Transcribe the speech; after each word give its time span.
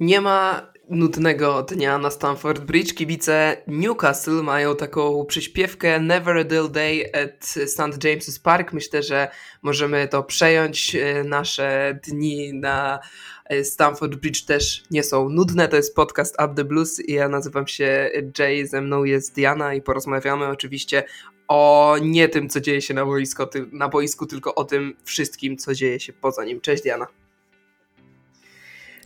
Nie 0.00 0.20
ma 0.20 0.72
nudnego 0.90 1.62
dnia 1.62 1.98
na 1.98 2.10
Stamford 2.10 2.64
Bridge. 2.64 2.94
Kibice 2.94 3.56
Newcastle 3.66 4.42
mają 4.42 4.76
taką 4.76 5.24
przyśpiewkę 5.24 6.00
Never 6.00 6.36
a 6.36 6.44
Dull 6.44 6.70
Day 6.70 7.10
at 7.12 7.46
St. 7.46 8.04
James's 8.04 8.42
Park. 8.42 8.72
Myślę, 8.72 9.02
że 9.02 9.28
możemy 9.62 10.08
to 10.08 10.22
przejąć. 10.22 10.94
E, 10.94 11.24
nasze 11.24 11.98
dni 12.08 12.54
na 12.54 12.98
e, 13.44 13.64
Stamford 13.64 14.14
Bridge 14.14 14.44
też 14.44 14.84
nie 14.90 15.02
są 15.02 15.28
nudne. 15.28 15.68
To 15.68 15.76
jest 15.76 15.94
podcast 15.94 16.34
Up 16.44 16.54
the 16.54 16.64
Blues 16.64 17.08
ja 17.08 17.28
nazywam 17.28 17.66
się 17.66 18.10
Jay, 18.38 18.66
ze 18.66 18.80
mną 18.80 19.04
jest 19.04 19.34
Diana 19.34 19.74
i 19.74 19.82
porozmawiamy 19.82 20.46
oczywiście 20.46 21.04
o 21.48 21.96
nie 22.02 22.28
tym, 22.28 22.48
co 22.48 22.60
dzieje 22.60 22.82
się 22.82 22.94
na 22.94 23.04
boisku, 23.04 23.42
na 23.72 23.88
boisku 23.88 24.26
tylko 24.26 24.54
o 24.54 24.64
tym 24.64 24.96
wszystkim, 25.04 25.56
co 25.56 25.74
dzieje 25.74 26.00
się 26.00 26.12
poza 26.12 26.44
nim. 26.44 26.60
Cześć 26.60 26.82
Diana. 26.82 27.06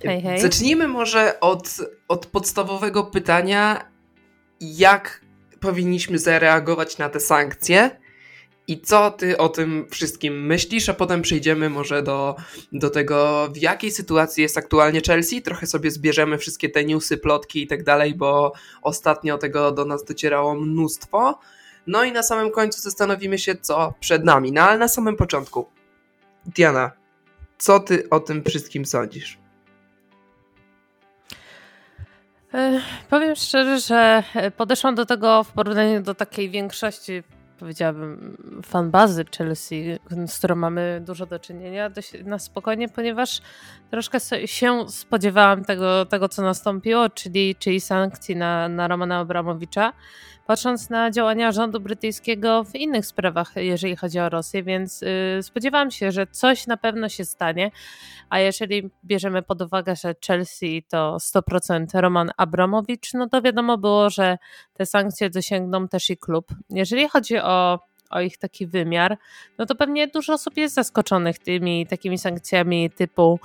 Hej, 0.04 0.22
hej. 0.22 0.40
Zacznijmy 0.40 0.88
może 0.88 1.40
od, 1.40 1.76
od 2.08 2.26
podstawowego 2.26 3.04
pytania, 3.04 3.90
jak 4.60 5.20
powinniśmy 5.60 6.18
zareagować 6.18 6.98
na 6.98 7.08
te 7.08 7.20
sankcje 7.20 8.00
i 8.70 8.80
co 8.80 9.10
ty 9.10 9.38
o 9.38 9.48
tym 9.48 9.86
wszystkim 9.90 10.46
myślisz, 10.46 10.88
a 10.88 10.94
potem 10.94 11.22
przejdziemy 11.22 11.70
może 11.70 12.02
do, 12.02 12.36
do 12.72 12.90
tego, 12.90 13.48
w 13.52 13.56
jakiej 13.56 13.90
sytuacji 13.90 14.42
jest 14.42 14.58
aktualnie 14.58 15.00
Chelsea. 15.06 15.42
Trochę 15.42 15.66
sobie 15.66 15.90
zbierzemy 15.90 16.38
wszystkie 16.38 16.68
te 16.68 16.84
newsy, 16.84 17.18
plotki 17.18 17.62
i 17.62 17.66
tak 17.66 17.84
dalej, 17.84 18.14
bo 18.14 18.52
ostatnio 18.82 19.38
tego 19.38 19.72
do 19.72 19.84
nas 19.84 20.04
docierało 20.04 20.54
mnóstwo. 20.54 21.38
No 21.86 22.04
i 22.04 22.12
na 22.12 22.22
samym 22.22 22.50
końcu 22.50 22.80
zastanowimy 22.80 23.38
się, 23.38 23.56
co 23.56 23.94
przed 24.00 24.24
nami. 24.24 24.52
No 24.52 24.62
ale 24.62 24.78
na 24.78 24.88
samym 24.88 25.16
początku. 25.16 25.66
Diana, 26.46 26.90
co 27.58 27.80
ty 27.80 28.08
o 28.10 28.20
tym 28.20 28.44
wszystkim 28.44 28.86
sądzisz? 28.86 29.39
Powiem 33.10 33.36
szczerze, 33.36 33.80
że 33.80 34.22
podeszłam 34.56 34.94
do 34.94 35.06
tego 35.06 35.44
w 35.44 35.52
porównaniu 35.52 36.02
do 36.02 36.14
takiej 36.14 36.50
większości, 36.50 37.22
powiedziałabym, 37.58 38.36
fanbazy 38.66 39.24
Chelsea, 39.38 39.98
z 40.26 40.38
którą 40.38 40.56
mamy 40.56 41.02
dużo 41.06 41.26
do 41.26 41.38
czynienia, 41.38 41.90
dość 41.90 42.12
na 42.24 42.38
spokojnie, 42.38 42.88
ponieważ 42.88 43.40
troszkę 43.90 44.20
się 44.46 44.88
spodziewałam 44.88 45.64
tego, 45.64 46.06
tego 46.06 46.28
co 46.28 46.42
nastąpiło, 46.42 47.10
czyli, 47.10 47.56
czyli 47.56 47.80
sankcji 47.80 48.36
na, 48.36 48.68
na 48.68 48.88
Romana 48.88 49.18
Abramowicza 49.18 49.92
patrząc 50.50 50.90
na 50.90 51.10
działania 51.10 51.52
rządu 51.52 51.80
brytyjskiego 51.80 52.64
w 52.64 52.74
innych 52.74 53.06
sprawach, 53.06 53.52
jeżeli 53.56 53.96
chodzi 53.96 54.18
o 54.18 54.28
Rosję, 54.28 54.62
więc 54.62 55.00
yy, 55.00 55.42
spodziewałam 55.42 55.90
się, 55.90 56.12
że 56.12 56.26
coś 56.26 56.66
na 56.66 56.76
pewno 56.76 57.08
się 57.08 57.24
stanie, 57.24 57.70
a 58.28 58.38
jeżeli 58.38 58.90
bierzemy 59.04 59.42
pod 59.42 59.62
uwagę, 59.62 59.96
że 59.96 60.14
Chelsea 60.26 60.82
to 60.88 61.16
100% 61.16 62.00
Roman 62.00 62.30
Abramowicz, 62.36 63.14
no 63.14 63.28
to 63.28 63.42
wiadomo 63.42 63.78
było, 63.78 64.10
że 64.10 64.38
te 64.74 64.86
sankcje 64.86 65.30
dosięgną 65.30 65.88
też 65.88 66.10
i 66.10 66.16
klub. 66.16 66.46
Jeżeli 66.70 67.08
chodzi 67.08 67.38
o 67.38 67.78
o 68.10 68.20
ich 68.20 68.38
taki 68.38 68.66
wymiar, 68.66 69.18
no 69.58 69.66
to 69.66 69.74
pewnie 69.74 70.08
dużo 70.08 70.32
osób 70.32 70.56
jest 70.56 70.74
zaskoczonych 70.74 71.38
tymi 71.38 71.86
takimi 71.86 72.18
sankcjami 72.18 72.90
typu 72.90 73.40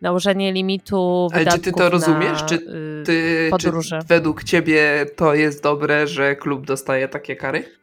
nałożenie 0.00 0.52
limitu 0.52 1.28
Ale 1.32 1.46
czy 1.46 1.58
ty 1.58 1.72
to 1.72 1.90
rozumiesz? 1.90 2.44
Czy, 2.44 2.54
y, 2.54 3.02
ty, 3.06 3.50
czy 3.60 3.72
według 4.06 4.44
ciebie 4.44 5.06
to 5.16 5.34
jest 5.34 5.62
dobre, 5.62 6.06
że 6.06 6.36
klub 6.36 6.66
dostaje 6.66 7.08
takie 7.08 7.36
kary? 7.36 7.78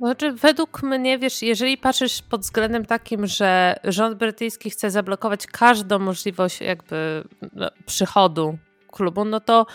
Znaczy, 0.00 0.32
według 0.32 0.82
mnie, 0.82 1.18
wiesz, 1.18 1.42
jeżeli 1.42 1.78
patrzysz 1.78 2.22
pod 2.22 2.40
względem 2.40 2.86
takim, 2.86 3.26
że 3.26 3.76
rząd 3.84 4.18
brytyjski 4.18 4.70
chce 4.70 4.90
zablokować 4.90 5.46
każdą 5.46 5.98
możliwość 5.98 6.60
jakby 6.60 7.24
no, 7.52 7.70
przychodu 7.86 8.58
klubu, 8.92 9.24
no 9.24 9.40
to 9.40 9.66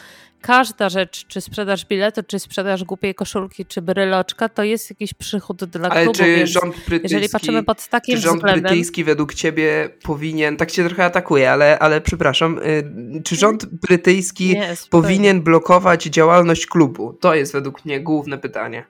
każda 0.46 0.90
rzecz, 0.90 1.28
czy 1.28 1.42
sprzedaż 1.42 1.86
biletu, 1.86 2.22
czy 2.28 2.40
sprzedaż 2.40 2.84
głupiej 2.84 3.16
koszulki, 3.16 3.66
czy 3.66 3.82
bryloczka, 3.82 4.50
to 4.50 4.64
jest 4.64 4.90
jakiś 4.90 5.14
przychód 5.14 5.64
dla 5.64 5.90
Ale 5.90 6.04
klubu. 6.04 6.20
czy 6.20 6.48
rząd 6.48 6.76
brytyjski, 6.76 7.04
jeżeli 7.04 7.30
patrzymy 7.30 7.64
pod 7.64 7.88
takim 7.88 8.16
czy 8.16 8.22
rząd 8.22 8.38
względem, 8.38 8.64
brytyjski 8.64 9.04
według 9.04 9.34
ciebie 9.34 9.90
powinien, 10.04 10.58
tak 10.58 10.72
się 10.72 10.88
trochę 10.88 11.06
atakuje, 11.06 11.52
ale, 11.52 11.80
ale 11.80 12.02
przepraszam, 12.02 12.60
y, 12.60 13.22
czy 13.24 13.36
rząd 13.36 13.66
brytyjski 13.66 14.50
nie, 14.50 14.74
powinien 14.90 15.42
blokować 15.42 16.04
działalność 16.04 16.66
klubu? 16.66 17.14
To 17.14 17.36
jest 17.36 17.54
według 17.54 17.86
mnie 17.86 18.00
główne 18.00 18.38
pytanie. 18.38 18.86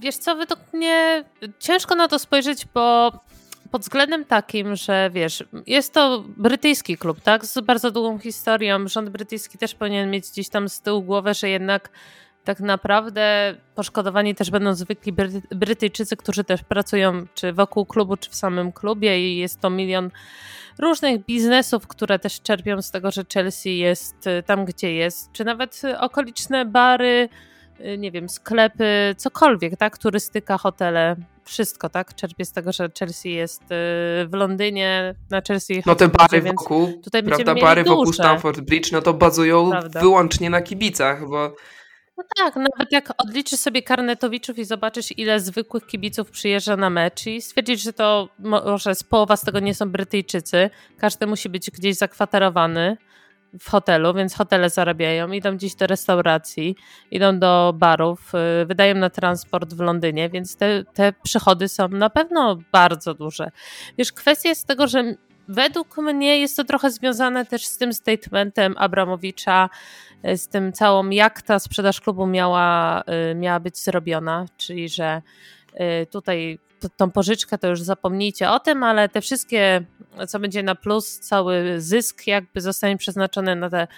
Wiesz 0.00 0.16
co, 0.16 0.36
według 0.36 0.60
mnie 0.72 1.24
ciężko 1.58 1.94
na 1.94 2.08
to 2.08 2.18
spojrzeć, 2.18 2.66
bo 2.74 3.12
pod 3.70 3.82
względem 3.82 4.24
takim, 4.24 4.76
że 4.76 5.10
wiesz, 5.12 5.44
jest 5.66 5.94
to 5.94 6.24
brytyjski 6.36 6.96
klub, 6.96 7.20
tak? 7.20 7.46
Z 7.46 7.60
bardzo 7.60 7.90
długą 7.90 8.18
historią. 8.18 8.88
Rząd 8.88 9.08
brytyjski 9.08 9.58
też 9.58 9.74
powinien 9.74 10.10
mieć 10.10 10.30
gdzieś 10.30 10.48
tam 10.48 10.68
z 10.68 10.80
tyłu 10.80 11.02
głowę, 11.02 11.34
że 11.34 11.48
jednak 11.48 11.90
tak 12.44 12.60
naprawdę 12.60 13.54
poszkodowani 13.74 14.34
też 14.34 14.50
będą 14.50 14.74
zwykli 14.74 15.12
Brytyjczycy, 15.50 16.16
którzy 16.16 16.44
też 16.44 16.62
pracują 16.62 17.26
czy 17.34 17.52
wokół 17.52 17.86
klubu, 17.86 18.16
czy 18.16 18.30
w 18.30 18.34
samym 18.34 18.72
klubie 18.72 19.32
i 19.32 19.36
jest 19.36 19.60
to 19.60 19.70
milion 19.70 20.10
różnych 20.78 21.24
biznesów, 21.24 21.86
które 21.86 22.18
też 22.18 22.40
czerpią 22.40 22.82
z 22.82 22.90
tego, 22.90 23.10
że 23.10 23.24
Chelsea 23.34 23.78
jest 23.78 24.26
y, 24.26 24.42
tam, 24.42 24.64
gdzie 24.64 24.94
jest, 24.94 25.32
czy 25.32 25.44
nawet 25.44 25.82
okoliczne 26.00 26.64
bary, 26.64 27.28
y, 27.32 27.49
nie 27.98 28.10
wiem, 28.10 28.28
sklepy, 28.28 29.14
cokolwiek, 29.16 29.76
tak? 29.76 29.98
Turystyka, 29.98 30.58
hotele 30.58 31.16
wszystko, 31.44 31.88
tak? 31.88 32.14
Czerpie 32.14 32.44
z 32.44 32.52
tego, 32.52 32.72
że 32.72 32.90
Chelsea 32.98 33.30
jest 33.30 33.62
y, 33.62 33.66
w 34.26 34.30
Londynie, 34.32 35.14
na 35.30 35.40
Chelsea 35.48 35.82
No 35.86 35.94
te 35.94 36.08
bary 36.08 36.42
wokół, 36.42 37.00
tutaj 37.02 37.22
prawda, 37.22 37.54
bary 37.54 37.84
duże. 37.84 37.96
wokół 37.96 38.12
Stamford 38.12 38.60
Bridge, 38.60 38.92
no 38.92 39.02
to 39.02 39.14
bazują 39.14 39.70
prawda. 39.70 40.00
wyłącznie 40.00 40.50
na 40.50 40.62
kibicach, 40.62 41.28
bo... 41.28 41.54
No 42.16 42.24
tak, 42.36 42.56
nawet 42.56 42.92
jak 42.92 43.12
odliczysz 43.18 43.60
sobie 43.60 43.82
karnetowiczów 43.82 44.58
i 44.58 44.64
zobaczysz, 44.64 45.18
ile 45.18 45.40
zwykłych 45.40 45.86
kibiców 45.86 46.30
przyjeżdża 46.30 46.76
na 46.76 46.90
mecz 46.90 47.26
i 47.26 47.42
stwierdzisz, 47.42 47.82
że 47.82 47.92
to 47.92 48.28
może 48.38 48.94
z 48.94 49.02
połowa 49.02 49.36
z 49.36 49.42
tego 49.42 49.60
nie 49.60 49.74
są 49.74 49.90
Brytyjczycy, 49.90 50.70
każdy 50.98 51.26
musi 51.26 51.48
być 51.48 51.70
gdzieś 51.70 51.96
zakwaterowany, 51.96 52.96
w 53.58 53.70
hotelu, 53.70 54.14
więc 54.14 54.34
hotele 54.34 54.70
zarabiają, 54.70 55.32
idą 55.32 55.56
gdzieś 55.56 55.74
do 55.74 55.86
restauracji, 55.86 56.76
idą 57.10 57.38
do 57.38 57.74
barów, 57.76 58.32
y, 58.62 58.66
wydają 58.66 58.94
na 58.94 59.10
transport 59.10 59.74
w 59.74 59.80
Londynie, 59.80 60.28
więc 60.28 60.56
te, 60.56 60.84
te 60.84 61.12
przychody 61.22 61.68
są 61.68 61.88
na 61.88 62.10
pewno 62.10 62.58
bardzo 62.72 63.14
duże. 63.14 63.50
Wiesz, 63.98 64.12
kwestia 64.12 64.48
jest 64.48 64.66
tego, 64.66 64.86
że 64.86 65.14
według 65.48 65.98
mnie 65.98 66.38
jest 66.38 66.56
to 66.56 66.64
trochę 66.64 66.90
związane 66.90 67.46
też 67.46 67.66
z 67.66 67.78
tym 67.78 67.92
statementem 67.92 68.74
Abramowicza, 68.78 69.68
y, 70.28 70.36
z 70.36 70.48
tym 70.48 70.72
całą, 70.72 71.10
jak 71.10 71.42
ta 71.42 71.58
sprzedaż 71.58 72.00
klubu 72.00 72.26
miała, 72.26 73.02
y, 73.30 73.34
miała 73.34 73.60
być 73.60 73.78
zrobiona, 73.78 74.46
czyli 74.56 74.88
że 74.88 75.22
tutaj 76.10 76.58
tą 76.88 77.10
pożyczkę 77.10 77.58
to 77.58 77.68
już 77.68 77.82
zapomnijcie 77.82 78.50
o 78.50 78.60
tym, 78.60 78.82
ale 78.82 79.08
te 79.08 79.20
wszystkie, 79.20 79.82
co 80.28 80.40
będzie 80.40 80.62
na 80.62 80.74
plus, 80.74 81.18
cały 81.18 81.80
zysk 81.80 82.26
jakby 82.26 82.60
zostanie 82.60 82.96
przeznaczony 82.96 83.56
na 83.56 83.70
te 83.70 83.88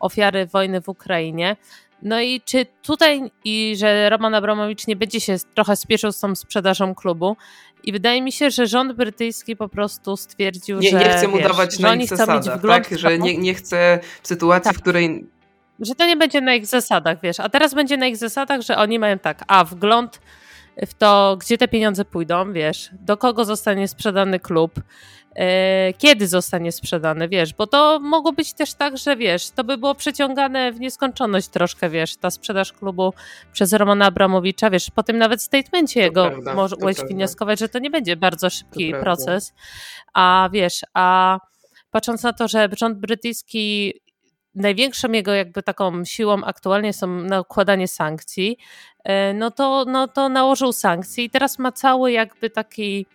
ofiary 0.00 0.46
wojny 0.46 0.80
w 0.80 0.88
Ukrainie. 0.88 1.56
No 2.02 2.20
i 2.20 2.40
czy 2.40 2.66
tutaj, 2.82 3.30
i 3.44 3.74
że 3.78 4.10
Roman 4.10 4.34
Abramowicz 4.34 4.86
nie 4.86 4.96
będzie 4.96 5.20
się 5.20 5.36
trochę 5.54 5.76
spieszył 5.76 6.12
z 6.12 6.20
tą 6.20 6.34
sprzedażą 6.34 6.94
klubu 6.94 7.36
i 7.84 7.92
wydaje 7.92 8.22
mi 8.22 8.32
się, 8.32 8.50
że 8.50 8.66
rząd 8.66 8.92
brytyjski 8.92 9.56
po 9.56 9.68
prostu 9.68 10.16
stwierdził, 10.16 10.78
nie, 10.78 10.90
że 10.90 10.98
nie 10.98 11.08
chce 11.08 11.28
mu 11.28 11.36
wiesz, 11.36 11.48
dawać 11.48 11.78
na 11.78 11.94
ich 11.94 12.08
zasadach, 12.08 12.62
tak? 12.62 12.98
Że 12.98 13.18
nie, 13.18 13.38
nie 13.38 13.54
chce 13.54 14.00
w 14.22 14.28
sytuacji, 14.28 14.68
tak. 14.68 14.78
w 14.78 14.80
której 14.80 15.26
że 15.80 15.94
to 15.94 16.06
nie 16.06 16.16
będzie 16.16 16.40
na 16.40 16.54
ich 16.54 16.66
zasadach, 16.66 17.18
wiesz, 17.22 17.40
a 17.40 17.48
teraz 17.48 17.74
będzie 17.74 17.96
na 17.96 18.06
ich 18.06 18.16
zasadach, 18.16 18.60
że 18.60 18.76
oni 18.76 18.98
mają 18.98 19.18
tak, 19.18 19.44
a 19.46 19.64
wgląd 19.64 20.20
w 20.86 20.94
to, 20.94 21.36
gdzie 21.40 21.58
te 21.58 21.68
pieniądze 21.68 22.04
pójdą, 22.04 22.52
wiesz, 22.52 22.90
do 22.92 23.16
kogo 23.16 23.44
zostanie 23.44 23.88
sprzedany 23.88 24.40
klub, 24.40 24.80
e, 25.34 25.92
kiedy 25.92 26.28
zostanie 26.28 26.72
sprzedany, 26.72 27.28
wiesz, 27.28 27.54
bo 27.54 27.66
to 27.66 28.00
mogło 28.00 28.32
być 28.32 28.52
też 28.52 28.74
tak, 28.74 28.98
że 28.98 29.16
wiesz, 29.16 29.50
to 29.50 29.64
by 29.64 29.78
było 29.78 29.94
przeciągane 29.94 30.72
w 30.72 30.80
nieskończoność 30.80 31.48
troszkę, 31.48 31.90
wiesz, 31.90 32.16
ta 32.16 32.30
sprzedaż 32.30 32.72
klubu 32.72 33.12
przez 33.52 33.72
Romana 33.72 34.06
Abramowicza, 34.06 34.70
wiesz, 34.70 34.90
po 34.90 35.02
tym 35.02 35.18
nawet 35.18 35.42
statemencie 35.42 36.00
to 36.00 36.04
jego 36.04 36.30
prawda, 36.30 36.54
mogłeś 36.54 36.96
wnioskować, 36.96 37.58
że 37.58 37.68
to 37.68 37.78
nie 37.78 37.90
będzie 37.90 38.16
bardzo 38.16 38.50
szybki 38.50 38.94
proces, 39.00 39.54
a 40.14 40.48
wiesz, 40.52 40.80
a 40.94 41.38
patrząc 41.90 42.22
na 42.22 42.32
to, 42.32 42.48
że 42.48 42.68
rząd 42.78 42.98
brytyjski 42.98 43.94
największą 44.54 45.12
jego 45.12 45.32
jakby 45.32 45.62
taką 45.62 46.04
siłą 46.04 46.44
aktualnie 46.44 46.92
są 46.92 47.06
nakładanie 47.06 47.88
sankcji, 47.88 48.58
e, 49.04 49.34
no 49.34 49.50
to, 49.50 49.84
no 49.88 50.08
to 50.08 50.28
nałożył 50.28 50.72
sankcje 50.72 51.24
i 51.24 51.30
teraz 51.30 51.58
ma 51.58 51.72
cały 51.72 52.12
jakby 52.12 52.50
taki 52.50 53.06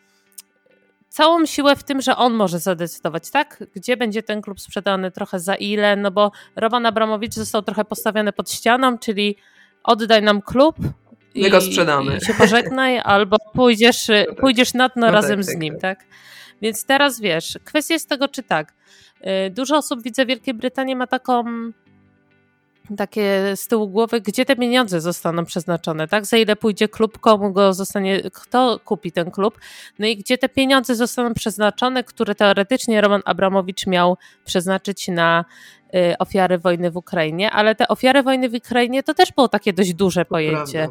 całą 1.09 1.45
siłę 1.45 1.75
w 1.75 1.83
tym, 1.83 2.01
że 2.01 2.15
on 2.15 2.33
może 2.33 2.59
zadecydować, 2.59 3.31
tak? 3.31 3.63
Gdzie 3.75 3.97
będzie 3.97 4.23
ten 4.23 4.41
klub 4.41 4.59
sprzedany, 4.59 5.11
trochę 5.11 5.39
za 5.39 5.55
ile, 5.55 5.95
no 5.95 6.11
bo 6.11 6.31
Roman 6.55 6.85
Abramowicz 6.85 7.33
został 7.33 7.61
trochę 7.61 7.85
postawiony 7.85 8.33
pod 8.33 8.51
ścianą, 8.51 8.97
czyli 8.97 9.35
oddaj 9.83 10.21
nam 10.21 10.41
klub 10.41 10.75
My 11.37 11.49
go 11.49 11.61
sprzedamy. 11.61 12.17
I 12.17 12.25
się 12.25 12.33
pożegnaj, 12.33 12.99
albo 13.03 13.37
pójdziesz, 13.53 14.07
no 14.09 14.15
tak. 14.25 14.35
pójdziesz 14.35 14.73
na 14.73 14.89
dno 14.89 15.05
no 15.05 15.11
razem 15.11 15.39
tak, 15.39 15.45
z 15.45 15.47
tak, 15.47 15.59
nim, 15.59 15.79
tak? 15.79 15.99
tak? 15.99 16.07
Więc 16.61 16.85
teraz 16.85 17.19
wiesz, 17.19 17.59
kwestia 17.65 17.93
jest 17.93 18.09
tego, 18.09 18.27
czy 18.27 18.43
tak. 18.43 18.73
Y, 19.47 19.49
dużo 19.49 19.77
osób 19.77 20.03
widzę 20.03 20.25
w 20.25 20.27
Wielkiej 20.27 20.53
Brytanii 20.53 20.95
ma 20.95 21.07
taką 21.07 21.43
takie 22.97 23.55
z 23.55 23.67
tyłu 23.67 23.87
głowy, 23.87 24.21
gdzie 24.21 24.45
te 24.45 24.55
pieniądze 24.55 25.01
zostaną 25.01 25.45
przeznaczone, 25.45 26.07
tak? 26.07 26.25
Za 26.25 26.37
ile 26.37 26.55
pójdzie 26.55 26.87
klub, 26.87 27.19
komu 27.19 27.53
go 27.53 27.73
zostanie, 27.73 28.21
kto 28.33 28.79
kupi 28.85 29.11
ten 29.11 29.31
klub, 29.31 29.59
no 29.99 30.07
i 30.07 30.17
gdzie 30.17 30.37
te 30.37 30.49
pieniądze 30.49 30.95
zostaną 30.95 31.33
przeznaczone, 31.33 32.03
które 32.03 32.35
teoretycznie 32.35 33.01
Roman 33.01 33.21
Abramowicz 33.25 33.87
miał 33.87 34.17
przeznaczyć 34.45 35.07
na 35.07 35.45
y, 35.95 36.17
ofiary 36.19 36.57
wojny 36.57 36.91
w 36.91 36.97
Ukrainie, 36.97 37.51
ale 37.51 37.75
te 37.75 37.87
ofiary 37.87 38.23
wojny 38.23 38.49
w 38.49 38.53
Ukrainie 38.53 39.03
to 39.03 39.13
też 39.13 39.31
było 39.31 39.47
takie 39.47 39.73
dość 39.73 39.93
duże 39.93 40.25
pojęcie. 40.25 40.87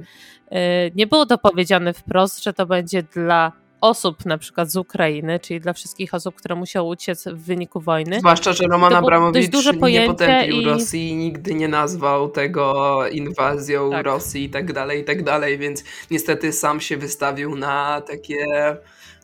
Y, 0.52 0.56
nie 0.94 1.06
było 1.06 1.26
to 1.26 1.38
powiedziane 1.38 1.92
wprost, 1.92 2.44
że 2.44 2.52
to 2.52 2.66
będzie 2.66 3.02
dla 3.02 3.52
osób 3.80 4.26
na 4.26 4.38
przykład 4.38 4.70
z 4.70 4.76
Ukrainy, 4.76 5.40
czyli 5.40 5.60
dla 5.60 5.72
wszystkich 5.72 6.14
osób, 6.14 6.34
które 6.34 6.54
musiały 6.54 6.88
uciec 6.88 7.24
w 7.24 7.44
wyniku 7.44 7.80
wojny. 7.80 8.18
Zwłaszcza, 8.18 8.52
że 8.52 8.64
Roman 8.64 8.94
Abramowicz 8.94 9.52
nie 9.82 10.06
potępił 10.06 10.60
i... 10.60 10.64
Rosji, 10.64 11.16
nigdy 11.16 11.54
nie 11.54 11.68
nazwał 11.68 12.28
tego 12.28 13.02
inwazją 13.08 13.90
tak. 13.90 14.06
Rosji 14.06 14.44
i 14.44 14.50
tak 14.50 14.72
dalej, 14.72 15.00
i 15.00 15.04
tak 15.04 15.22
dalej, 15.22 15.58
więc 15.58 15.84
niestety 16.10 16.52
sam 16.52 16.80
się 16.80 16.96
wystawił 16.96 17.56
na 17.56 18.00
takie 18.00 18.36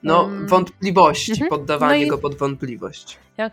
no, 0.02 0.28
wątpliwości, 0.46 1.32
mm 1.32 1.46
-hmm. 1.46 1.48
poddawanie 1.48 2.00
no 2.00 2.06
i... 2.06 2.08
go 2.08 2.18
pod 2.18 2.34
wątpliwość. 2.34 3.18
Jak? 3.36 3.52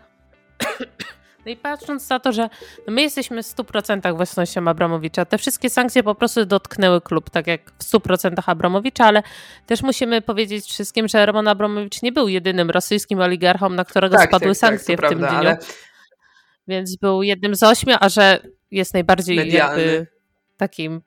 No 1.50 1.54
i 1.54 1.56
patrząc 1.56 2.08
na 2.08 2.20
to, 2.20 2.32
że 2.32 2.48
my 2.88 3.02
jesteśmy 3.02 3.42
w 3.42 3.46
100% 3.46 4.16
własnością 4.16 4.68
Abramowicza, 4.68 5.24
te 5.24 5.38
wszystkie 5.38 5.70
sankcje 5.70 6.02
po 6.02 6.14
prostu 6.14 6.46
dotknęły 6.46 7.00
klub, 7.00 7.30
tak 7.30 7.46
jak 7.46 7.70
w 7.70 7.84
100% 7.84 8.32
Abramowicza, 8.46 9.04
ale 9.04 9.22
też 9.66 9.82
musimy 9.82 10.22
powiedzieć 10.22 10.66
wszystkim, 10.66 11.08
że 11.08 11.26
Roman 11.26 11.48
Abramowicz 11.48 12.02
nie 12.02 12.12
był 12.12 12.28
jedynym 12.28 12.70
rosyjskim 12.70 13.20
oligarchą, 13.20 13.70
na 13.70 13.84
którego 13.84 14.16
tak, 14.16 14.28
spadły 14.28 14.48
tak, 14.48 14.60
tak 14.60 14.68
sankcje 14.68 14.96
tak, 14.96 15.06
w 15.06 15.08
prawda, 15.08 15.26
tym 15.26 15.28
dniu. 15.28 15.38
Ale... 15.38 15.58
Więc 16.68 16.96
był 16.96 17.22
jednym 17.22 17.54
z 17.54 17.62
ośmiu, 17.62 17.96
a 18.00 18.08
że 18.08 18.40
jest 18.70 18.94
najbardziej 18.94 19.36
Medialny. 19.36 19.82
jakby 19.82 20.06
takim 20.56 21.00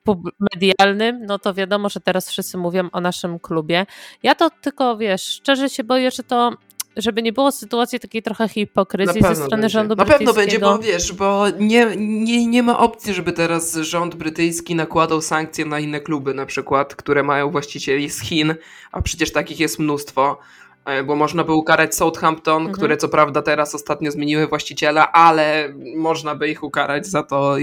medialnym, 0.54 1.26
no 1.26 1.40
to 1.40 1.54
wiadomo, 1.54 1.90
że 1.90 2.00
teraz 2.00 2.30
wszyscy 2.30 2.58
mówią 2.58 2.90
o 2.92 3.02
naszym 3.02 3.40
klubie. 3.40 3.86
Ja 4.24 4.36
to 4.36 4.50
tylko, 4.50 4.98
wiesz, 4.98 5.24
szczerze 5.24 5.70
się 5.70 5.84
boję, 5.84 6.12
że 6.12 6.24
to 6.24 6.52
żeby 6.98 7.22
nie 7.22 7.34
było 7.34 7.52
sytuacji 7.52 8.00
takiej 8.00 8.24
trochę 8.24 8.50
hipokryzji 8.50 9.22
ze 9.22 9.36
strony 9.36 9.50
będzie. 9.50 9.70
rządu 9.70 9.96
Na 9.96 10.06
pewno 10.06 10.34
będzie, 10.34 10.60
bo 10.60 10.80
wiesz, 10.80 11.14
bo 11.14 11.46
nie, 11.60 11.88
nie, 11.98 12.48
nie 12.48 12.64
ma 12.64 12.80
opcji, 12.80 13.14
żeby 13.14 13.32
teraz 13.32 13.76
rząd 13.76 14.16
brytyjski 14.16 14.76
nakładał 14.76 15.22
sankcje 15.22 15.66
na 15.66 15.80
inne 15.80 16.00
kluby 16.00 16.34
na 16.34 16.46
przykład, 16.46 16.96
które 16.96 17.24
mają 17.24 17.50
właścicieli 17.50 18.10
z 18.10 18.22
Chin, 18.22 18.56
a 18.92 19.02
przecież 19.02 19.32
takich 19.32 19.60
jest 19.60 19.80
mnóstwo. 19.80 20.40
E, 20.86 21.04
bo 21.04 21.16
można 21.16 21.44
by 21.44 21.54
ukarać 21.54 21.96
Southampton, 21.96 22.58
mhm. 22.58 22.76
które 22.76 22.98
co 22.98 23.10
prawda 23.10 23.42
teraz 23.42 23.76
ostatnio 23.76 24.12
zmieniły 24.12 24.48
właściciela, 24.48 25.12
ale 25.12 25.74
można 25.96 26.36
by 26.36 26.50
ich 26.50 26.64
ukarać 26.64 27.08
za 27.08 27.24
to, 27.24 27.56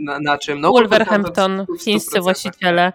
na, 0.00 0.20
na 0.20 0.38
czym. 0.38 0.60
No, 0.60 0.72
Wolverhampton, 0.72 1.66
chińscy 1.80 2.20
właściciele. 2.20 2.92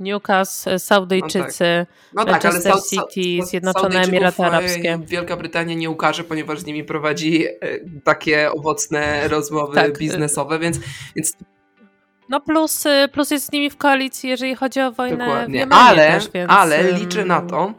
Newcastle, 0.00 0.78
Saudyjczycy, 0.78 1.86
no 2.14 2.24
tak. 2.24 2.26
No 2.26 2.40
tak, 2.40 2.44
Manchester 2.44 2.74
City, 2.90 3.46
Zjednoczone 3.46 4.00
Emiraty 4.00 4.42
e, 4.42 4.46
Arabskie. 4.46 4.98
Wielka 5.06 5.36
Brytania 5.36 5.74
nie 5.74 5.90
ukaże, 5.90 6.24
ponieważ 6.24 6.60
z 6.60 6.66
nimi 6.66 6.84
prowadzi 6.84 7.46
e, 7.46 7.56
takie 8.04 8.52
owocne 8.52 9.28
rozmowy 9.28 9.74
tak. 9.74 9.98
biznesowe, 9.98 10.58
więc, 10.58 10.80
więc 11.16 11.36
no 12.28 12.40
plus, 12.40 12.84
plus 13.12 13.30
jest 13.30 13.46
z 13.46 13.52
nimi 13.52 13.70
w 13.70 13.76
koalicji, 13.76 14.30
jeżeli 14.30 14.54
chodzi 14.54 14.80
o 14.80 14.92
wojnę 14.92 15.24
Dokładnie. 15.24 15.66
w 15.66 15.72
ale, 15.72 16.06
też, 16.06 16.30
więc... 16.34 16.50
ale 16.50 16.92
liczę 16.92 17.24
na 17.24 17.40
to, 17.40 17.72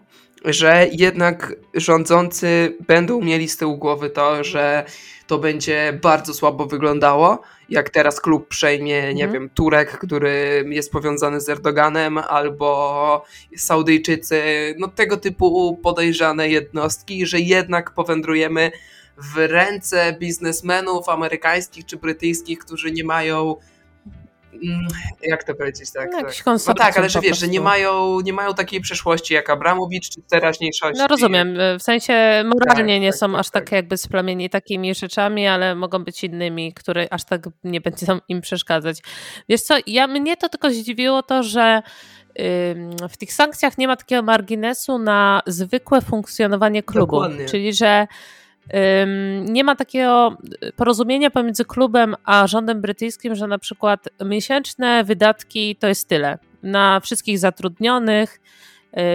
że 0.46 0.88
jednak 0.92 1.56
rządzący 1.74 2.78
będą 2.88 3.22
mieli 3.22 3.50
z 3.50 3.58
tyłu 3.58 3.78
głowy 3.78 4.10
to, 4.10 4.44
że 4.44 4.86
to 5.28 5.40
będzie 5.40 6.00
bardzo 6.02 6.34
słabo 6.34 6.66
wyglądało, 6.66 7.42
jak 7.70 7.90
teraz 7.90 8.22
klub 8.22 8.48
przejmie, 8.48 9.14
nie 9.14 9.24
mhm. 9.24 9.32
wiem, 9.32 9.50
Turek, 9.50 9.98
który 9.98 10.66
jest 10.70 10.92
powiązany 10.92 11.42
z 11.42 11.50
Erdoganem, 11.50 12.18
albo 12.18 13.24
Saudyjczycy, 13.58 14.44
no 14.80 14.88
tego 14.88 15.18
typu 15.18 15.80
podejrzane 15.84 16.50
jednostki, 16.50 17.26
że 17.26 17.40
jednak 17.40 17.92
powędrujemy 17.92 18.72
w 19.18 19.38
ręce 19.38 20.16
biznesmenów 20.20 21.10
amerykańskich 21.10 21.86
czy 21.86 21.98
brytyjskich, 21.98 22.60
którzy 22.60 22.92
nie 22.92 23.04
mają 23.04 23.56
Mm, 23.56 23.75
jak 25.22 25.44
to 25.44 25.56
powiedzieć, 25.56 25.92
tak? 25.92 26.10
No, 26.12 26.22
tak. 26.22 26.34
no 26.68 26.74
tak, 26.74 26.98
ale 26.98 27.10
że 27.10 27.22
wiesz, 27.22 27.40
że 27.40 27.48
nie 27.48 27.62
mają, 27.62 28.20
nie 28.20 28.34
mają 28.34 28.54
takiej 28.54 28.82
przeszłości 28.82 29.34
jak 29.34 29.50
Abramowicz 29.50 30.10
czy 30.10 30.22
teraźniejszości. 30.22 30.98
No 30.98 31.08
rozumiem, 31.08 31.58
w 31.80 31.84
sensie 31.84 32.44
moralnie 32.46 32.94
tak, 32.94 33.02
nie 33.02 33.12
tak, 33.12 33.20
są 33.20 33.32
tak, 33.32 33.40
aż 33.40 33.50
tak, 33.50 33.64
tak 33.64 33.72
jakby 33.72 33.98
splamieni 33.98 34.50
takimi 34.50 34.96
rzeczami, 34.96 35.48
ale 35.48 35.76
mogą 35.76 36.04
być 36.04 36.24
innymi, 36.24 36.74
które 36.74 37.08
aż 37.12 37.24
tak 37.24 37.42
nie 37.64 37.82
będą 37.82 38.20
im 38.28 38.42
przeszkadzać. 38.42 39.02
Wiesz 39.50 39.62
co, 39.62 39.76
ja 39.88 40.08
mnie 40.08 40.38
to 40.38 40.50
tylko 40.50 40.70
zdziwiło 40.70 41.24
to, 41.24 41.44
że 41.44 41.82
w 43.10 43.18
tych 43.18 43.34
sankcjach 43.34 43.78
nie 43.78 43.88
ma 43.88 43.96
takiego 43.96 44.22
marginesu 44.22 44.98
na 44.98 45.42
zwykłe 45.48 46.02
funkcjonowanie 46.02 46.84
klubu. 46.84 47.06
Dokładnie. 47.06 47.46
Czyli, 47.46 47.74
że 47.74 48.08
nie 49.46 49.64
ma 49.64 49.76
takiego 49.76 50.38
porozumienia 50.76 51.30
pomiędzy 51.30 51.66
klubem 51.66 52.16
a 52.24 52.48
rządem 52.48 52.82
brytyjskim, 52.82 53.36
że 53.36 53.48
na 53.48 53.58
przykład 53.58 54.10
miesięczne 54.26 55.04
wydatki 55.04 55.76
to 55.76 55.88
jest 55.88 56.08
tyle 56.08 56.38
na 56.64 57.00
wszystkich 57.00 57.40
zatrudnionych, 57.40 58.42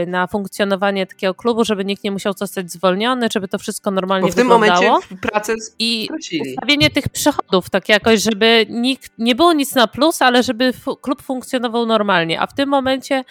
y, 0.02 0.06
na 0.06 0.26
funkcjonowanie 0.26 1.06
takiego 1.06 1.34
klubu, 1.34 1.64
żeby 1.64 1.84
nikt 1.84 2.04
nie 2.04 2.10
musiał 2.10 2.32
zostać 2.32 2.72
zwolniony, 2.72 3.28
żeby 3.32 3.48
to 3.48 3.58
wszystko 3.58 3.90
normalnie 3.90 4.26
Bo 4.26 4.32
w 4.32 4.34
tym 4.34 4.48
wyglądało. 4.48 4.82
momencie 4.82 5.16
pracę 5.16 5.54
I 5.78 6.08
ustawienie 6.50 6.90
tych 6.90 7.08
przychodów, 7.08 7.70
tak 7.70 7.88
jakoś, 7.88 8.22
żeby 8.22 8.66
nikt, 8.68 9.12
nie 9.18 9.34
było 9.34 9.52
nic 9.52 9.74
na 9.74 9.86
plus, 9.86 10.22
ale 10.22 10.42
żeby 10.42 10.72
klub 11.00 11.22
funkcjonował 11.22 11.86
normalnie. 11.86 12.40
A 12.40 12.46
w 12.46 12.54
tym 12.54 12.68
momencie 12.68 13.24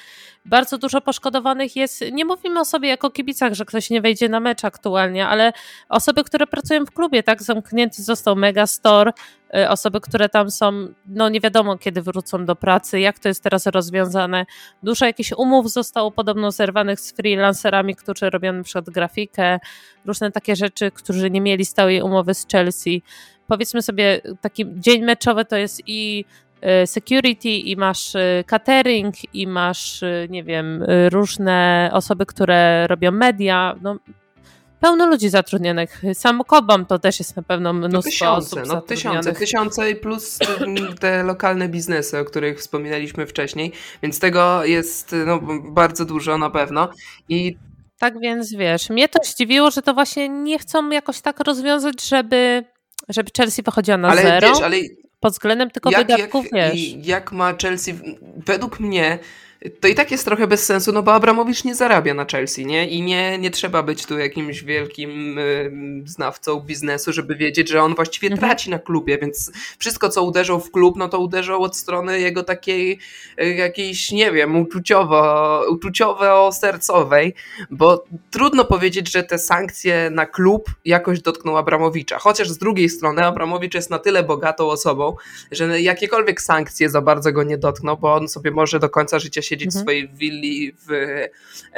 bardzo 0.50 0.78
dużo 0.78 1.02
poszkodowanych 1.02 1.76
jest, 1.76 2.04
nie 2.12 2.26
mówimy 2.26 2.60
o 2.60 2.66
sobie 2.66 2.90
jako 2.90 3.10
kibicach, 3.10 3.54
że 3.54 3.66
ktoś 3.66 3.90
nie 3.90 4.02
wejdzie 4.02 4.30
na 4.30 4.40
mecz 4.40 4.66
aktualnie, 4.66 5.28
ale 5.28 5.54
osoby, 5.90 6.24
które 6.24 6.48
pracują 6.48 6.86
w 6.86 6.92
klubie, 6.92 7.24
tak, 7.24 7.44
zamknięty 7.44 8.04
został 8.04 8.36
Megastore, 8.36 9.12
y, 9.56 9.70
osoby, 9.70 10.02
które 10.02 10.30
tam 10.30 10.52
są, 10.52 10.88
no 11.08 11.30
nie 11.30 11.40
wiadomo 11.40 11.78
kiedy 11.78 12.02
wrócą 12.02 12.46
do 12.46 12.56
pracy, 12.56 13.00
jak 13.00 13.20
to 13.20 13.28
jest 13.28 13.44
teraz 13.44 13.66
rozwiązane. 13.66 14.46
Dużo 14.84 15.06
jakichś 15.06 15.32
umów 15.32 15.72
zostało 15.72 16.12
podobno 16.12 16.52
zerwanych 16.52 17.00
z 17.00 17.12
freelancerami, 17.12 17.96
którzy 17.96 18.30
robią 18.30 18.54
na 18.54 18.64
przykład 18.64 18.90
grafikę, 18.90 19.60
różne 20.06 20.32
takie 20.32 20.56
rzeczy, 20.56 20.92
którzy 20.92 21.32
nie 21.32 21.42
mieli 21.42 21.66
stałej 21.66 22.02
umowy 22.02 22.34
z 22.34 22.48
Chelsea. 22.52 23.04
Powiedzmy 23.48 23.82
sobie, 23.82 24.22
taki 24.42 24.66
dzień 24.76 25.04
meczowy 25.04 25.46
to 25.46 25.58
jest 25.58 25.82
i 25.88 26.26
security 26.86 27.50
i 27.50 27.76
masz 27.76 28.16
y, 28.16 28.44
catering 28.48 29.16
i 29.34 29.48
masz, 29.48 30.04
y, 30.04 30.28
nie 30.30 30.44
wiem, 30.44 30.86
różne 31.12 31.90
osoby, 31.94 32.26
które 32.26 32.88
robią 32.88 33.12
media. 33.12 33.76
No, 33.82 34.00
pełno 34.80 35.08
ludzi 35.08 35.30
zatrudnionych. 35.30 36.02
Sam 36.14 36.44
Kobam 36.44 36.86
to 36.86 37.00
też 37.00 37.20
jest 37.20 37.36
na 37.36 37.44
pewno 37.44 37.74
no 37.74 37.88
mnóstwo 37.88 38.12
tysiące, 38.12 38.62
osób 38.62 38.74
no 38.74 38.82
tysiące, 38.82 39.34
tysiące 39.34 39.92
i 39.92 39.96
plus 39.96 40.40
te 41.00 41.24
lokalne 41.24 41.70
biznesy, 41.70 42.20
o 42.20 42.26
których 42.26 42.60
wspominaliśmy 42.60 43.26
wcześniej, 43.26 43.72
więc 44.04 44.20
tego 44.20 44.66
jest 44.66 45.16
no, 45.26 45.40
bardzo 45.72 46.06
dużo 46.06 46.38
na 46.38 46.50
pewno 46.50 46.90
i 47.30 47.58
tak 48.00 48.20
więc 48.20 48.54
wiesz, 48.54 48.90
mnie 48.90 49.10
to 49.10 49.20
zdziwiło, 49.24 49.72
że 49.72 49.82
to 49.82 49.94
właśnie 49.94 50.30
nie 50.30 50.60
chcą 50.60 50.90
jakoś 50.90 51.22
tak 51.22 51.40
rozwiązać, 51.40 52.08
żeby, 52.08 52.64
żeby 53.10 53.30
Chelsea 53.38 53.62
wychodziła 53.62 53.98
na 53.98 54.10
ale 54.10 54.22
zero. 54.22 54.50
Wiesz, 54.50 54.62
ale 54.62 54.78
pod 55.20 55.34
względem 55.34 55.72
tylko 55.72 55.92
jak, 55.92 56.08
wydatków, 56.08 56.46
jak, 56.52 56.74
wiesz. 56.74 57.08
Jak 57.08 57.32
ma 57.32 57.54
Chelsea, 57.62 57.94
według 58.46 58.80
mnie 58.80 59.20
to 59.80 59.88
i 59.88 59.96
tak 59.96 60.12
jest 60.12 60.26
trochę 60.26 60.48
bez 60.48 60.66
sensu, 60.66 60.92
no 60.92 61.04
bo 61.04 61.14
Abramowicz 61.14 61.64
nie 61.64 61.76
zarabia 61.76 62.14
na 62.14 62.26
Chelsea, 62.26 62.66
nie? 62.66 62.88
I 62.88 63.02
nie, 63.02 63.38
nie 63.38 63.52
trzeba 63.52 63.84
być 63.84 64.06
tu 64.06 64.20
jakimś 64.20 64.64
wielkim 64.64 65.40
znawcą 66.06 66.60
biznesu, 66.60 67.14
żeby 67.14 67.36
wiedzieć, 67.36 67.70
że 67.70 67.84
on 67.84 67.96
właściwie 67.96 68.28
mhm. 68.28 68.50
traci 68.50 68.70
na 68.70 68.80
klubie, 68.80 69.18
więc 69.18 69.52
wszystko, 69.80 70.10
co 70.10 70.24
uderzał 70.24 70.60
w 70.60 70.72
klub, 70.72 70.98
no 70.98 71.10
to 71.10 71.20
uderzał 71.20 71.64
od 71.64 71.78
strony 71.78 72.20
jego 72.20 72.44
takiej 72.44 73.00
y, 73.42 73.54
jakiejś, 73.54 74.12
nie 74.12 74.32
wiem, 74.32 74.56
uczuciowo, 74.56 75.64
uczuciowo-sercowej, 75.70 77.34
bo 77.70 78.04
trudno 78.32 78.66
powiedzieć, 78.66 79.12
że 79.12 79.24
te 79.24 79.40
sankcje 79.40 80.10
na 80.10 80.26
klub 80.26 80.70
jakoś 80.86 81.22
dotkną 81.22 81.58
Abramowicza, 81.58 82.20
chociaż 82.20 82.50
z 82.50 82.58
drugiej 82.58 82.90
strony 82.90 83.26
Abramowicz 83.26 83.74
jest 83.74 83.90
na 83.90 84.00
tyle 84.00 84.24
bogatą 84.24 84.70
osobą, 84.70 85.16
że 85.52 85.82
jakiekolwiek 85.82 86.42
sankcje 86.42 86.90
za 86.90 87.02
bardzo 87.02 87.32
go 87.32 87.44
nie 87.44 87.58
dotkną, 87.58 87.96
bo 87.96 88.14
on 88.14 88.28
sobie 88.28 88.52
może 88.52 88.80
do 88.80 88.90
końca 88.90 89.20
życia 89.20 89.42
siedzieć 89.50 89.68
mhm. 89.68 89.82
w 89.82 89.84
swojej 89.84 90.10
willi 90.10 90.72
w, 90.72 90.88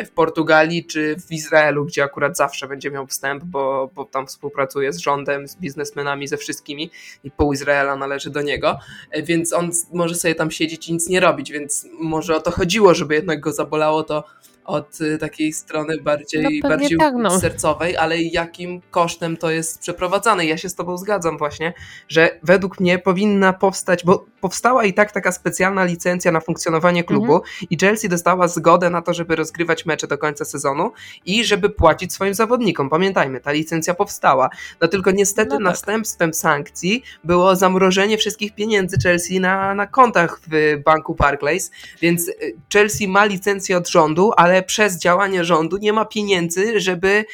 w 0.05 0.09
Portugalii 0.09 0.85
czy 0.85 1.15
w 1.27 1.31
Izraelu, 1.31 1.85
gdzie 1.85 2.03
akurat 2.03 2.37
zawsze 2.37 2.67
będzie 2.67 2.91
miał 2.91 3.07
wstęp, 3.07 3.43
bo, 3.43 3.91
bo 3.95 4.05
tam 4.05 4.27
współpracuje 4.27 4.93
z 4.93 4.97
rządem, 4.97 5.47
z 5.47 5.55
biznesmenami, 5.55 6.27
ze 6.27 6.37
wszystkimi 6.37 6.91
i 7.23 7.31
pół 7.31 7.53
Izraela 7.53 7.95
należy 7.95 8.29
do 8.29 8.41
niego, 8.41 8.79
więc 9.23 9.53
on 9.53 9.71
może 9.93 10.15
sobie 10.15 10.35
tam 10.35 10.51
siedzieć 10.51 10.89
i 10.89 10.93
nic 10.93 11.09
nie 11.09 11.19
robić, 11.19 11.51
więc 11.51 11.87
może 11.99 12.35
o 12.35 12.41
to 12.41 12.51
chodziło, 12.51 12.93
żeby 12.93 13.15
jednak 13.15 13.39
go 13.39 13.53
zabolało 13.53 14.03
to 14.03 14.23
od 14.65 15.01
y, 15.01 15.17
takiej 15.17 15.53
strony 15.53 16.01
bardziej, 16.01 16.61
no 16.61 16.69
bardziej 16.69 16.97
tak, 16.97 17.13
no. 17.17 17.39
sercowej, 17.39 17.97
ale 17.97 18.21
jakim 18.21 18.81
kosztem 18.91 19.37
to 19.37 19.51
jest 19.51 19.79
przeprowadzane. 19.79 20.45
Ja 20.45 20.57
się 20.57 20.69
z 20.69 20.75
Tobą 20.75 20.97
zgadzam 20.97 21.37
właśnie, 21.37 21.73
że 22.09 22.39
według 22.43 22.79
mnie 22.79 22.99
powinna 22.99 23.53
powstać, 23.53 24.05
bo 24.05 24.25
powstała 24.41 24.85
i 24.85 24.93
tak 24.93 25.11
taka 25.11 25.31
specjalna 25.31 25.83
licencja 25.83 26.31
na 26.31 26.39
funkcjonowanie 26.39 27.03
klubu 27.03 27.35
mhm. 27.35 27.51
i 27.69 27.77
Chelsea 27.77 28.09
dostała 28.09 28.47
zgodę 28.47 28.89
na 28.89 29.01
to, 29.01 29.13
żeby 29.13 29.35
rozgrywać 29.35 29.85
mecze 29.85 30.07
do 30.07 30.17
końca 30.17 30.45
sezonu 30.45 30.91
i 31.25 31.45
żeby 31.45 31.69
płacić 31.69 32.13
swoim 32.13 32.33
zawodnikom. 32.33 32.89
Pamiętajmy, 32.89 33.39
ta 33.39 33.51
licencja 33.51 33.93
powstała. 33.93 34.49
No 34.81 34.87
tylko 34.87 35.11
niestety 35.11 35.49
no 35.49 35.57
tak. 35.57 35.65
następstwem 35.65 36.33
sankcji 36.33 37.03
było 37.23 37.55
zamrożenie 37.55 38.17
wszystkich 38.17 38.55
pieniędzy 38.55 38.97
Chelsea 39.03 39.39
na, 39.39 39.75
na 39.75 39.87
kontach 39.87 40.41
w 40.51 40.81
banku 40.85 41.15
Barclays, 41.15 41.71
więc 42.01 42.27
y, 42.27 42.33
Chelsea 42.73 43.07
ma 43.07 43.25
licencję 43.25 43.77
od 43.77 43.89
rządu, 43.89 44.31
ale 44.37 44.50
ale 44.51 44.63
przez 44.63 44.99
działanie 44.99 45.43
rządu 45.45 45.77
nie 45.77 45.93
ma 45.93 46.05
pieniędzy, 46.05 46.79
żeby 46.79 47.25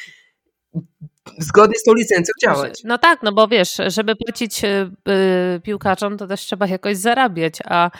zgodnie 1.38 1.78
z 1.78 1.82
tą 1.82 1.94
licencją 1.94 2.32
działać. 2.42 2.80
No 2.84 2.98
tak, 2.98 3.22
no 3.22 3.32
bo 3.32 3.48
wiesz, 3.48 3.76
żeby 3.86 4.16
płacić 4.16 4.62
yy, 4.62 5.60
piłkarzom, 5.62 6.18
to 6.18 6.26
też 6.26 6.40
trzeba 6.40 6.66
jakoś 6.66 6.96
zarabiać, 6.96 7.54
a 7.64 7.90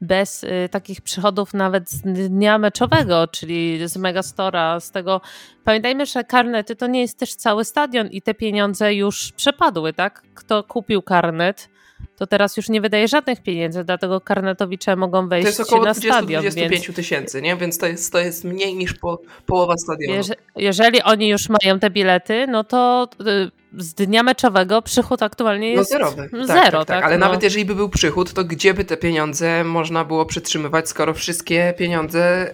bez 0.00 0.44
y, 0.44 0.68
takich 0.70 1.00
przychodów 1.00 1.54
nawet 1.54 1.90
z 1.90 2.02
dnia 2.30 2.58
meczowego, 2.58 3.28
czyli 3.28 3.88
z 3.88 3.96
Megastora, 3.96 4.80
z 4.80 4.90
tego. 4.90 5.20
Pamiętajmy, 5.64 6.06
że 6.06 6.24
karnety 6.24 6.76
to 6.76 6.86
nie 6.86 7.00
jest 7.00 7.18
też 7.18 7.34
cały 7.34 7.64
stadion 7.64 8.08
i 8.08 8.22
te 8.22 8.34
pieniądze 8.34 8.94
już 8.94 9.32
przepadły, 9.32 9.92
tak? 9.92 10.22
Kto 10.34 10.64
kupił 10.64 11.02
karnet, 11.02 11.68
to 12.18 12.26
teraz 12.26 12.56
już 12.56 12.68
nie 12.68 12.80
wydaje 12.80 13.08
żadnych 13.08 13.42
pieniędzy, 13.42 13.84
dlatego 13.84 14.20
karnetowicze 14.20 14.96
mogą 14.96 15.28
wejść 15.28 15.46
na 15.46 15.52
stadion. 15.52 15.82
To 15.82 15.88
jest 15.88 15.98
około 16.00 16.28
25 16.28 16.96
tysięcy, 16.96 17.42
nie? 17.42 17.56
więc 17.56 17.78
to 17.78 17.86
jest, 17.86 18.12
to 18.12 18.18
jest 18.18 18.44
mniej 18.44 18.74
niż 18.74 18.94
po, 18.94 19.20
połowa 19.46 19.74
stadionu. 19.76 20.22
jeżeli 20.56 21.02
oni 21.02 21.28
już 21.28 21.48
mają 21.48 21.78
te 21.78 21.90
bilety, 21.90 22.46
no 22.46 22.64
to 22.64 23.08
y, 23.20 23.50
z 23.76 23.94
dnia 23.94 24.22
meczowego 24.22 24.82
przychód 24.82 25.22
aktualnie 25.22 25.72
jest 25.72 25.92
no 25.92 25.98
zerowy. 25.98 26.28
Tak, 26.30 26.46
zero. 26.46 26.54
Tak, 26.54 26.70
tak, 26.70 26.86
tak. 26.86 27.04
Ale 27.04 27.18
no. 27.18 27.26
nawet 27.26 27.42
jeżeli 27.42 27.64
by 27.64 27.74
był 27.74 27.88
przychód, 27.88 28.32
to 28.32 28.44
gdzie 28.44 28.74
by 28.74 28.84
te 28.84 28.96
pieniądze 28.96 29.64
można 29.64 30.04
było 30.04 30.26
przytrzymywać, 30.26 30.88
skoro 30.88 31.14
wszystkie 31.14 31.74
pieniądze, 31.78 32.52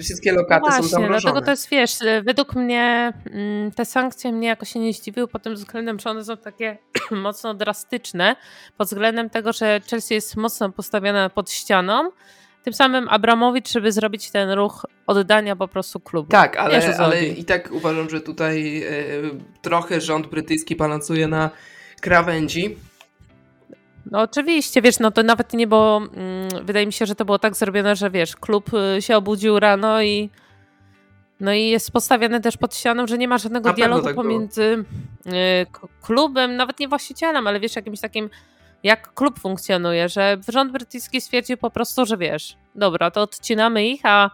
wszystkie 0.00 0.32
lokaty 0.32 0.60
no 0.64 0.68
właśnie, 0.68 0.82
są 0.82 0.88
zamrożone? 0.88 1.20
dlatego 1.20 1.44
to 1.44 1.50
jest, 1.50 1.68
wiesz, 1.70 1.98
według 2.24 2.54
mnie 2.54 3.12
mm, 3.30 3.70
te 3.72 3.84
sankcje 3.84 4.32
mnie 4.32 4.48
jakoś 4.48 4.72
się 4.72 4.78
nie 4.78 4.92
zdziwiły 4.92 5.28
pod 5.28 5.42
tym 5.42 5.54
względem, 5.54 6.00
że 6.00 6.10
one 6.10 6.24
są 6.24 6.36
takie 6.36 6.78
mocno 7.10 7.54
drastyczne, 7.54 8.36
pod 8.76 8.88
względem 8.88 9.30
tego, 9.30 9.52
że 9.52 9.80
Chelsea 9.90 10.14
jest 10.14 10.36
mocno 10.36 10.72
postawiona 10.72 11.30
pod 11.30 11.50
ścianą, 11.50 12.10
tym 12.64 12.72
samym 12.72 13.08
Abramowicz, 13.08 13.70
żeby 13.70 13.92
zrobić 13.92 14.30
ten 14.30 14.50
ruch 14.50 14.86
oddania 15.06 15.56
po 15.56 15.68
prostu 15.68 16.00
klubu. 16.00 16.30
Tak, 16.30 16.56
ale, 16.56 16.96
ale 16.98 17.24
i 17.24 17.44
tak 17.44 17.72
uważam, 17.72 18.10
że 18.10 18.20
tutaj 18.20 18.82
y, 18.82 19.30
trochę 19.62 20.00
rząd 20.00 20.26
brytyjski 20.26 20.76
balansuje 20.76 21.28
na 21.28 21.50
krawędzi. 22.00 22.76
No 24.10 24.20
oczywiście, 24.20 24.82
wiesz, 24.82 24.98
no 24.98 25.10
to 25.10 25.22
nawet 25.22 25.52
nie 25.52 25.66
było, 25.66 25.96
mm, 25.96 26.66
wydaje 26.66 26.86
mi 26.86 26.92
się, 26.92 27.06
że 27.06 27.14
to 27.14 27.24
było 27.24 27.38
tak 27.38 27.56
zrobione, 27.56 27.96
że 27.96 28.10
wiesz, 28.10 28.36
klub 28.36 28.70
y, 28.74 29.02
się 29.02 29.16
obudził 29.16 29.60
rano 29.60 30.02
i 30.02 30.30
no 31.40 31.52
i 31.52 31.68
jest 31.68 31.90
postawiony 31.90 32.40
też 32.40 32.56
pod 32.56 32.76
ścianą, 32.76 33.06
że 33.06 33.18
nie 33.18 33.28
ma 33.28 33.38
żadnego 33.38 33.68
Na 33.68 33.74
dialogu 33.74 34.06
tak 34.06 34.14
pomiędzy 34.14 34.84
y, 35.26 35.30
klubem, 36.02 36.56
nawet 36.56 36.80
nie 36.80 36.88
właścicielem, 36.88 37.46
ale 37.46 37.60
wiesz, 37.60 37.76
jakimś 37.76 38.00
takim 38.00 38.30
jak 38.84 39.14
klub 39.14 39.38
funkcjonuje, 39.38 40.08
że 40.08 40.36
rząd 40.48 40.72
brytyjski 40.72 41.20
stwierdził 41.20 41.56
po 41.56 41.70
prostu, 41.70 42.06
że 42.06 42.16
wiesz, 42.16 42.56
dobra, 42.74 43.10
to 43.10 43.22
odcinamy 43.22 43.86
ich, 43.86 44.00
a 44.04 44.30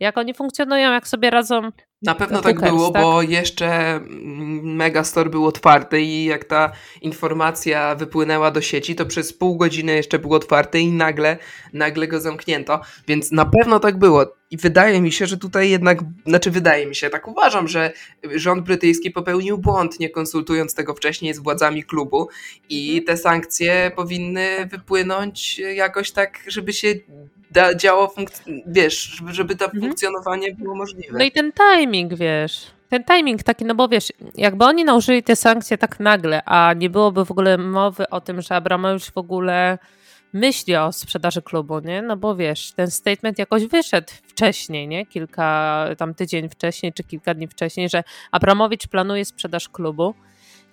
jak 0.00 0.18
oni 0.18 0.34
funkcjonują, 0.34 0.92
jak 0.92 1.08
sobie 1.08 1.30
radzą. 1.30 1.70
Na 2.04 2.14
pewno 2.14 2.42
tak 2.42 2.60
było, 2.60 2.90
tak? 2.90 3.02
bo 3.02 3.22
jeszcze 3.22 4.00
Megastore 4.62 5.30
był 5.30 5.46
otwarty 5.46 6.00
i 6.00 6.24
jak 6.24 6.44
ta 6.44 6.72
informacja 7.02 7.94
wypłynęła 7.94 8.50
do 8.50 8.60
sieci, 8.60 8.94
to 8.94 9.06
przez 9.06 9.32
pół 9.32 9.56
godziny 9.56 9.92
jeszcze 9.92 10.18
był 10.18 10.34
otwarty 10.34 10.80
i 10.80 10.92
nagle, 10.92 11.38
nagle 11.72 12.08
go 12.08 12.20
zamknięto. 12.20 12.80
Więc 13.08 13.32
na 13.32 13.44
pewno 13.44 13.80
tak 13.80 13.98
było. 13.98 14.34
I 14.50 14.56
wydaje 14.56 15.00
mi 15.00 15.12
się, 15.12 15.26
że 15.26 15.36
tutaj 15.36 15.70
jednak, 15.70 15.98
znaczy 16.26 16.50
wydaje 16.50 16.86
mi 16.86 16.94
się, 16.94 17.10
tak 17.10 17.28
uważam, 17.28 17.68
że 17.68 17.92
rząd 18.34 18.64
brytyjski 18.64 19.10
popełnił 19.10 19.58
błąd, 19.58 20.00
nie 20.00 20.10
konsultując 20.10 20.74
tego 20.74 20.94
wcześniej 20.94 21.34
z 21.34 21.38
władzami 21.38 21.84
klubu 21.84 22.28
i 22.68 22.88
mhm. 22.88 23.06
te 23.06 23.16
sankcje 23.16 23.92
powinny 23.96 24.68
wypłynąć 24.70 25.58
jakoś 25.58 26.10
tak, 26.10 26.38
żeby 26.46 26.72
się 26.72 26.94
da, 27.54 27.74
działo, 27.74 28.14
wiesz, 28.66 28.94
żeby, 29.02 29.34
żeby 29.34 29.56
to 29.56 29.64
mhm. 29.64 29.82
funkcjonowanie 29.82 30.54
było 30.54 30.74
możliwe. 30.74 31.18
No 31.18 31.24
i 31.24 31.32
ten 31.32 31.52
timing, 31.52 32.14
wiesz, 32.14 32.66
ten 32.88 33.04
timing 33.04 33.42
taki, 33.42 33.64
no 33.64 33.74
bo 33.74 33.88
wiesz, 33.88 34.12
jakby 34.34 34.64
oni 34.64 34.84
nałożyli 34.84 35.22
te 35.22 35.36
sankcje 35.36 35.78
tak 35.78 36.00
nagle, 36.00 36.42
a 36.44 36.72
nie 36.72 36.90
byłoby 36.90 37.24
w 37.24 37.30
ogóle 37.30 37.58
mowy 37.58 38.10
o 38.10 38.20
tym, 38.20 38.40
że 38.40 38.54
Abramowicz 38.54 39.10
w 39.10 39.18
ogóle 39.18 39.78
myśli 40.32 40.76
o 40.76 40.92
sprzedaży 40.92 41.42
klubu, 41.42 41.78
nie? 41.78 42.02
No 42.02 42.16
bo 42.16 42.36
wiesz, 42.36 42.72
ten 42.72 42.90
statement 42.90 43.38
jakoś 43.38 43.66
wyszedł 43.66 44.12
wcześniej, 44.28 44.88
nie? 44.88 45.06
Kilka, 45.06 45.86
tam 45.98 46.14
tydzień 46.14 46.48
wcześniej, 46.48 46.92
czy 46.92 47.04
kilka 47.04 47.34
dni 47.34 47.48
wcześniej, 47.48 47.88
że 47.88 48.04
Abramowicz 48.32 48.86
planuje 48.86 49.24
sprzedaż 49.24 49.68
klubu. 49.68 50.14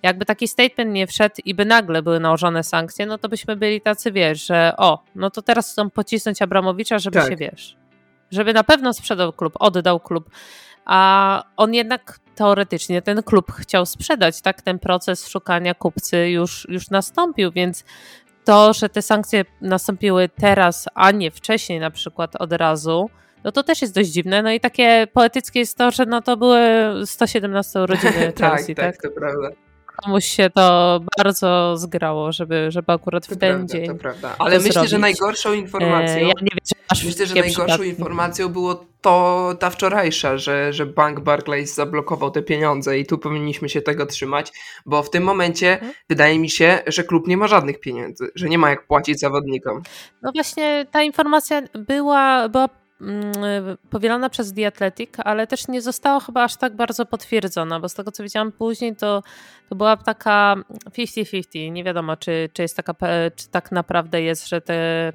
Jakby 0.02 0.24
taki 0.24 0.48
statement 0.48 0.92
nie 0.92 1.06
wszedł 1.06 1.34
i 1.44 1.54
by 1.54 1.64
nagle 1.64 2.02
były 2.02 2.20
nałożone 2.20 2.62
sankcje, 2.62 3.06
no 3.06 3.18
to 3.18 3.28
byśmy 3.28 3.56
byli 3.56 3.80
tacy, 3.80 4.12
wiesz, 4.12 4.46
że 4.46 4.74
o, 4.76 5.02
no 5.14 5.30
to 5.30 5.42
teraz 5.42 5.72
chcą 5.72 5.90
pocisnąć 5.90 6.42
Abramowicza, 6.42 6.98
żeby 6.98 7.18
tak. 7.18 7.28
się, 7.28 7.36
wiesz, 7.36 7.76
żeby 8.30 8.52
na 8.52 8.64
pewno 8.64 8.92
sprzedał 8.92 9.32
klub, 9.32 9.52
oddał 9.58 10.00
klub. 10.00 10.30
A 10.84 11.42
on 11.56 11.74
jednak 11.74 12.18
teoretycznie 12.34 13.02
ten 13.02 13.22
klub 13.22 13.52
chciał 13.52 13.86
sprzedać, 13.86 14.40
tak? 14.40 14.62
Ten 14.62 14.78
proces 14.78 15.28
szukania 15.28 15.74
kupcy 15.74 16.28
już, 16.28 16.66
już 16.68 16.90
nastąpił, 16.90 17.52
więc 17.52 17.84
to, 18.44 18.72
że 18.72 18.88
te 18.88 19.02
sankcje 19.02 19.44
nastąpiły 19.60 20.28
teraz, 20.28 20.88
a 20.94 21.10
nie 21.10 21.30
wcześniej 21.30 21.80
na 21.80 21.90
przykład 21.90 22.36
od 22.36 22.52
razu, 22.52 23.10
no 23.44 23.52
to 23.52 23.62
też 23.62 23.82
jest 23.82 23.94
dość 23.94 24.10
dziwne. 24.10 24.42
No 24.42 24.50
i 24.50 24.60
takie 24.60 25.06
poetyckie 25.12 25.60
jest 25.60 25.78
to, 25.78 25.90
że 25.90 26.06
no 26.06 26.22
to 26.22 26.36
były 26.36 26.60
117 27.04 27.80
urodziny 27.80 28.32
tak, 28.32 28.50
Chelsea, 28.50 28.74
tak? 28.74 28.96
Tak, 28.96 29.02
to 29.02 29.20
prawda 29.20 29.48
komuś 30.04 30.24
się 30.24 30.50
to 30.50 31.00
bardzo 31.18 31.76
zgrało, 31.76 32.32
żeby, 32.32 32.70
żeby 32.70 32.92
akurat 32.92 33.26
to 33.26 33.34
w 33.34 33.38
ten 33.38 33.50
prawda, 33.50 33.74
dzień. 33.74 33.86
To 33.86 33.94
prawda. 33.94 34.34
Ale 34.38 34.56
myślę, 34.56 34.72
zrobić. 34.72 34.90
że 34.90 34.98
najgorszą 34.98 35.52
informacją. 35.52 36.16
E, 36.16 36.20
ja 36.20 36.26
nie 36.26 36.32
wiem, 36.52 37.04
myślę, 37.04 37.26
że 37.26 37.34
najgorszą 37.34 37.64
przypadki. 37.64 37.88
informacją 37.88 38.48
było 38.48 38.84
to 39.00 39.54
ta 39.58 39.70
wczorajsza, 39.70 40.38
że, 40.38 40.72
że 40.72 40.86
bank 40.86 41.20
Barclays 41.20 41.74
zablokował 41.74 42.30
te 42.30 42.42
pieniądze 42.42 42.98
i 42.98 43.06
tu 43.06 43.18
powinniśmy 43.18 43.68
się 43.68 43.82
tego 43.82 44.06
trzymać, 44.06 44.52
bo 44.86 45.02
w 45.02 45.10
tym 45.10 45.22
momencie 45.22 45.76
hmm? 45.76 45.94
wydaje 46.08 46.38
mi 46.38 46.50
się, 46.50 46.78
że 46.86 47.04
klub 47.04 47.26
nie 47.26 47.36
ma 47.36 47.48
żadnych 47.48 47.80
pieniędzy, 47.80 48.30
że 48.34 48.48
nie 48.48 48.58
ma 48.58 48.70
jak 48.70 48.86
płacić 48.86 49.20
zawodnikom. 49.20 49.82
No 50.22 50.32
właśnie 50.32 50.86
ta 50.90 51.02
informacja 51.02 51.62
była, 51.74 52.48
była 52.48 52.68
Mm, 53.02 53.76
powielona 53.90 54.30
przez 54.30 54.54
The 54.54 54.66
Athletic, 54.66 55.10
ale 55.24 55.46
też 55.46 55.68
nie 55.68 55.82
została 55.82 56.20
chyba 56.20 56.44
aż 56.44 56.56
tak 56.56 56.76
bardzo 56.76 57.06
potwierdzona, 57.06 57.80
bo 57.80 57.88
z 57.88 57.94
tego 57.94 58.12
co 58.12 58.22
widziałam 58.22 58.52
później, 58.52 58.96
to, 58.96 59.22
to 59.68 59.76
była 59.76 59.96
taka 59.96 60.56
50-50. 60.98 61.70
Nie 61.72 61.84
wiadomo, 61.84 62.16
czy, 62.16 62.48
czy 62.52 62.62
jest 62.62 62.76
taka, 62.76 62.94
czy 63.36 63.48
tak 63.48 63.72
naprawdę 63.72 64.22
jest, 64.22 64.48
że 64.48 64.60
te 64.60 65.12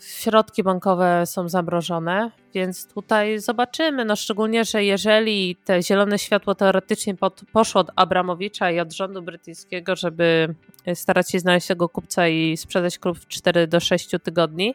środki 0.00 0.62
bankowe 0.62 1.26
są 1.26 1.48
zamrożone, 1.48 2.30
więc 2.54 2.86
tutaj 2.94 3.38
zobaczymy. 3.38 4.04
No 4.04 4.16
szczególnie, 4.16 4.64
że 4.64 4.84
jeżeli 4.84 5.56
te 5.56 5.82
zielone 5.82 6.18
światło 6.18 6.54
teoretycznie 6.54 7.14
pod, 7.14 7.40
poszło 7.52 7.80
od 7.80 7.90
Abramowicza 7.96 8.70
i 8.70 8.80
od 8.80 8.92
rządu 8.92 9.22
brytyjskiego, 9.22 9.96
żeby 9.96 10.54
starać 10.94 11.30
się 11.30 11.38
znaleźć 11.38 11.66
tego 11.66 11.88
kupca 11.88 12.28
i 12.28 12.56
sprzedać 12.56 12.98
klub 12.98 13.18
w 13.18 13.28
4 13.28 13.66
do 13.66 13.80
6 13.80 14.10
tygodni, 14.22 14.74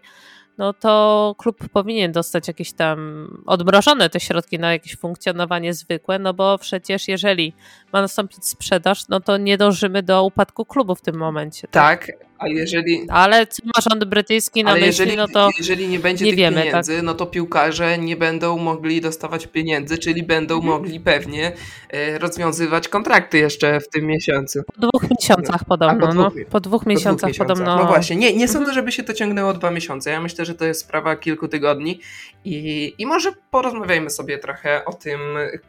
no 0.59 0.73
to 0.73 1.35
klub 1.37 1.69
powinien 1.69 2.11
dostać 2.11 2.47
jakieś 2.47 2.73
tam 2.73 3.27
odmrożone 3.45 4.09
te 4.09 4.19
środki 4.19 4.59
na 4.59 4.71
jakieś 4.71 4.97
funkcjonowanie 4.97 5.73
zwykłe, 5.73 6.19
no 6.19 6.33
bo 6.33 6.57
przecież 6.57 7.07
jeżeli 7.07 7.53
ma 7.93 8.01
nastąpić 8.01 8.45
sprzedaż, 8.45 9.07
no 9.07 9.19
to 9.19 9.37
nie 9.37 9.57
dążymy 9.57 10.03
do 10.03 10.23
upadku 10.23 10.65
klubu 10.65 10.95
w 10.95 11.01
tym 11.01 11.15
momencie. 11.15 11.67
Tak, 11.67 12.07
tak 12.07 12.28
a 12.39 12.47
jeżeli... 12.47 13.05
Ale 13.09 13.47
co 13.47 13.61
ma 13.65 13.81
rząd 13.89 14.03
brytyjski 14.03 14.63
na 14.63 14.73
myśli, 14.73 14.87
jeżeli, 14.87 15.17
no 15.17 15.27
to 15.27 15.49
jeżeli 15.57 15.87
nie 15.87 15.99
będzie 15.99 16.25
nie 16.25 16.31
tych 16.31 16.37
wiemy, 16.37 16.63
pieniędzy, 16.63 16.95
tak? 16.95 17.03
no 17.03 17.13
to 17.13 17.25
piłkarze 17.25 17.97
nie 17.97 18.15
będą 18.15 18.57
mogli 18.57 19.01
dostawać 19.01 19.47
pieniędzy, 19.47 19.97
czyli 19.97 20.23
będą 20.23 20.55
mhm. 20.55 20.73
mogli 20.73 20.99
pewnie 20.99 21.51
e, 21.89 22.19
rozwiązywać 22.19 22.87
kontrakty 22.87 23.37
jeszcze 23.37 23.79
w 23.79 23.89
tym 23.89 24.05
miesiącu. 24.05 24.59
Po 24.63 24.87
dwóch 24.87 25.09
miesiącach 25.11 25.65
podobno. 25.65 26.07
Po 26.07 26.13
dwóch, 26.13 26.35
no. 26.35 26.45
po 26.49 26.59
dwóch 26.59 26.85
miesiącach, 26.85 27.29
po 27.29 27.33
dwóch 27.33 27.47
podobno. 27.47 27.77
No 27.77 27.85
właśnie, 27.85 28.15
nie, 28.15 28.33
nie 28.33 28.47
sądzę, 28.47 28.59
mhm. 28.59 28.75
żeby 28.75 28.91
się 28.91 29.03
to 29.03 29.13
ciągnęło 29.13 29.53
dwa 29.53 29.71
miesiące. 29.71 30.11
Ja 30.11 30.21
myślę, 30.21 30.45
że 30.45 30.55
to 30.55 30.65
jest 30.65 30.81
sprawa 30.81 31.15
kilku 31.15 31.47
tygodni 31.47 31.99
i, 32.45 32.93
i 32.97 33.05
może 33.05 33.31
porozmawiajmy 33.51 34.09
sobie 34.09 34.37
trochę 34.37 34.85
o 34.85 34.93
tym, 34.93 35.19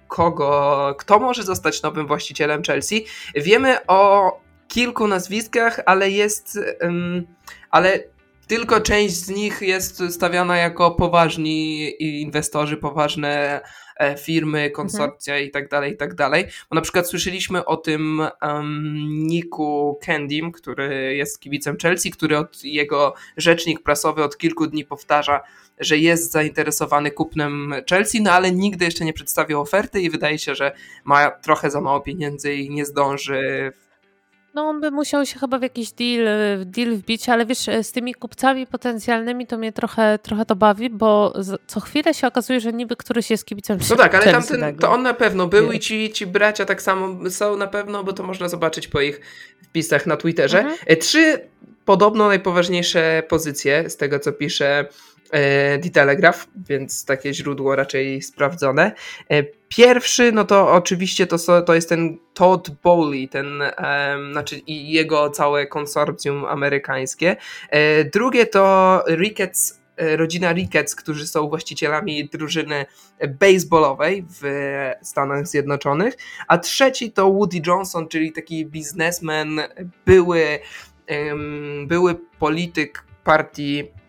kogo, 0.09 0.95
kto 0.99 1.19
może 1.19 1.43
zostać 1.43 1.83
nowym 1.83 2.07
właścicielem 2.07 2.62
Chelsea. 2.62 3.05
Wiemy 3.35 3.87
o 3.87 4.50
kilku 4.71 5.07
nazwiskach, 5.07 5.81
ale 5.87 6.11
jest. 6.11 6.59
Ale 7.71 8.05
tylko 8.47 8.81
część 8.81 9.15
z 9.15 9.29
nich 9.29 9.62
jest 9.62 10.03
stawiana 10.11 10.57
jako 10.57 10.91
poważni 10.91 11.91
inwestorzy, 12.21 12.77
poważne 12.77 13.61
e, 13.97 14.17
firmy, 14.17 14.71
konsorcja 14.71 15.35
mhm. 15.35 15.49
i 15.49 15.50
tak 15.50 15.69
dalej, 15.69 15.93
i 15.93 15.97
tak 15.97 16.15
dalej. 16.15 16.45
Bo 16.71 16.75
na 16.75 16.81
przykład 16.81 17.09
słyszeliśmy 17.09 17.65
o 17.65 17.77
tym 17.77 18.23
um, 18.43 18.95
Niku 19.27 19.99
Kendym, 20.03 20.53
który 20.53 21.15
jest 21.17 21.41
kibicem 21.41 21.77
Chelsea, 21.83 22.11
który 22.11 22.39
od 22.39 22.65
jego 22.65 23.15
rzecznik 23.37 23.83
prasowy 23.83 24.25
od 24.25 24.37
kilku 24.37 24.67
dni 24.67 24.85
powtarza, 24.85 25.41
że 25.79 25.99
jest 25.99 26.33
zainteresowany 26.33 27.11
kupnem 27.11 27.75
Chelsea, 27.91 28.23
no 28.23 28.33
ale 28.33 28.53
nigdy 28.53 28.85
jeszcze 28.85 29.05
nie 29.05 29.12
przedstawił 29.12 29.61
oferty 29.61 30.00
i 30.00 30.11
wydaje 30.11 30.39
się, 30.39 30.55
że 30.55 30.73
ma 31.05 31.31
trochę 31.31 31.71
za 31.71 31.81
mało 31.81 32.00
pieniędzy 32.00 32.55
i 32.55 32.71
nie 32.71 32.85
zdąży 32.85 33.73
no 34.54 34.69
on 34.69 34.80
by 34.80 34.90
musiał 34.90 35.26
się 35.26 35.38
chyba 35.38 35.59
w 35.59 35.62
jakiś 35.62 35.92
deal, 35.92 36.26
deal 36.64 36.97
wbić, 36.97 37.28
ale 37.28 37.47
wiesz, 37.47 37.66
z 37.83 37.92
tymi 37.92 38.14
kupcami 38.14 38.66
potencjalnymi 38.66 39.47
to 39.47 39.59
mnie 39.59 39.73
trochę, 39.73 40.19
trochę 40.23 40.45
to 40.47 40.57
bawi, 40.57 40.90
bo 40.90 41.35
co 41.66 41.80
chwilę 41.80 42.14
się 42.14 42.26
okazuje, 42.26 42.61
że 42.61 42.73
niby 42.73 42.97
któryś 42.97 43.30
jest 43.30 43.45
kibicem 43.45 43.78
No 43.90 43.97
tak, 43.97 44.14
ale 44.14 44.33
tamten, 44.33 44.76
to 44.76 44.90
on 44.90 45.02
na 45.02 45.14
pewno 45.14 45.47
był 45.47 45.73
i 45.73 45.78
ci, 45.78 46.12
ci 46.12 46.26
bracia 46.26 46.64
tak 46.64 46.83
samo 46.83 47.30
są 47.30 47.57
na 47.57 47.66
pewno, 47.66 48.04
bo 48.04 48.12
to 48.12 48.23
można 48.23 48.49
zobaczyć 48.49 48.88
po 48.88 49.00
ich 49.00 49.21
wpisach 49.62 50.07
na 50.07 50.16
Twitterze. 50.16 50.59
Mhm. 50.59 50.78
E, 50.87 50.97
trzy 50.97 51.40
podobno 51.85 52.28
najpoważniejsze 52.28 53.23
pozycje 53.28 53.90
z 53.90 53.97
tego, 53.97 54.19
co 54.19 54.33
pisze 54.33 54.85
E, 54.85 54.87
The 55.82 55.90
Telegraph, 55.92 56.46
więc 56.68 57.04
takie 57.04 57.34
źródło 57.34 57.76
raczej 57.76 58.22
sprawdzone. 58.22 58.92
E, 59.28 59.42
pierwszy, 59.68 60.32
no 60.32 60.44
to 60.44 60.72
oczywiście 60.72 61.26
to, 61.26 61.62
to 61.62 61.75
jest 61.75 61.88
ten 61.88 62.18
Todd 62.34 62.70
Bowley, 62.82 63.28
ten, 63.28 63.62
um, 63.62 64.32
znaczy 64.32 64.58
i 64.58 64.92
jego 64.92 65.30
całe 65.30 65.66
konsorcjum 65.66 66.44
amerykańskie. 66.44 67.37
E, 67.70 68.04
drugie 68.04 68.46
to 68.46 69.04
Ricketts, 69.08 69.80
rodzina 69.96 70.52
Ricketts, 70.52 70.94
którzy 70.94 71.26
są 71.26 71.49
właścicielami 71.49 72.28
drużyny 72.28 72.87
baseballowej 73.40 74.25
w 74.40 74.44
Stanach 75.02 75.46
Zjednoczonych, 75.46 76.14
a 76.49 76.58
trzeci 76.58 77.12
to 77.12 77.32
Woody 77.32 77.60
Johnson, 77.66 78.08
czyli 78.08 78.32
taki 78.32 78.66
biznesmen, 78.66 79.60
były, 80.06 80.58
um, 81.08 81.87
były 81.87 82.14
polityk 82.38 83.04
partii 83.25 84.00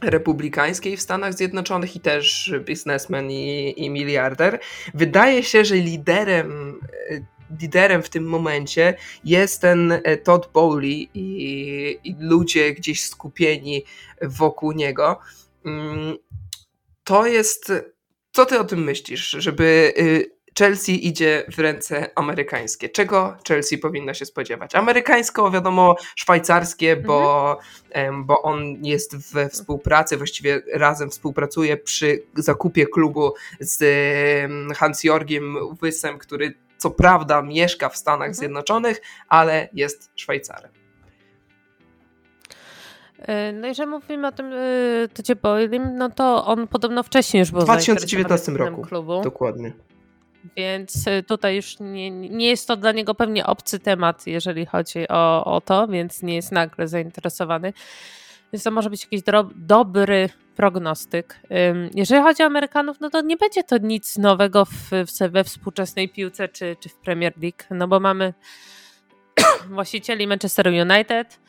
republikańskiej 0.00 0.96
w 0.96 1.02
Stanach 1.02 1.34
Zjednoczonych 1.34 1.96
i 1.96 2.00
też 2.00 2.54
biznesmen 2.64 3.30
i, 3.30 3.74
i 3.76 3.90
miliarder. 3.90 4.58
Wydaje 4.94 5.42
się, 5.42 5.64
że 5.64 5.74
liderem 5.74 6.80
liderem 7.60 8.02
w 8.02 8.08
tym 8.08 8.24
momencie 8.24 8.94
jest 9.24 9.60
ten 9.60 9.92
e, 9.92 10.16
Todd 10.16 10.50
Bowley 10.52 11.10
i, 11.14 11.98
i, 12.04 12.16
ludzie 12.18 12.72
gdzieś 12.72 13.04
skupieni 13.04 13.84
wokół 14.22 14.72
niego. 14.72 15.18
Mm, 15.64 16.16
to 17.04 17.26
jest. 17.26 17.72
Co 18.32 18.46
ty 18.46 18.58
o 18.58 18.64
tym 18.64 18.84
myślisz, 18.84 19.30
żeby 19.30 19.92
y, 19.98 20.37
Chelsea 20.58 21.06
idzie 21.06 21.44
w 21.54 21.58
ręce 21.58 22.10
amerykańskie. 22.14 22.88
Czego 22.88 23.36
Chelsea 23.48 23.78
powinna 23.78 24.14
się 24.14 24.24
spodziewać? 24.24 24.74
Amerykańsko, 24.74 25.50
wiadomo, 25.50 25.96
szwajcarskie, 26.16 26.96
bo, 26.96 27.58
mhm. 27.90 28.24
bo 28.24 28.42
on 28.42 28.84
jest 28.84 29.32
we 29.32 29.48
współpracy, 29.48 30.16
właściwie 30.16 30.62
razem 30.72 31.10
współpracuje 31.10 31.76
przy 31.76 32.22
zakupie 32.36 32.86
klubu 32.86 33.34
z 33.60 33.82
Hans-Jorgiem 34.76 35.56
Wysem, 35.80 36.18
który 36.18 36.54
co 36.76 36.90
prawda 36.90 37.42
mieszka 37.42 37.88
w 37.88 37.96
Stanach 37.96 38.28
mhm. 38.28 38.34
Zjednoczonych, 38.34 39.00
ale 39.28 39.68
jest 39.72 40.10
Szwajcarem. 40.16 40.70
E, 43.18 43.52
no 43.52 43.68
i 43.68 43.74
że 43.74 43.86
mówimy 43.86 44.26
o 44.28 44.32
tym 44.32 44.52
e, 44.52 45.08
Todzie 45.14 45.36
Boylim, 45.36 45.96
no 45.96 46.10
to 46.10 46.46
on 46.46 46.68
podobno 46.68 47.02
wcześniej 47.02 47.40
już 47.40 47.50
był 47.50 47.60
w 47.60 47.64
2019 47.64 48.52
roku. 48.52 48.82
Klubu. 48.82 49.20
Dokładnie. 49.22 49.72
Więc 50.56 51.06
y, 51.06 51.22
tutaj 51.22 51.56
już 51.56 51.80
nie, 51.80 52.10
nie 52.10 52.48
jest 52.48 52.68
to 52.68 52.76
dla 52.76 52.92
niego 52.92 53.14
pewnie 53.14 53.46
obcy 53.46 53.78
temat, 53.78 54.26
jeżeli 54.26 54.66
chodzi 54.66 55.08
o, 55.08 55.44
o 55.44 55.60
to, 55.60 55.88
więc 55.88 56.22
nie 56.22 56.34
jest 56.34 56.52
nagle 56.52 56.88
zainteresowany. 56.88 57.72
Więc 58.52 58.62
to 58.62 58.70
może 58.70 58.90
być 58.90 59.02
jakiś 59.02 59.22
do, 59.22 59.50
dobry 59.54 60.28
prognostyk. 60.56 61.40
Jeżeli 61.94 62.22
chodzi 62.22 62.42
o 62.42 62.46
Amerykanów, 62.46 63.00
no 63.00 63.10
to 63.10 63.20
nie 63.20 63.36
będzie 63.36 63.64
to 63.64 63.78
nic 63.78 64.18
nowego 64.18 64.64
w, 64.64 64.90
w, 64.90 65.30
we 65.30 65.44
współczesnej 65.44 66.08
piłce 66.08 66.48
czy, 66.48 66.76
czy 66.80 66.88
w 66.88 66.94
Premier 66.94 67.32
League, 67.42 67.62
no 67.70 67.88
bo 67.88 68.00
mamy 68.00 68.34
właścicieli 69.70 70.26
Manchester 70.26 70.68
United, 70.68 71.40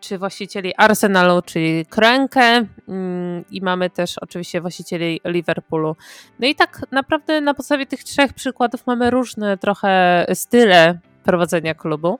czy 0.00 0.18
właścicieli 0.18 0.72
Arsenalu, 0.76 1.42
czyli 1.42 1.86
Krękę 1.86 2.66
mm, 2.88 3.44
i 3.50 3.60
mamy 3.60 3.90
też 3.90 4.18
oczywiście 4.18 4.60
właścicieli 4.60 5.20
Liverpoolu. 5.24 5.96
No 6.38 6.46
i 6.46 6.54
tak 6.54 6.80
naprawdę 6.90 7.40
na 7.40 7.54
podstawie 7.54 7.86
tych 7.86 8.04
trzech 8.04 8.32
przykładów 8.32 8.86
mamy 8.86 9.10
różne 9.10 9.58
trochę 9.58 10.26
style 10.34 10.98
prowadzenia 11.24 11.74
klubu. 11.74 12.18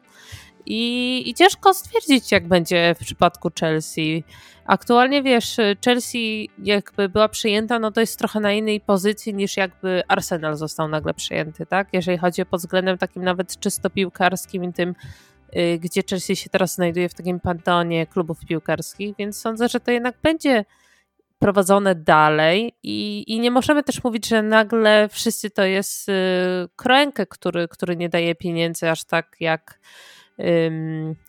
I, 0.67 1.23
I, 1.31 1.35
ciężko 1.35 1.75
stwierdzić, 1.75 2.33
jak 2.33 2.49
będzie 2.49 2.95
w 2.95 3.05
przypadku 3.05 3.51
Chelsea. 3.61 4.25
Aktualnie 4.67 5.23
wiesz, 5.23 5.57
Chelsea 5.85 6.51
jakby 6.59 7.09
była 7.09 7.29
przyjęta, 7.29 7.79
no 7.79 7.91
to 7.91 8.01
jest 8.01 8.19
trochę 8.19 8.41
na 8.41 8.53
innej 8.53 8.81
pozycji 8.81 9.35
niż 9.35 9.57
jakby 9.57 10.03
Arsenal 10.09 10.57
został 10.57 10.89
nagle 10.89 11.15
przyjęty, 11.15 11.67
tak? 11.67 11.89
Jeżeli 11.93 12.19
chodzi 12.19 12.47
pod 12.47 12.61
względem 12.61 12.99
takim 12.99 13.25
nawet 13.25 13.61
czysto 13.61 13.91
piłkarskim 13.91 14.65
i 14.65 14.73
tym 14.73 14.95
Y, 14.95 15.32
gdzie 15.81 16.03
Chelsea 16.11 16.37
się 16.37 16.51
teraz 16.51 16.75
znajduje 16.75 17.09
w 17.09 17.15
takim 17.15 17.41
panteonie 17.41 18.07
klubów 18.07 18.39
piłkarskich, 18.49 19.17
więc 19.19 19.39
sądzę, 19.39 19.69
że 19.69 19.81
to 19.81 19.91
jednak 19.91 20.15
będzie 20.23 20.65
prowadzone 21.39 21.95
dalej 21.95 22.73
i, 22.83 23.25
i 23.27 23.41
nie 23.41 23.51
możemy 23.51 23.83
też 23.83 24.05
mówić, 24.05 24.29
że 24.29 24.43
nagle 24.43 25.09
wszyscy 25.09 25.51
to 25.51 25.65
jest 25.65 26.09
y, 26.09 27.27
który, 27.29 27.69
który 27.69 27.97
nie 27.97 28.09
daje 28.09 28.35
pieniędzy 28.35 28.91
aż 28.91 29.05
tak 29.05 29.37
jak 29.41 29.79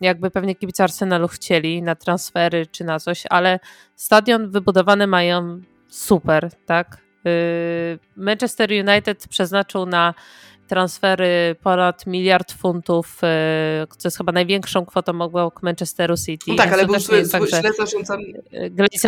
jakby 0.00 0.30
pewnie 0.30 0.54
kibice 0.54 0.84
Arsenalu 0.84 1.28
chcieli 1.28 1.82
na 1.82 1.94
transfery 1.94 2.66
czy 2.66 2.84
na 2.84 3.00
coś, 3.00 3.24
ale 3.30 3.60
stadion 3.96 4.50
wybudowany 4.50 5.06
mają 5.06 5.60
super, 5.88 6.50
tak? 6.66 6.98
Y, 7.26 7.98
Manchester 8.16 8.70
United 8.70 9.28
przeznaczył 9.28 9.86
na 9.86 10.14
transfery 10.68 11.56
ponad 11.62 12.06
miliard 12.06 12.52
funtów, 12.52 13.18
e, 13.22 13.86
co 13.98 14.08
jest 14.08 14.16
chyba 14.16 14.32
największą 14.32 14.86
kwotą 14.86 15.20
obok 15.20 15.62
Manchesteru 15.62 16.16
City. 16.16 16.44
No 16.48 16.54
tak, 16.54 16.72
ale 16.72 16.86
był 16.86 16.98
źle, 16.98 17.28
tak, 17.28 17.48
źle 17.48 17.72
zarządzany, 17.78 18.22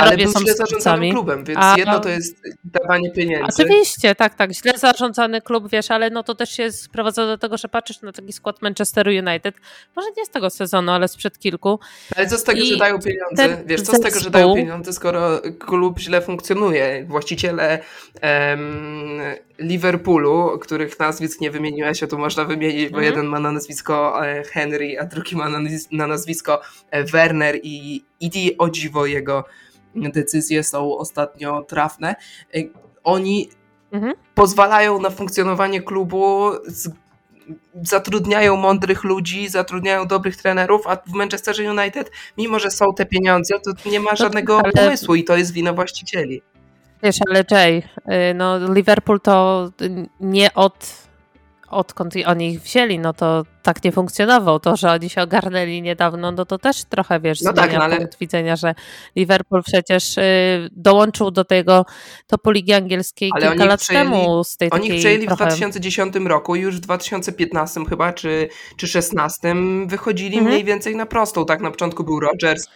ale 0.01 0.17
był 0.17 0.33
źle 0.41 0.55
zarządzany 0.55 1.11
klubem, 1.11 1.45
więc 1.45 1.59
a, 1.63 1.75
jedno 1.79 2.01
to 2.01 2.09
jest 2.09 2.43
dawanie 2.65 3.11
pieniędzy. 3.11 3.63
Oczywiście, 3.63 4.15
tak, 4.15 4.35
tak, 4.35 4.53
źle 4.53 4.79
zarządzany 4.79 5.41
klub, 5.41 5.71
wiesz, 5.71 5.91
ale 5.91 6.11
no 6.11 6.23
to 6.23 6.35
też 6.35 6.51
się 6.51 6.73
sprowadza 6.73 7.27
do 7.27 7.39
tego, 7.39 7.57
że 7.57 7.69
patrzysz 7.69 8.03
na 8.03 8.13
taki 8.13 8.33
skład 8.33 8.63
Manchesteru 8.63 9.11
United, 9.11 9.55
może 9.97 10.09
nie 10.17 10.27
z 10.27 10.31
tego 10.31 10.51
sezonu, 10.51 10.93
ale 10.93 11.09
sprzed 11.09 11.39
kilku. 11.39 11.81
Ale 12.17 12.27
co 12.27 12.39
z 12.39 12.45
tego, 12.45 12.61
I 12.61 12.67
że 12.67 12.77
dają 12.77 12.99
pieniądze? 13.03 13.65
Wiesz, 13.67 13.83
co 13.83 13.97
z 13.97 14.01
tego, 14.01 14.21
że 14.21 14.31
dają 14.31 14.55
pieniądze, 14.55 14.93
skoro 14.93 15.41
klub 15.59 15.99
źle 15.99 16.23
funkcjonuje? 16.23 17.05
Właściciele 17.09 17.79
Liverpoolu, 19.59 20.59
których 20.59 20.99
nazwisk 20.99 21.41
nie 21.41 21.46
wymieniłeś, 21.51 22.03
a 22.03 22.07
tu 22.07 22.19
można 22.19 22.45
wymienić, 22.45 22.91
bo 22.91 22.99
mhm. 22.99 23.05
jeden 23.05 23.27
ma 23.27 23.41
na 23.41 23.53
nazwisko 23.53 24.27
e, 24.27 24.45
Henry, 24.45 24.97
a 25.01 25.05
drugi 25.05 25.37
ma 25.37 25.49
na 25.93 26.07
nazwisko 26.07 26.61
e, 26.91 27.05
Werner 27.05 27.57
i, 27.63 28.05
i 28.21 28.59
o 28.59 28.71
dziwo 28.71 29.07
jego 29.07 29.45
decyzje 29.95 30.65
są 30.65 30.99
ostatnio 30.99 31.63
trafne. 31.63 32.17
E, 32.55 32.59
oni 33.05 33.51
mhm. 33.93 34.15
pozwalają 34.35 35.01
na 35.01 35.11
funkcjonowanie 35.11 35.83
klubu, 35.83 36.51
zatrudniają 37.83 38.57
mądrych 38.57 39.05
ludzi, 39.05 39.49
zatrudniają 39.49 40.07
dobrych 40.07 40.37
trenerów, 40.37 40.87
a 40.87 40.97
w 40.97 41.13
Manchesterze 41.13 41.71
United, 41.71 42.11
mimo 42.39 42.59
że 42.59 42.71
są 42.71 42.95
te 42.95 43.07
pieniądze, 43.07 43.55
to 43.61 43.91
nie 43.91 44.01
ma 44.01 44.11
no 44.11 44.17
żadnego 44.17 44.63
no, 44.65 44.73
pomysłu 44.73 45.15
i 45.15 45.25
to 45.25 45.37
jest 45.37 45.53
wina 45.53 45.73
właścicieli. 45.73 46.43
Wiesz, 47.03 47.17
ale 47.29 47.45
Jay, 47.51 47.83
y, 48.31 48.35
no 48.35 48.75
Liverpool 48.75 49.21
to 49.21 49.69
nie 50.21 50.55
od 50.55 51.06
odkąd 51.77 52.15
oni 52.27 52.51
ich 52.51 52.61
wzięli, 52.61 52.99
no 52.99 53.13
to 53.13 53.45
tak 53.63 53.85
nie 53.85 53.93
funkcjonował. 53.93 54.61
To, 54.61 54.77
że 54.77 54.93
oni 54.93 55.11
się 55.11 55.23
ogarnęli 55.23 55.83
niedawno, 55.83 56.33
no 56.33 56.45
to 56.45 56.59
też 56.59 56.85
trochę, 56.85 57.21
wiesz, 57.21 57.43
no 57.43 57.53
tak, 57.53 57.73
no 57.73 57.83
ale... 57.83 57.97
punkt 57.97 58.19
widzenia, 58.19 58.57
że 58.57 58.75
Liverpool 59.17 59.63
przecież 59.63 60.19
y, 60.19 60.23
dołączył 60.73 61.31
do 61.31 61.45
tego 61.45 61.87
topu 62.27 62.51
Ligi 62.51 62.73
Angielskiej 62.73 63.31
ale 63.35 63.49
kilka 63.49 63.65
lat 63.65 63.81
przejęli, 63.81 64.11
temu. 64.11 64.45
Z 64.45 64.57
tej 64.57 64.71
oni 64.71 64.99
przejęli 64.99 65.27
trochę... 65.27 65.45
w 65.45 65.49
2010 65.49 66.15
roku 66.17 66.57
i 66.57 66.61
już 66.61 66.77
w 66.77 66.81
2015 66.81 67.85
chyba, 67.89 68.13
czy, 68.13 68.49
czy 68.77 68.89
16 68.89 69.55
wychodzili 69.87 70.39
mhm. 70.39 70.55
mniej 70.55 70.65
więcej 70.65 70.97
na 70.97 71.07
prostą. 71.07 71.47
Tak, 71.47 71.61
na 71.61 71.71
początku 71.71 72.05
był 72.05 72.21
Rodgers, 72.21 72.67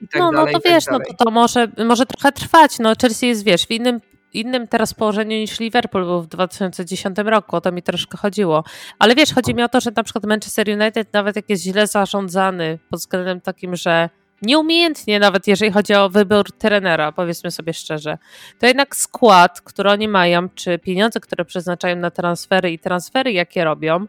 tak 0.00 0.20
no, 0.20 0.32
dalej, 0.32 0.52
no 0.54 0.58
to 0.58 0.62
tak 0.62 0.72
wiesz, 0.72 0.84
no 0.90 0.98
to, 0.98 1.24
to 1.24 1.30
może, 1.30 1.68
może 1.86 2.06
trochę 2.06 2.32
trwać. 2.32 2.78
No, 2.78 2.92
Chelsea 3.00 3.26
jest, 3.26 3.44
wiesz, 3.44 3.66
w 3.66 3.70
innym 3.70 4.00
innym 4.34 4.68
teraz 4.68 4.94
położeniu 4.94 5.36
niż 5.36 5.60
Liverpool 5.60 6.04
był 6.04 6.22
w 6.22 6.26
2010 6.26 7.16
roku, 7.24 7.56
o 7.56 7.60
to 7.60 7.72
mi 7.72 7.82
troszkę 7.82 8.18
chodziło. 8.18 8.64
Ale 8.98 9.14
wiesz, 9.14 9.34
chodzi 9.34 9.54
mi 9.54 9.62
o 9.62 9.68
to, 9.68 9.80
że 9.80 9.90
na 9.96 10.02
przykład 10.02 10.24
Manchester 10.24 10.68
United 10.68 11.12
nawet 11.12 11.36
jak 11.36 11.50
jest 11.50 11.62
źle 11.62 11.86
zarządzany 11.86 12.78
pod 12.90 13.00
względem 13.00 13.40
takim, 13.40 13.76
że 13.76 14.08
nieumiejętnie 14.42 15.18
nawet 15.18 15.46
jeżeli 15.46 15.72
chodzi 15.72 15.94
o 15.94 16.08
wybór 16.08 16.52
trenera, 16.52 17.12
powiedzmy 17.12 17.50
sobie 17.50 17.74
szczerze, 17.74 18.18
to 18.58 18.66
jednak 18.66 18.96
skład, 18.96 19.60
który 19.60 19.90
oni 19.90 20.08
mają, 20.08 20.48
czy 20.48 20.78
pieniądze, 20.78 21.20
które 21.20 21.44
przeznaczają 21.44 21.96
na 21.96 22.10
transfery 22.10 22.70
i 22.70 22.78
transfery, 22.78 23.32
jakie 23.32 23.64
robią, 23.64 24.06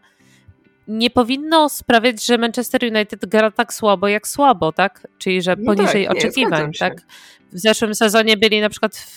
nie 0.88 1.10
powinno 1.10 1.68
sprawiać, 1.68 2.26
że 2.26 2.38
Manchester 2.38 2.84
United 2.84 3.26
gra 3.26 3.50
tak 3.50 3.74
słabo, 3.74 4.08
jak 4.08 4.28
słabo, 4.28 4.72
tak? 4.72 5.08
Czyli, 5.18 5.42
że 5.42 5.56
No 5.58 5.74
poniżej 5.74 6.06
tak, 6.06 6.14
nie, 6.14 6.20
oczekiwań, 6.20 6.72
tak? 6.78 6.94
W 7.52 7.58
zeszłym 7.58 7.94
sezonie 7.94 8.36
byli 8.36 8.60
na 8.60 8.68
przykład 8.68 8.96
w, 8.96 9.16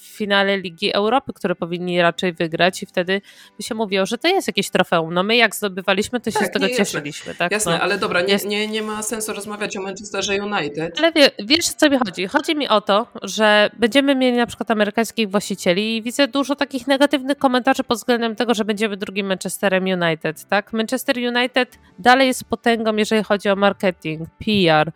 w 0.00 0.16
finale 0.16 0.58
Ligi 0.58 0.94
Europy, 0.94 1.32
które 1.32 1.54
powinni 1.54 2.02
raczej 2.02 2.32
wygrać 2.32 2.82
i 2.82 2.86
wtedy 2.86 3.20
by 3.56 3.62
się 3.62 3.74
mówiło, 3.74 4.06
że 4.06 4.18
to 4.18 4.28
jest 4.28 4.46
jakieś 4.46 4.70
trofeum. 4.70 5.14
No 5.14 5.22
my 5.22 5.36
jak 5.36 5.56
zdobywaliśmy, 5.56 6.20
to 6.20 6.30
się 6.30 6.38
Tak, 6.38 6.48
z 6.48 6.50
tego 6.50 6.68
cieszyliśmy, 6.68 7.34
tak? 7.34 7.52
Jasne, 7.52 7.72
no. 7.72 7.80
ale 7.80 7.98
dobra, 7.98 8.20
nie, 8.20 8.36
nie, 8.46 8.68
nie 8.68 8.82
ma 8.82 9.02
sensu 9.02 9.32
rozmawiać 9.32 9.76
o 9.76 9.82
Manchesterze 9.82 10.42
United. 10.42 10.98
Ale 10.98 11.12
wie, 11.12 11.30
wiesz, 11.38 11.68
co 11.68 11.90
mi 11.90 11.98
chodzi? 11.98 12.26
Chodzi 12.26 12.56
mi 12.56 12.68
o 12.68 12.80
to, 12.80 13.06
że 13.22 13.70
będziemy 13.78 14.14
mieli 14.14 14.36
na 14.36 14.46
przykład 14.46 14.70
amerykańskich 14.70 15.30
właścicieli 15.30 15.96
i 15.96 16.02
widzę 16.02 16.28
dużo 16.28 16.56
takich 16.56 16.86
negatywnych 16.86 17.38
komentarzy 17.38 17.84
pod 17.84 17.98
względem 17.98 18.36
tego, 18.36 18.54
że 18.54 18.64
będziemy 18.64 18.96
drugim 18.96 19.26
Manchesterem 19.26 19.84
United, 19.84 20.44
tak? 20.44 20.72
Manchester 20.72 21.16
United 21.18 21.78
dalej 21.98 22.26
jest 22.26 22.44
potęgą, 22.44 22.96
jeżeli 22.96 23.24
chodzi 23.24 23.48
o 23.48 23.56
marketing, 23.56 24.28
PR, 24.38 24.92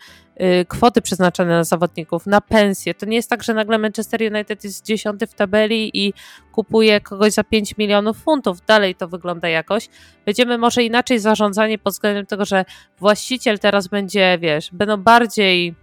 kwoty 0.69 1.03
przeznaczone 1.03 1.51
na 1.51 1.65
zawodników, 1.65 2.27
na 2.27 2.41
pensje. 2.41 2.95
To 2.95 3.07
nie 3.07 3.17
jest 3.17 3.31
tak, 3.31 3.43
że 3.43 3.55
nagle 3.55 3.79
Manchester 3.79 4.21
United 4.33 4.65
jest 4.65 4.85
dziesiąty 4.85 5.27
w 5.27 5.35
tabeli 5.35 5.91
i 6.07 6.13
kupuje 6.53 7.01
kogoś 7.01 7.33
za 7.33 7.45
5 7.45 7.77
milionów 7.79 8.19
funtów. 8.19 8.61
Dalej 8.67 8.95
to 8.95 9.09
wygląda 9.09 9.49
jakoś. 9.49 9.89
Będziemy 10.27 10.59
może 10.59 10.83
inaczej 10.83 11.19
zarządzani 11.19 11.79
pod 11.79 11.93
względem 11.93 12.27
tego, 12.27 12.45
że 12.45 12.65
właściciel 12.99 13.59
teraz 13.59 13.89
będzie, 13.89 14.39
wiesz, 14.41 14.71
będą 14.73 14.97
bardziej 14.97 15.75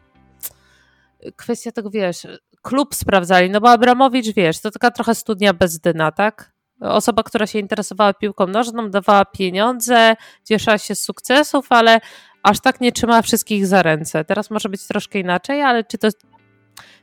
kwestia 1.35 1.71
tego, 1.71 1.89
wiesz, 1.89 2.27
klub 2.61 2.95
sprawdzali, 2.95 3.49
no 3.49 3.61
bo 3.61 3.69
Abramowicz, 3.69 4.35
wiesz, 4.35 4.59
to 4.59 4.71
taka 4.71 4.91
trochę 4.91 5.15
studnia 5.15 5.53
bez 5.53 5.79
dna, 5.79 6.11
tak? 6.11 6.56
Osoba, 6.81 7.23
która 7.23 7.47
się 7.47 7.59
interesowała 7.59 8.13
piłką 8.13 8.47
nożną, 8.47 8.89
dawała 8.89 9.25
pieniądze, 9.25 10.15
cieszyła 10.43 10.77
się 10.77 10.95
z 10.95 11.03
sukcesów, 11.03 11.65
ale 11.69 11.99
aż 12.43 12.59
tak 12.59 12.81
nie 12.81 12.91
trzymała 12.91 13.21
wszystkich 13.21 13.67
za 13.67 13.83
ręce. 13.83 14.25
Teraz 14.25 14.51
może 14.51 14.69
być 14.69 14.87
troszkę 14.87 15.19
inaczej, 15.19 15.61
ale 15.61 15.83
czy 15.83 15.97
to, 15.97 16.07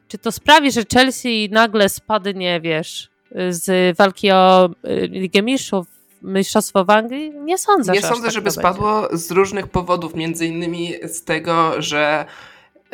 czy 0.09 0.19
to 0.19 0.33
sprawi, 0.33 0.73
że 0.73 0.83
Chelsea 0.93 1.49
nagle 1.53 1.89
spadnie, 1.89 2.61
wiesz, 2.61 3.11
z 3.51 3.97
walki 3.97 4.31
o 4.31 4.71
y, 4.85 5.09
Ligę 5.09 5.43
Mistrzów, 5.43 5.87
Mistrzostwo 6.23 6.85
w 6.85 6.91
Anglii? 6.91 7.33
Nie 7.41 7.59
sądzę, 7.59 7.93
Nie 7.93 8.01
że 8.01 8.09
sądzę, 8.09 8.23
tak 8.23 8.33
żeby 8.33 8.51
spadło 8.51 9.09
z 9.13 9.31
różnych 9.31 9.69
powodów, 9.69 10.15
między 10.15 10.47
innymi 10.47 10.93
z 11.03 11.25
tego, 11.25 11.83
że 11.83 12.25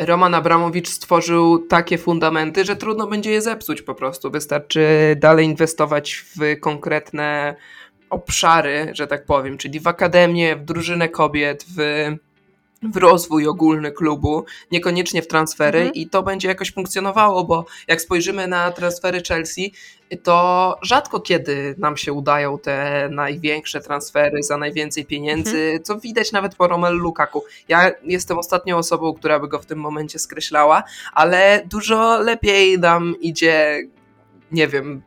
Roman 0.01 0.35
Abramowicz 0.35 0.89
stworzył 0.89 1.59
takie 1.59 1.99
fundamenty, 1.99 2.65
że 2.65 2.77
trudno 2.77 3.07
będzie 3.07 3.31
je 3.31 3.43
zepsuć 3.43 3.83
po 3.83 3.95
prostu. 3.95 4.31
Wystarczy 4.31 5.17
dalej 5.17 5.47
inwestować 5.47 6.15
w 6.15 6.61
konkretne 6.61 7.57
obszary, 8.11 8.91
że 8.95 9.07
tak 9.07 9.25
powiem, 9.25 9.59
czyli 9.59 9.81
w 9.81 9.87
akademię, 9.87 10.57
w 10.57 10.65
drużynę 10.65 11.09
kobiet, 11.09 11.65
w, 11.77 12.11
w 12.83 12.97
rozwój 12.97 13.47
ogólny 13.49 13.93
klubu, 13.93 14.45
niekoniecznie 14.71 15.23
w 15.23 15.27
transfery 15.29 15.79
Mhm. 15.79 15.95
i 15.95 16.09
to 16.09 16.23
będzie 16.23 16.49
jakoś 16.49 16.73
funkcjonowało, 16.73 17.45
bo 17.45 17.65
jak 17.89 18.01
spojrzymy 18.01 18.47
na 18.49 18.71
transfery 18.71 19.23
Chelsea, 19.29 19.73
to 20.23 20.77
rzadko 20.83 21.21
kiedy 21.21 21.75
nam 21.79 21.97
się 21.97 22.13
udają 22.13 22.59
te 22.59 23.09
największe 23.13 23.81
transfery 23.81 24.43
za 24.43 24.57
najwięcej 24.57 25.05
pieniędzy, 25.05 25.81
co 25.83 25.99
widać 25.99 26.33
nawet 26.33 26.55
po 26.55 26.67
Romelu 26.69 26.99
Lukaku. 26.99 27.45
Ja 27.69 27.91
jestem 28.05 28.39
ostatnią 28.39 28.77
osobą, 28.77 29.15
która 29.15 29.41
by 29.41 29.49
go 29.49 29.59
w 29.59 29.67
tym 29.67 29.79
momencie 29.79 30.19
skreślała, 30.19 30.83
ale 31.13 31.63
dużo 31.71 32.19
lepiej 32.19 32.79
nam 32.79 33.15
idzie, 33.21 33.83
nie 34.53 34.69
wiem, 34.69 35.03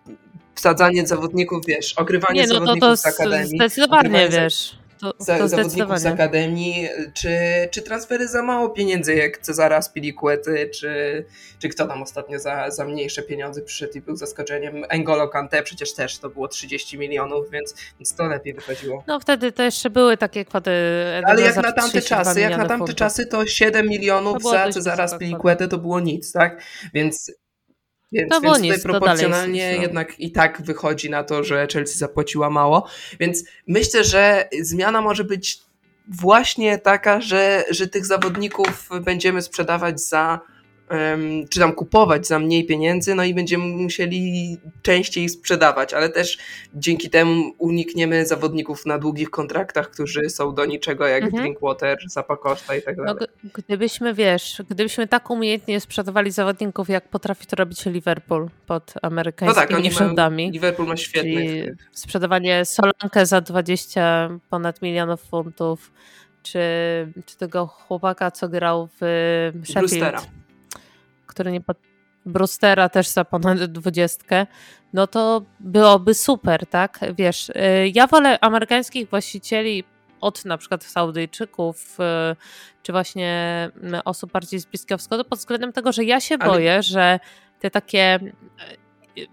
wsadzanie 0.55 1.07
zawodników, 1.07 1.65
wiesz, 1.67 1.93
ogrywanie 1.93 2.41
Nie, 2.41 2.47
no 2.47 2.53
to, 2.53 2.59
zawodników 2.59 2.89
to 2.89 2.97
z 2.97 3.05
akademii. 3.05 3.47
zdecydowanie, 3.47 4.29
wiesz. 4.29 4.82
To, 5.03 5.37
to 5.37 5.47
zawodników 5.47 5.99
z 5.99 6.05
akademii, 6.05 6.87
czy, 7.13 7.37
czy 7.71 7.81
transfery 7.81 8.27
za 8.27 8.43
mało 8.43 8.69
pieniędzy, 8.69 9.15
jak 9.15 9.37
Cezara 9.37 9.81
Spilicuety, 9.81 10.69
czy, 10.73 11.25
czy 11.59 11.69
kto 11.69 11.87
tam 11.87 12.01
ostatnio 12.01 12.39
za, 12.39 12.71
za 12.71 12.85
mniejsze 12.85 13.21
pieniądze 13.21 13.61
przyszedł 13.61 13.97
i 13.97 14.01
był 14.01 14.15
zaskoczeniem. 14.15 14.83
Engolo 14.89 15.27
Kante 15.27 15.63
przecież 15.63 15.93
też 15.93 16.17
to 16.17 16.29
było 16.29 16.47
30 16.47 16.97
milionów, 16.97 17.51
więc, 17.51 17.75
więc 17.99 18.15
to 18.15 18.27
lepiej 18.27 18.53
wychodziło. 18.53 19.03
No 19.07 19.19
wtedy 19.19 19.51
to 19.51 19.63
jeszcze 19.63 19.89
były 19.89 20.17
takie 20.17 20.45
kwoty. 20.45 20.71
Ale 21.25 21.41
jak 21.41 21.55
na 21.55 21.71
tamte 21.71 22.01
32 22.01 22.23
czasy, 22.23 22.39
jak 22.39 22.51
na 22.51 22.57
tamte 22.57 22.77
funtów. 22.77 22.95
czasy, 22.95 23.25
to 23.25 23.45
7 23.45 23.85
To 23.85 23.89
milionów 23.89 24.37
było 24.37 24.53
za 24.53 24.69
Cezara 24.69 25.03
wysoka 25.03 25.17
Spilicuetę 25.17 25.67
to 25.67 25.77
było 25.77 25.99
nic, 25.99 26.31
tak? 26.31 26.61
Więc, 26.93 27.31
więc, 28.13 28.29
było 28.29 28.41
więc 28.41 28.55
tutaj 28.55 28.71
nic, 28.71 28.83
proporcjonalnie 28.83 29.61
jest 29.61 29.77
no. 29.77 29.81
jednak 29.81 30.19
i 30.19 30.31
tak 30.31 30.61
wychodzi 30.61 31.09
na 31.09 31.23
to, 31.23 31.43
że 31.43 31.67
Chelsea 31.73 31.97
zapłaciła 31.97 32.49
mało. 32.49 32.87
Więc 33.19 33.43
myślę, 33.67 34.03
że 34.03 34.49
zmiana 34.61 35.01
może 35.01 35.23
być 35.23 35.59
właśnie 36.07 36.77
taka, 36.77 37.21
że, 37.21 37.63
że 37.69 37.87
tych 37.87 38.05
zawodników 38.05 38.89
będziemy 39.01 39.41
sprzedawać 39.41 40.01
za 40.01 40.39
czy 41.49 41.59
tam 41.59 41.73
kupować 41.73 42.27
za 42.27 42.39
mniej 42.39 42.65
pieniędzy, 42.65 43.15
no 43.15 43.23
i 43.23 43.33
będziemy 43.33 43.65
musieli 43.65 44.57
częściej 44.81 45.29
sprzedawać, 45.29 45.93
ale 45.93 46.09
też 46.09 46.37
dzięki 46.75 47.09
temu 47.09 47.51
unikniemy 47.57 48.25
zawodników 48.25 48.85
na 48.85 48.97
długich 48.99 49.29
kontraktach, 49.29 49.89
którzy 49.89 50.29
są 50.29 50.55
do 50.55 50.65
niczego 50.65 51.07
jak 51.07 51.23
Mhm. 51.23 51.43
Drinkwater, 51.43 51.97
Zapa 52.07 52.37
Costa 52.37 52.75
i 52.75 52.81
tak 52.81 52.97
No, 52.97 53.03
dalej. 53.03 53.19
g- 53.43 53.49
gdybyśmy, 53.53 54.13
wiesz, 54.13 54.61
gdybyśmy 54.69 55.07
tak 55.07 55.29
umiejętnie 55.29 55.79
sprzedawali 55.79 56.31
zawodników, 56.31 56.89
jak 56.89 57.09
potrafi 57.09 57.45
to 57.45 57.55
robić 57.55 57.85
Liverpool 57.85 58.49
pod 58.67 58.93
No 58.95 59.01
amerykańskimi 59.01 59.67
tak, 59.67 59.77
oni 59.77 59.89
mają, 59.89 59.97
rządami. 59.99 60.51
Liverpool 60.51 60.87
ma 60.87 60.97
świetnych. 60.97 61.35
Czyli 61.49 61.71
sprzedawanie 61.91 62.65
Solankę 62.65 63.25
za 63.25 63.41
20 63.41 64.29
ponad 64.49 64.81
milionów 64.81 65.21
funtów, 65.21 65.91
czy, 66.43 66.59
czy 67.25 67.37
tego 67.37 67.67
chłopaka, 67.67 68.31
co 68.31 68.49
grał 68.49 68.87
w 68.87 68.97
Sheffield, 69.63 69.73
Brewstera. 69.73 70.21
Który 71.33 71.51
nie 71.51 71.61
pod... 71.61 71.77
Brewstera 72.25 72.89
też 72.89 73.07
za 73.07 73.25
ponad 73.25 73.63
20, 73.63 74.47
no 74.93 75.07
to 75.07 75.41
byłoby 75.59 76.13
super, 76.13 76.67
tak? 76.67 76.99
Wiesz, 77.17 77.49
y, 77.49 77.53
ja 77.93 78.07
wolę 78.07 78.39
amerykańskich 78.39 79.09
właścicieli 79.09 79.83
od 80.21 80.45
na 80.45 80.57
przykład 80.57 80.83
Saudyjczyków, 80.83 81.97
y, 81.99 82.35
czy 82.83 82.91
właśnie 82.91 83.31
mm, 83.81 84.01
osób 84.05 84.31
bardziej 84.31 84.59
z 84.59 84.65
Bliskiego 84.65 84.97
Wschodu, 84.97 85.25
pod 85.25 85.39
względem 85.39 85.73
tego, 85.73 85.91
że 85.91 86.03
ja 86.03 86.19
się 86.19 86.35
Ale- 86.39 86.51
boję, 86.51 86.83
że 86.83 87.19
te 87.59 87.71
takie 87.71 88.19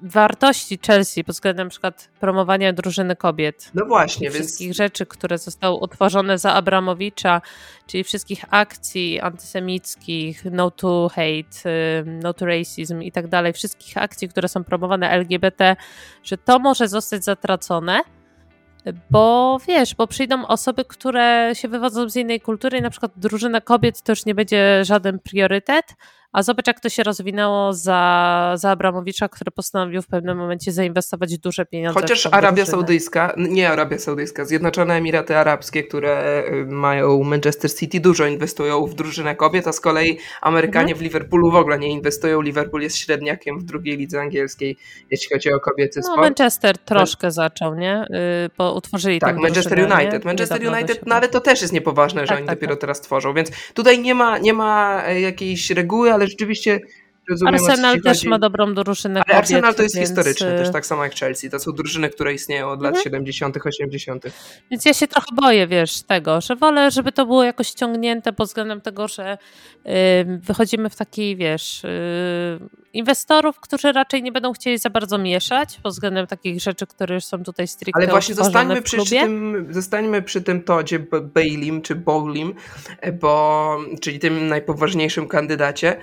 wartości 0.03 0.79
Chelsea 0.87 1.25
pod 1.25 1.35
względem 1.35 1.67
na 1.67 1.71
przykład 1.71 2.11
promowania 2.21 2.73
drużyny 2.73 3.17
kobiet, 3.17 3.71
No 3.75 3.87
właśnie, 3.87 4.29
i 4.29 4.31
więc 4.31 4.47
wszystkich 4.47 4.75
rzeczy, 4.75 5.07
które 5.07 5.39
zostały 5.39 5.77
utworzone 5.77 6.39
za 6.39 6.53
Abramowicza, 6.53 7.43
czyli 7.87 8.05
wszystkich 8.05 8.45
akcji 8.51 9.21
antysemickich, 9.21 10.45
no 10.45 10.71
to 10.71 11.09
hate, 11.09 11.71
no 12.07 12.35
to 12.35 12.47
racism 12.47 13.03
i 13.03 13.13
tak 13.13 13.29
dalej, 13.29 13.53
wszystkich 13.53 13.97
akcji, 13.97 14.29
które 14.29 14.49
są 14.49 14.65
promowane 14.65 15.11
LGBT, 15.11 15.77
że 16.23 16.39
to 16.39 16.59
może 16.59 16.89
zostać 16.89 17.25
zatracone, 17.25 18.01
bo 19.11 19.59
wiesz, 19.69 19.95
bo 19.95 20.07
przyjdą 20.07 20.47
osoby, 20.47 20.85
które 20.85 21.51
się 21.55 21.69
wywodzą 21.69 22.09
z 22.09 22.17
innej 22.17 22.41
kultury 22.41 22.79
i 22.79 22.83
na 22.83 22.91
przykład 22.91 23.13
drużyna 23.17 23.61
kobiet 23.61 24.03
to 24.03 24.13
już 24.13 24.27
nie 24.27 24.35
będzie 24.35 24.85
żaden 24.85 25.19
priorytet, 25.19 25.95
a 26.33 26.43
zobacz 26.43 26.67
jak 26.67 26.81
to 26.81 26.89
się 26.89 27.03
rozwinęło 27.03 27.73
za, 27.73 28.53
za 28.57 28.71
Abramowicza, 28.71 29.29
który 29.29 29.51
postanowił 29.51 30.03
w 30.03 30.07
pewnym 30.07 30.39
momencie 30.39 30.73
zainwestować 30.73 31.39
duże 31.39 31.67
pieniądze 31.67 32.01
Chociaż 32.01 32.27
Arabia. 32.27 32.67
Saudyjska, 32.67 33.35
nie 33.37 33.71
Arabia 33.71 33.99
Saudyjska, 33.99 34.45
Zjednoczone 34.45 34.95
Emiraty 34.95 35.37
Arabskie, 35.37 35.83
które 35.83 36.43
y, 36.53 36.67
mają 36.67 37.23
Manchester 37.23 37.75
City, 37.75 38.01
dużo 38.01 38.27
inwestują 38.27 38.87
w 38.87 38.95
drużynę 38.95 39.37
kobiet, 39.37 39.67
a 39.69 39.73
z 39.73 39.81
kolei 39.81 40.19
Amerykanie 40.41 40.81
Mhm. 40.93 40.99
w 40.99 41.01
Liverpoolu 41.03 41.51
w 41.51 41.55
ogóle 41.55 41.79
nie 41.79 41.89
inwestują. 41.89 42.41
Liverpool 42.41 42.83
jest 42.83 42.97
średniakiem 42.97 43.59
w 43.59 43.63
drugiej 43.65 43.97
lidze 43.97 44.21
angielskiej, 44.21 44.77
jeśli 45.11 45.29
chodzi 45.35 45.53
o 45.53 45.61
kobiecy 45.61 46.01
No, 46.01 46.07
sport. 46.13 46.21
Manchester 46.21 46.79
troszkę 46.79 47.31
zaczął, 47.31 47.75
nie? 47.75 48.05
Yy, 48.11 48.17
bo 48.59 48.75
utworzyli 48.75 49.21
Tak, 49.21 49.37
Manchester 49.37 49.73
drużynę, 49.79 49.97
nie? 49.97 50.03
United. 50.03 50.25
Manchester 50.25 50.59
Niedawno 50.61 50.79
United, 50.79 51.07
no 51.07 51.15
ale 51.15 51.29
to 51.29 51.41
też 51.41 51.61
jest 51.63 51.73
niepoważne, 51.73 52.21
że 52.21 52.27
Tak, 52.27 52.37
oni 52.39 52.47
tak, 52.47 52.57
dopiero 52.57 52.75
tak. 52.75 52.81
teraz 52.81 53.01
tworzą, 53.01 53.35
więc 53.35 53.51
tutaj 53.75 53.99
nie 53.99 54.15
ma, 54.15 54.39
nie 54.39 54.53
ma 54.53 55.03
e, 55.07 55.21
jakiejś 55.21 55.71
reguły, 55.71 56.13
ale 56.21 56.29
rzeczywiście 56.29 56.81
rozumiem, 57.31 57.55
Arsenal 57.55 58.01
też 58.01 58.25
ma 58.25 58.39
dobrą 58.39 58.75
drużynę 58.75 59.15
Ale 59.15 59.25
kobiet, 59.25 59.39
Arsenal 59.39 59.75
to 59.75 59.83
jest 59.83 59.97
więc, 59.97 60.09
historyczne 60.09 60.55
y, 60.55 60.59
też, 60.59 60.73
tak 60.73 60.87
samo 60.87 61.05
jak 61.05 61.15
Chelsea. 61.15 61.51
To 61.51 61.59
są 61.59 61.73
drużyny, 61.73 62.11
które 62.11 62.35
istnieją 62.35 62.71
od 62.71 62.83
lat 62.83 62.91
Mhm. 62.91 63.05
70., 63.05 63.57
80. 63.67 64.25
Więc 64.71 64.85
ja 64.85 64.95
się 64.95 65.09
trochę 65.09 65.27
boję, 65.35 65.67
wiesz, 65.67 66.03
tego, 66.03 66.41
że 66.41 66.57
wolę, 66.57 66.91
żeby 66.91 67.13
to 67.13 67.27
było 67.27 67.45
jakoś 67.45 67.71
ciągnięte 67.71 68.33
pod 68.33 68.49
względem 68.49 68.81
tego, 68.81 69.09
że 69.09 69.39
y, 69.87 69.91
wychodzimy 70.39 70.91
w 70.91 70.97
taki, 70.97 71.37
wiesz, 71.37 71.85
y, 71.85 71.89
inwestorów, 72.93 73.61
którzy 73.61 73.93
raczej 73.93 74.23
nie 74.23 74.33
będą 74.33 74.53
chcieli 74.53 74.79
za 74.79 74.91
bardzo 74.91 75.19
mieszać 75.19 75.81
pod 75.83 75.93
względem 75.93 76.27
takich 76.27 76.61
rzeczy, 76.61 76.87
które 76.87 77.15
już 77.15 77.25
są 77.25 77.43
tutaj 77.43 77.69
stricte 77.69 78.01
Ale 78.01 78.11
właśnie 78.11 78.35
zostańmy 78.35 78.83
przy, 78.83 78.97
przy, 78.97 79.11
tym, 79.11 79.67
zostańmy 79.71 80.23
przy 80.23 80.43
tym 80.43 80.63
Todzie 80.63 80.99
Bailim 81.35 81.83
czy 81.83 81.95
Bowlim, 81.95 82.55
bo, 83.21 83.79
czyli 84.01 84.19
tym 84.19 84.49
najpoważniejszym 84.49 85.29
kandydacie. 85.29 85.97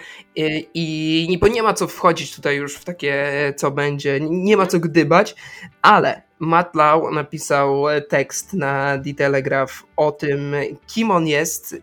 I, 0.74 1.28
i 1.30 1.38
bo 1.38 1.48
nie 1.48 1.64
ma 1.64 1.74
co 1.74 1.88
wchodzić 1.88 2.36
tutaj 2.36 2.58
już 2.58 2.76
w 2.76 2.86
takie 2.86 3.28
co 3.56 3.72
będzie, 3.72 4.20
nie 4.22 4.58
ma 4.58 4.68
co 4.68 4.80
gdybać, 4.80 5.36
ale 5.82 6.27
Matt 6.40 6.76
Lau 6.76 7.12
napisał 7.12 7.84
tekst 8.10 8.54
na 8.54 9.00
The 9.06 9.14
Telegraph 9.14 9.84
o 9.96 10.12
tym, 10.12 10.56
kim 10.88 11.12
on 11.12 11.28
jest, 11.28 11.76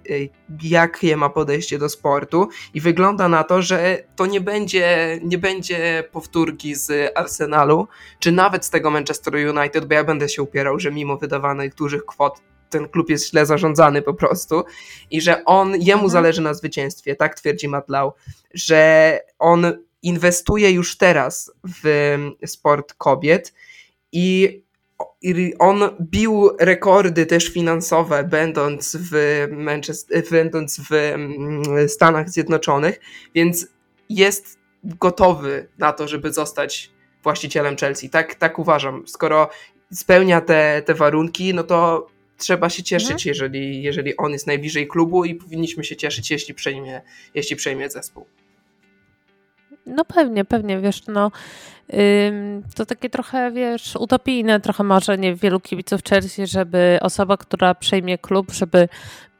jakie 0.62 1.16
ma 1.16 1.28
podejście 1.28 1.78
do 1.78 1.88
sportu 1.88 2.48
i 2.74 2.80
wygląda 2.80 3.28
na 3.28 3.44
to, 3.44 3.62
że 3.62 4.02
to 4.16 4.26
nie 4.26 4.40
będzie, 4.40 5.18
nie 5.22 5.38
będzie 5.38 6.04
powtórki 6.12 6.74
z 6.74 7.12
Arsenalu, 7.18 7.88
czy 8.18 8.32
nawet 8.32 8.64
z 8.64 8.70
tego 8.70 8.90
Manchester 8.90 9.34
United, 9.34 9.84
bo 9.84 9.94
ja 9.94 10.04
będę 10.04 10.28
się 10.28 10.42
upierał, 10.42 10.78
że 10.78 10.92
mimo 10.92 11.16
wydawanych 11.16 11.74
dużych 11.74 12.06
kwot 12.06 12.40
ten 12.70 12.88
klub 12.88 13.10
jest 13.10 13.30
źle 13.30 13.46
zarządzany 13.46 14.02
po 14.02 14.14
prostu 14.14 14.64
i 15.10 15.20
że 15.20 15.44
on, 15.44 15.70
jemu 15.70 15.92
mhm. 15.92 16.10
zależy 16.10 16.42
na 16.42 16.54
zwycięstwie, 16.54 17.16
tak 17.16 17.34
twierdzi 17.34 17.68
Matt 17.68 17.88
Lau, 17.88 18.12
że 18.54 19.20
on 19.38 19.72
inwestuje 20.02 20.70
już 20.70 20.96
teraz 20.96 21.52
w 21.82 22.16
sport 22.46 22.94
kobiet 22.94 23.54
i 24.14 24.64
on 25.58 25.82
bił 26.00 26.50
rekordy 26.60 27.26
też 27.26 27.48
finansowe, 27.48 28.24
będąc 28.24 28.96
w, 28.96 29.46
Manchester, 29.50 30.24
będąc 30.30 30.80
w 30.80 30.92
mm, 30.92 31.88
Stanach 31.88 32.30
Zjednoczonych, 32.30 33.00
więc 33.34 33.66
jest 34.08 34.58
gotowy 34.84 35.68
na 35.78 35.92
to, 35.92 36.08
żeby 36.08 36.32
zostać 36.32 36.90
właścicielem 37.22 37.76
Chelsea. 37.76 38.10
Tak, 38.10 38.34
tak 38.34 38.58
uważam. 38.58 39.08
Skoro 39.08 39.50
spełnia 39.92 40.40
te, 40.40 40.82
te 40.86 40.94
warunki, 40.94 41.54
no 41.54 41.64
to 41.64 42.06
trzeba 42.38 42.70
się 42.70 42.82
cieszyć, 42.82 43.10
mhm. 43.10 43.28
jeżeli, 43.28 43.82
jeżeli 43.82 44.16
on 44.16 44.32
jest 44.32 44.46
najbliżej 44.46 44.88
klubu 44.88 45.24
i 45.24 45.34
powinniśmy 45.34 45.84
się 45.84 45.96
cieszyć, 45.96 46.30
jeśli 46.30 46.54
przejmie, 46.54 47.02
jeśli 47.34 47.56
przejmie 47.56 47.90
zespół. 47.90 48.26
No 49.86 50.04
pewnie, 50.04 50.44
pewnie, 50.44 50.80
wiesz, 50.80 51.06
no 51.06 51.30
to 52.74 52.86
takie 52.86 53.10
trochę, 53.10 53.50
wiesz, 53.50 53.96
utopijne 53.96 54.60
trochę 54.60 54.84
marzenie 54.84 55.34
wielu 55.34 55.60
kibiców 55.60 56.00
Chelsea, 56.08 56.46
żeby 56.46 56.98
osoba, 57.02 57.36
która 57.36 57.74
przejmie 57.74 58.18
klub, 58.18 58.52
żeby 58.52 58.88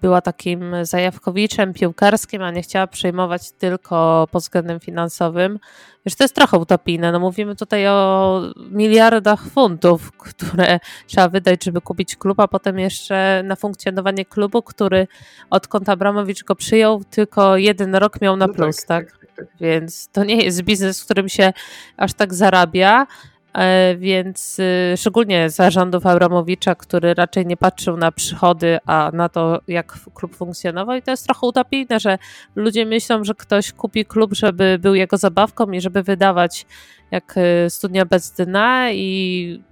była 0.00 0.20
takim 0.20 0.74
zajawkowiczem 0.82 1.74
piłkarskim, 1.74 2.42
a 2.42 2.50
nie 2.50 2.62
chciała 2.62 2.86
przejmować 2.86 3.52
tylko 3.52 4.28
pod 4.30 4.42
względem 4.42 4.80
finansowym. 4.80 5.58
Wiesz, 6.06 6.14
to 6.14 6.24
jest 6.24 6.34
trochę 6.34 6.58
utopijne. 6.58 7.12
No 7.12 7.20
mówimy 7.20 7.56
tutaj 7.56 7.88
o 7.88 8.42
miliardach 8.70 9.46
funtów, 9.46 10.12
które 10.12 10.80
trzeba 11.06 11.28
wydać, 11.28 11.64
żeby 11.64 11.80
kupić 11.80 12.16
klub, 12.16 12.40
a 12.40 12.48
potem 12.48 12.78
jeszcze 12.78 13.42
na 13.44 13.56
funkcjonowanie 13.56 14.24
klubu, 14.24 14.62
który 14.62 15.06
odkąd 15.50 15.88
Abramowicz 15.88 16.44
go 16.44 16.54
przyjął, 16.54 17.04
tylko 17.04 17.56
jeden 17.56 17.94
rok 17.94 18.20
miał 18.20 18.36
na 18.36 18.46
no 18.46 18.54
plus, 18.54 18.84
tak, 18.84 19.10
tak? 19.10 19.23
Tak? 19.36 19.46
Więc 19.60 20.08
to 20.08 20.24
nie 20.24 20.44
jest 20.44 20.62
biznes, 20.62 21.00
w 21.00 21.04
którym 21.04 21.28
się 21.28 21.52
aż 21.96 22.14
tak 22.14 22.34
zarabia. 22.34 23.06
E, 23.54 23.96
więc 23.96 24.58
y, 24.58 24.94
szczególnie 24.96 25.50
zarządów 25.50 26.06
Abramowicza, 26.06 26.74
który 26.74 27.14
raczej 27.14 27.46
nie 27.46 27.56
patrzył 27.56 27.96
na 27.96 28.12
przychody, 28.12 28.78
a 28.86 29.10
na 29.12 29.28
to, 29.28 29.60
jak 29.68 29.98
klub 30.14 30.36
funkcjonował. 30.36 30.96
I 30.96 31.02
to 31.02 31.10
jest 31.10 31.24
trochę 31.24 31.46
utopijne, 31.46 32.00
że 32.00 32.18
ludzie 32.56 32.86
myślą, 32.86 33.24
że 33.24 33.34
ktoś 33.34 33.72
kupi 33.72 34.04
klub, 34.04 34.34
żeby 34.34 34.78
był 34.80 34.94
jego 34.94 35.16
zabawką 35.16 35.70
i 35.70 35.80
żeby 35.80 36.02
wydawać 36.02 36.66
jak 37.10 37.34
y, 37.36 37.70
studnia 37.70 38.04
bez 38.04 38.30
dna 38.32 38.92
i 38.92 39.62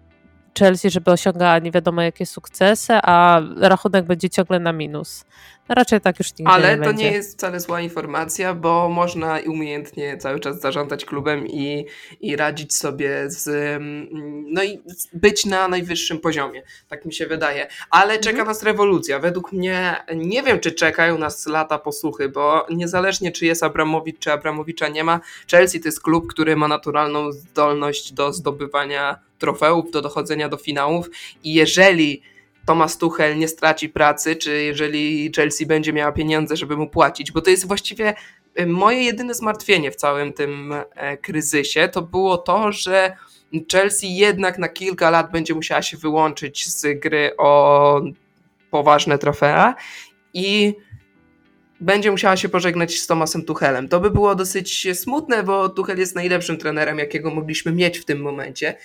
Chelsea, 0.59 0.90
żeby 0.90 1.11
osiągała 1.11 1.59
nie 1.59 1.70
wiadomo 1.70 2.03
jakie 2.03 2.27
sukcesy, 2.27 2.92
a 2.92 3.40
rachunek 3.57 4.07
będzie 4.07 4.31
ciągle 4.31 4.61
na 4.61 4.72
minus. 4.72 5.25
Raczej 5.68 6.01
tak 6.01 6.18
już 6.18 6.29
nigdy 6.31 6.53
Ale 6.53 6.79
nie 6.79 6.85
to 6.85 6.92
nie 6.92 7.12
jest 7.12 7.33
wcale 7.33 7.61
zła 7.61 7.81
informacja, 7.81 8.55
bo 8.55 8.88
można 8.88 9.38
umiejętnie 9.46 10.18
cały 10.18 10.40
czas 10.40 10.61
zarządzać 10.61 11.05
klubem 11.05 11.46
i, 11.46 11.87
i 12.20 12.37
radzić 12.37 12.77
sobie 12.77 13.25
z. 13.27 13.48
Mm, 13.48 14.09
no 14.53 14.62
i 14.62 14.81
być 15.12 15.46
na 15.46 15.68
najwyższym 15.68 16.18
poziomie. 16.18 16.62
Tak 16.88 17.05
mi 17.05 17.14
się 17.14 17.27
wydaje. 17.27 17.66
Ale 17.90 18.18
czeka 18.18 18.31
mhm. 18.31 18.48
nas 18.48 18.62
rewolucja. 18.62 19.18
Według 19.18 19.53
mnie 19.53 19.96
nie 20.16 20.42
wiem, 20.42 20.61
czy 20.61 20.72
czekają 20.72 21.18
nas 21.18 21.46
lata 21.46 21.79
posłuchy, 21.79 22.29
bo 22.29 22.66
niezależnie 22.70 23.33
czy 23.33 23.46
jest 23.46 23.62
Abramowicz, 23.62 24.18
czy 24.18 24.33
Abramowicza 24.33 24.88
nie 24.88 25.05
ma, 25.05 25.20
Chelsea 25.51 25.81
to 25.81 25.88
jest 25.88 26.03
klub, 26.03 26.27
który 26.27 26.57
ma 26.57 26.68
naturalną 26.68 27.33
zdolność 27.33 28.12
do 28.12 28.33
zdobywania 28.33 29.18
trofeów, 29.38 29.90
do 29.90 30.03
dochodzenia 30.03 30.48
do 30.48 30.57
finałów 30.57 31.11
i 31.44 31.55
jeżeli 31.55 32.22
Thomas 32.66 32.98
Tuchel 32.98 33.38
nie 33.38 33.48
straci 33.48 33.88
pracy, 33.88 34.37
czy 34.37 34.62
jeżeli 34.62 35.33
Chelsea 35.37 35.66
będzie 35.66 35.92
miała 35.92 36.12
pieniądze, 36.12 36.57
żeby 36.57 36.77
mu 36.77 36.88
płacić, 36.88 37.33
bo 37.33 37.40
to 37.40 37.51
jest 37.51 37.66
właściwie 37.66 38.14
y, 38.61 38.66
moje 38.66 39.03
jedyne 39.03 39.35
zmartwienie 39.35 39.90
w 39.90 39.96
całym 39.96 40.33
tym 40.33 40.75
e, 40.94 41.16
kryzysie, 41.16 41.88
to 41.88 42.03
było 42.03 42.38
to, 42.38 42.72
że 42.72 43.16
Chelsea 43.72 44.16
jednak 44.16 44.59
na 44.59 44.68
kilka 44.68 45.11
lat 45.11 45.33
będzie 45.33 45.55
musiała 45.55 45.83
się 45.83 45.96
wyłączyć 45.96 46.68
z 46.68 47.01
gry 47.01 47.31
o 47.38 48.03
poważne 48.70 49.18
trofea 49.18 49.75
i 50.35 50.75
będzie 51.81 52.11
musiała 52.11 52.37
się 52.37 52.48
pożegnać 52.48 52.98
z 52.98 53.07
Thomasem 53.07 53.44
Tuchelem. 53.44 53.88
To 53.88 54.01
by 54.01 54.11
było 54.11 54.35
dosyć 54.35 54.88
smutne, 54.94 55.42
bo 55.42 55.68
Tuchel 55.68 55.98
jest 55.98 56.14
najlepszym 56.14 56.59
trenerem, 56.59 56.98
jakiego 56.98 57.31
mogliśmy 57.31 57.72
mieć 57.72 57.98
w 57.98 58.05
tym 58.05 58.20
momencie. 58.20 58.77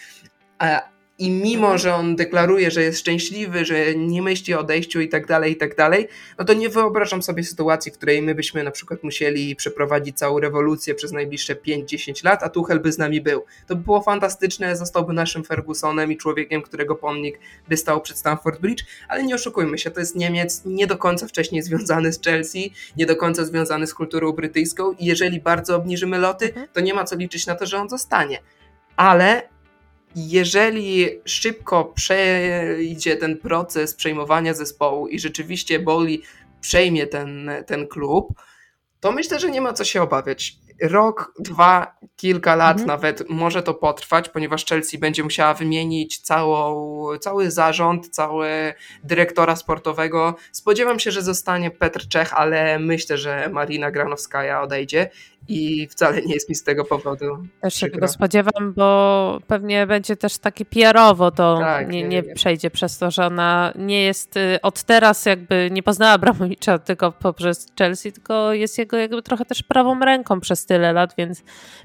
I 1.19 1.31
mimo, 1.31 1.77
że 1.77 1.95
on 1.95 2.15
deklaruje, 2.15 2.71
że 2.71 2.83
jest 2.83 2.99
szczęśliwy, 2.99 3.65
że 3.65 3.95
nie 3.95 4.21
myśli 4.21 4.53
o 4.53 4.59
odejściu 4.59 5.01
i 5.01 5.09
tak 5.09 5.27
dalej, 5.27 5.51
i 5.51 5.55
tak 5.55 5.75
dalej, 5.75 6.07
no 6.39 6.45
to 6.45 6.53
nie 6.53 6.69
wyobrażam 6.69 7.21
sobie 7.21 7.43
sytuacji, 7.43 7.91
w 7.91 7.97
której 7.97 8.21
my 8.21 8.35
byśmy 8.35 8.63
na 8.63 8.71
przykład 8.71 9.03
musieli 9.03 9.55
przeprowadzić 9.55 10.17
całą 10.17 10.39
rewolucję 10.39 10.95
przez 10.95 11.11
najbliższe 11.11 11.55
5-10 11.55 12.25
lat, 12.25 12.43
a 12.43 12.49
Tuchel 12.49 12.79
by 12.79 12.91
z 12.91 12.97
nami 12.97 13.21
był. 13.21 13.45
To 13.67 13.75
by 13.75 13.83
było 13.83 14.01
fantastyczne, 14.01 14.75
zostałby 14.75 15.13
naszym 15.13 15.43
Fergusonem 15.43 16.11
i 16.11 16.17
człowiekiem, 16.17 16.61
którego 16.61 16.95
pomnik 16.95 17.39
by 17.67 17.77
stał 17.77 18.01
przed 18.01 18.17
Stamford 18.17 18.61
Bridge, 18.61 18.83
ale 19.07 19.23
nie 19.23 19.35
oszukujmy 19.35 19.77
się, 19.77 19.91
to 19.91 19.99
jest 19.99 20.15
Niemiec 20.15 20.61
nie 20.65 20.87
do 20.87 20.97
końca 20.97 21.27
wcześniej 21.27 21.61
związany 21.61 22.13
z 22.13 22.21
Chelsea, 22.21 22.73
nie 22.97 23.05
do 23.05 23.15
końca 23.15 23.45
związany 23.45 23.87
z 23.87 23.93
kulturą 23.93 24.31
brytyjską 24.31 24.91
i 24.91 25.05
jeżeli 25.05 25.41
bardzo 25.41 25.75
obniżymy 25.75 26.17
loty, 26.17 26.47
mhm. 26.47 26.67
to 26.73 26.81
nie 26.81 26.93
ma 26.93 27.03
co 27.03 27.15
liczyć 27.15 27.47
na 27.47 27.55
to, 27.55 27.65
że 27.65 27.77
on 27.77 27.89
zostanie. 27.89 28.39
Ale 28.95 29.56
jeżeli 30.17 31.09
szybko 31.25 31.85
przejdzie 31.85 33.17
ten 33.17 33.37
proces 33.37 33.95
przejmowania 33.95 34.53
zespołu 34.53 35.07
i 35.07 35.19
rzeczywiście 35.19 35.79
Boli 35.79 36.21
przejmie 36.61 37.07
ten, 37.07 37.51
ten 37.65 37.87
klub, 37.87 38.33
to 38.99 39.11
myślę, 39.11 39.39
że 39.39 39.51
nie 39.51 39.61
ma 39.61 39.73
co 39.73 39.83
się 39.83 40.01
obawiać. 40.01 40.55
Rok, 40.81 41.33
dwa, 41.39 41.97
kilka 42.15 42.55
lat 42.55 42.79
mhm. 42.79 42.87
nawet 42.87 43.29
może 43.29 43.63
to 43.63 43.73
potrwać, 43.73 44.29
ponieważ 44.29 44.65
Chelsea 44.65 44.97
będzie 44.97 45.23
musiała 45.23 45.53
wymienić 45.53 46.19
całą, 46.19 47.17
cały 47.17 47.51
zarząd, 47.51 48.09
cały 48.09 48.73
dyrektora 49.03 49.55
sportowego. 49.55 50.35
Spodziewam 50.51 50.99
się, 50.99 51.11
że 51.11 51.21
zostanie 51.21 51.71
Petr 51.71 52.07
Czech, 52.07 52.33
ale 52.33 52.79
myślę, 52.79 53.17
że 53.17 53.49
Marina 53.49 53.91
Granowskaja 53.91 54.61
odejdzie 54.61 55.09
i 55.47 55.87
wcale 55.87 56.21
nie 56.21 56.33
jest 56.33 56.49
mi 56.49 56.55
z 56.55 56.63
tego 56.63 56.85
powodu. 56.85 57.47
Też 57.61 57.73
się 57.73 57.89
tego 57.89 58.07
spodziewam, 58.07 58.73
bo 58.73 59.39
pewnie 59.47 59.87
będzie 59.87 60.15
też 60.15 60.37
taki 60.37 60.65
PR-owo 60.65 61.31
to 61.31 61.57
tak, 61.59 61.89
nie, 61.89 62.03
nie, 62.03 62.21
nie, 62.21 62.23
przejdzie 62.35 62.71
przez 62.71 62.97
to, 62.97 63.11
że 63.11 63.25
ona 63.25 63.73
nie 63.75 64.03
jest 64.03 64.37
y, 64.37 64.61
od 64.61 64.83
teraz 64.83 65.25
jakby 65.25 65.69
nie 65.71 65.83
poznała 65.83 66.11
Abramowicza 66.11 66.79
tylko 66.79 67.11
poprzez 67.11 67.67
Chelsea, 67.79 68.11
tylko 68.11 68.53
jest 68.53 68.77
jego 68.77 68.97
jakby 68.97 69.21
trochę 69.21 69.45
też 69.45 69.63
prawą 69.63 69.99
ręką 69.99 70.39
przez 70.39 70.65
tyle 70.65 70.93
lat, 70.93 71.13
więc 71.17 71.43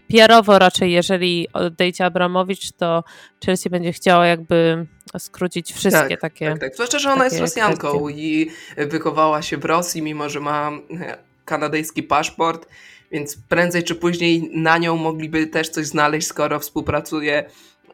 PR-owo 0.08 0.58
raczej 0.58 0.92
jeżeli 0.92 1.48
odejdzie 1.52 2.04
Abramowicz, 2.04 2.72
to 2.72 3.04
Chelsea 3.44 3.70
będzie 3.70 3.92
chciała 3.92 4.26
jakby 4.26 4.86
skrócić 5.18 5.72
wszystkie 5.72 6.08
tak, 6.08 6.20
takie. 6.20 6.50
Tak, 6.50 6.60
tak. 6.60 6.74
Zwłaszcza, 6.74 6.98
że 6.98 7.12
ona 7.12 7.24
jest 7.24 7.40
Rosjanką 7.40 7.98
kwestie. 7.98 8.20
i 8.20 8.50
wychowała 8.76 9.42
się 9.42 9.56
w 9.56 9.64
Rosji, 9.64 10.02
mimo 10.02 10.28
że 10.28 10.40
ma 10.40 10.70
e, 11.00 11.18
kanadyjski 11.44 12.02
paszport 12.02 12.66
więc 13.12 13.36
prędzej 13.48 13.82
czy 13.82 13.94
później 13.94 14.50
na 14.54 14.78
nią 14.78 14.96
mogliby 14.96 15.46
też 15.46 15.68
coś 15.68 15.86
znaleźć, 15.86 16.26
skoro 16.26 16.58
współpracuje 16.58 17.44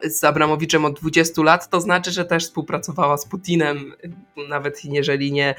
z 0.03 0.23
Abramowiczem 0.23 0.85
od 0.85 0.99
20 0.99 1.43
lat, 1.43 1.69
to 1.69 1.81
znaczy, 1.81 2.11
że 2.11 2.25
też 2.25 2.43
współpracowała 2.43 3.17
z 3.17 3.25
Putinem, 3.25 3.93
nawet 4.49 4.85
jeżeli 4.85 5.31
nie 5.31 5.55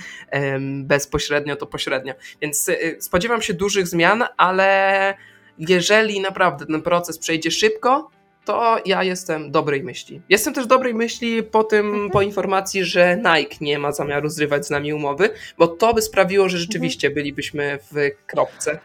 bezpośrednio, 0.83 1.57
to 1.57 1.67
pośrednio. 1.67 2.15
Więc 2.43 2.69
y, 2.69 2.97
spodziewam 3.01 3.43
się 3.43 3.55
dużych 3.55 3.89
zmian, 3.89 4.25
ale 4.37 5.15
jeżeli 5.59 6.21
naprawdę 6.21 6.67
ten 6.67 6.83
proces 6.83 7.19
przejdzie 7.19 7.51
szybko, 7.51 8.11
to 8.45 8.79
ja 8.87 9.05
jestem 9.05 9.51
dobrej 9.51 9.83
myśli. 9.83 10.23
Jestem 10.29 10.55
też 10.55 10.67
dobrej 10.67 10.95
myśli 10.95 11.43
po 11.43 11.65
tym, 11.65 11.87
mhm. 11.87 12.11
po 12.11 12.23
informacji, 12.23 12.85
że 12.85 13.17
Nike 13.17 13.57
nie 13.61 13.79
ma 13.79 13.93
zamiaru 13.93 14.29
zrywać 14.29 14.67
z 14.67 14.71
nami 14.71 14.95
umowy, 14.95 15.31
bo 15.59 15.69
to 15.69 15.95
by 15.95 16.03
sprawiło, 16.03 16.49
że 16.49 16.59
rzeczywiście 16.59 17.11
bylibyśmy 17.11 17.79
w 17.93 17.95
kropce. 18.27 18.81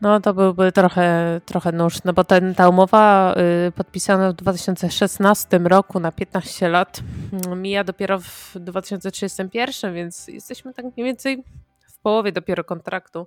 No 0.00 0.20
to 0.20 0.34
byłby 0.34 0.72
trochę, 0.72 1.40
trochę 1.44 1.72
nóż, 1.72 1.98
no 2.04 2.12
bo 2.12 2.24
ten, 2.24 2.54
ta 2.54 2.68
umowa 2.68 3.34
y, 3.68 3.72
podpisana 3.72 4.30
w 4.30 4.34
2016 4.34 5.60
roku 5.64 6.00
na 6.00 6.12
15 6.12 6.68
lat 6.68 7.00
mm, 7.32 7.62
mija 7.62 7.84
dopiero 7.84 8.20
w 8.20 8.52
2031, 8.54 9.94
więc 9.94 10.28
jesteśmy 10.28 10.74
tak 10.74 10.84
mniej 10.84 11.04
więcej 11.06 11.44
w 11.88 11.98
połowie 11.98 12.32
dopiero 12.32 12.64
kontraktu. 12.64 13.26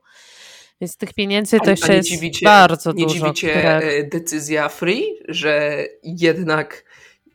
Więc 0.82 0.98
tych 0.98 1.14
pieniędzy 1.14 1.60
to 1.60 1.70
jeszcze 1.70 1.96
jest 1.96 2.10
dziwicie, 2.10 2.46
bardzo 2.46 2.92
nie 2.92 3.04
dużo. 3.04 3.16
Nie 3.16 3.22
dziwicie 3.22 3.50
które... 3.50 4.04
decyzja 4.04 4.70
Free, 4.70 5.04
że 5.28 5.86
jednak 6.04 6.84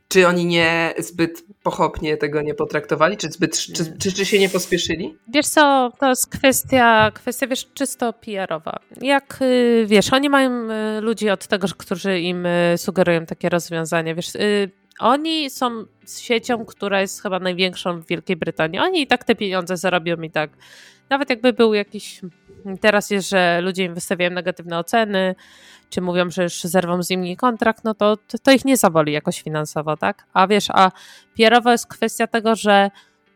czy 0.07 0.27
oni 0.27 0.45
nie 0.45 0.93
zbyt 0.97 1.43
pochopnie 1.63 2.17
tego 2.17 2.41
nie 2.41 2.53
potraktowali? 2.53 3.17
Czy, 3.17 3.31
zbyt, 3.31 3.57
czy, 3.57 3.97
czy, 3.99 4.13
czy, 4.13 4.25
się 4.25 4.39
nie 4.39 4.49
pospieszyli? 4.49 5.17
Wiesz 5.27 5.47
co, 5.47 5.91
to 5.99 6.09
jest 6.09 6.27
kwestia, 6.27 7.11
kwestia 7.13 7.47
wiesz, 7.47 7.67
czysto 7.73 8.13
PR-owa. 8.13 8.79
Jak, 9.01 9.39
y, 9.41 9.85
wiesz, 9.87 10.13
oni 10.13 10.29
mają 10.29 10.51
y, 10.51 11.01
ludzi 11.01 11.29
od 11.29 11.47
tego, 11.47 11.67
którzy 11.77 12.19
im 12.19 12.45
y, 12.45 12.73
sugerują 12.77 13.25
takie 13.25 13.49
rozwiązania, 13.49 14.15
wiesz, 14.15 14.35
oni 14.99 15.49
są 15.49 15.85
siecią, 16.19 16.65
która 16.65 17.01
jest 17.01 17.21
chyba 17.21 17.39
największą 17.39 18.01
w 18.01 18.07
Wielkiej 18.07 18.35
Brytanii. 18.35 18.79
Oni 18.79 19.01
i 19.01 19.07
tak 19.07 19.23
te 19.23 19.35
pieniądze 19.35 19.77
zarobią 19.77 20.21
i 20.21 20.31
tak. 20.31 20.49
Nawet 21.09 21.29
jakby 21.29 21.53
był 21.53 21.73
jakiś, 21.73 22.21
teraz 22.81 23.09
jest, 23.09 23.29
że 23.29 23.61
ludzie 23.61 23.83
im 23.83 23.93
wystawiają 23.93 24.31
negatywne 24.31 24.79
oceny, 24.79 25.35
czy 25.89 26.01
mówią, 26.01 26.29
że 26.29 26.43
już 26.43 26.61
zerwą 26.63 27.03
z 27.03 27.09
nimi 27.09 27.37
kontrakt, 27.37 27.83
no 27.83 27.93
to, 27.93 28.17
to, 28.43 28.51
ich 28.51 28.65
nie 28.65 28.77
zaboli 28.77 29.13
jakoś 29.13 29.41
finansowo, 29.41 29.97
tak? 29.97 30.25
A 30.33 30.47
wiesz, 30.47 30.67
a 30.69 30.91
PR-owo 31.37 31.71
jest 31.71 31.87
kwestia 31.87 32.27
tego, 32.27 32.55
że 32.55 32.91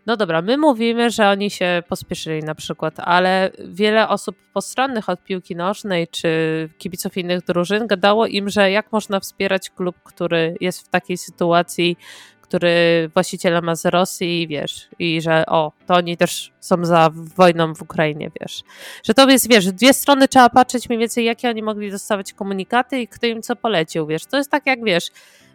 no 0.09 0.17
dobra, 0.17 0.41
my 0.41 0.57
mówimy, 0.57 1.09
że 1.09 1.29
oni 1.29 1.49
się 1.49 1.83
pospieszyli 1.89 2.43
na 2.43 2.55
przykład, 2.55 2.93
ale 2.97 3.51
wiele 3.65 4.07
osób 4.07 4.35
postronnych 4.53 5.09
od 5.09 5.23
piłki 5.23 5.55
nożnej 5.55 6.07
czy 6.07 6.29
kibiców 6.77 7.17
innych 7.17 7.45
drużyn 7.45 7.87
gadało 7.87 8.27
im, 8.27 8.49
że 8.49 8.71
jak 8.71 8.91
można 8.91 9.19
wspierać 9.19 9.69
klub, 9.69 9.95
który 10.03 10.55
jest 10.61 10.81
w 10.81 10.89
takiej 10.89 11.17
sytuacji, 11.17 11.97
który 12.41 13.09
właściciela 13.13 13.61
ma 13.61 13.75
z 13.75 13.85
Rosji, 13.85 14.47
wiesz, 14.47 14.87
i 14.99 15.21
że 15.21 15.45
o, 15.45 15.71
to 15.87 15.93
oni 15.93 16.17
też 16.17 16.51
są 16.59 16.85
za 16.85 17.09
wojną 17.13 17.75
w 17.75 17.81
Ukrainie, 17.81 18.31
wiesz. 18.41 18.63
Że 19.03 19.13
to 19.13 19.29
jest, 19.29 19.49
wiesz, 19.49 19.71
dwie 19.71 19.93
strony 19.93 20.27
trzeba 20.27 20.49
patrzeć 20.49 20.89
mniej 20.89 20.99
więcej, 20.99 21.25
jakie 21.25 21.49
oni 21.49 21.63
mogli 21.63 21.91
dostawać 21.91 22.33
komunikaty 22.33 22.99
i 22.99 23.07
kto 23.07 23.27
im 23.27 23.41
co 23.41 23.55
polecił, 23.55 24.07
wiesz. 24.07 24.25
To 24.25 24.37
jest 24.37 24.51
tak 24.51 24.65
jak, 24.65 24.83
wiesz, 24.83 25.11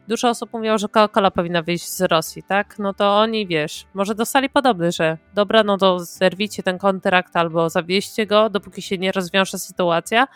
dużo 0.09 0.29
osób 0.29 0.53
mówiło, 0.53 0.79
że 0.79 0.87
Coca-Cola 0.87 1.31
powinna 1.31 1.63
wyjść 1.63 1.89
z 1.89 2.01
Rosji, 2.01 2.43
tak? 2.43 2.79
No 2.79 2.95
to 2.95 3.19
oni, 3.19 3.47
wiesz, 3.47 3.87
może 3.95 4.15
dostali 4.15 4.51
podobny, 4.51 4.93
że 4.93 5.19
dobra, 5.35 5.63
no 5.63 5.79
to 5.79 5.99
zerwijcie 6.01 6.63
ten 6.63 6.79
kontrakt 6.79 7.37
albo 7.37 7.71
zawieźcie 7.71 8.27
go, 8.27 8.51
dopóki 8.51 8.83
się 8.83 8.99
nie 8.99 9.13
rozwiąże 9.13 9.59
sytuacja. 9.59 10.29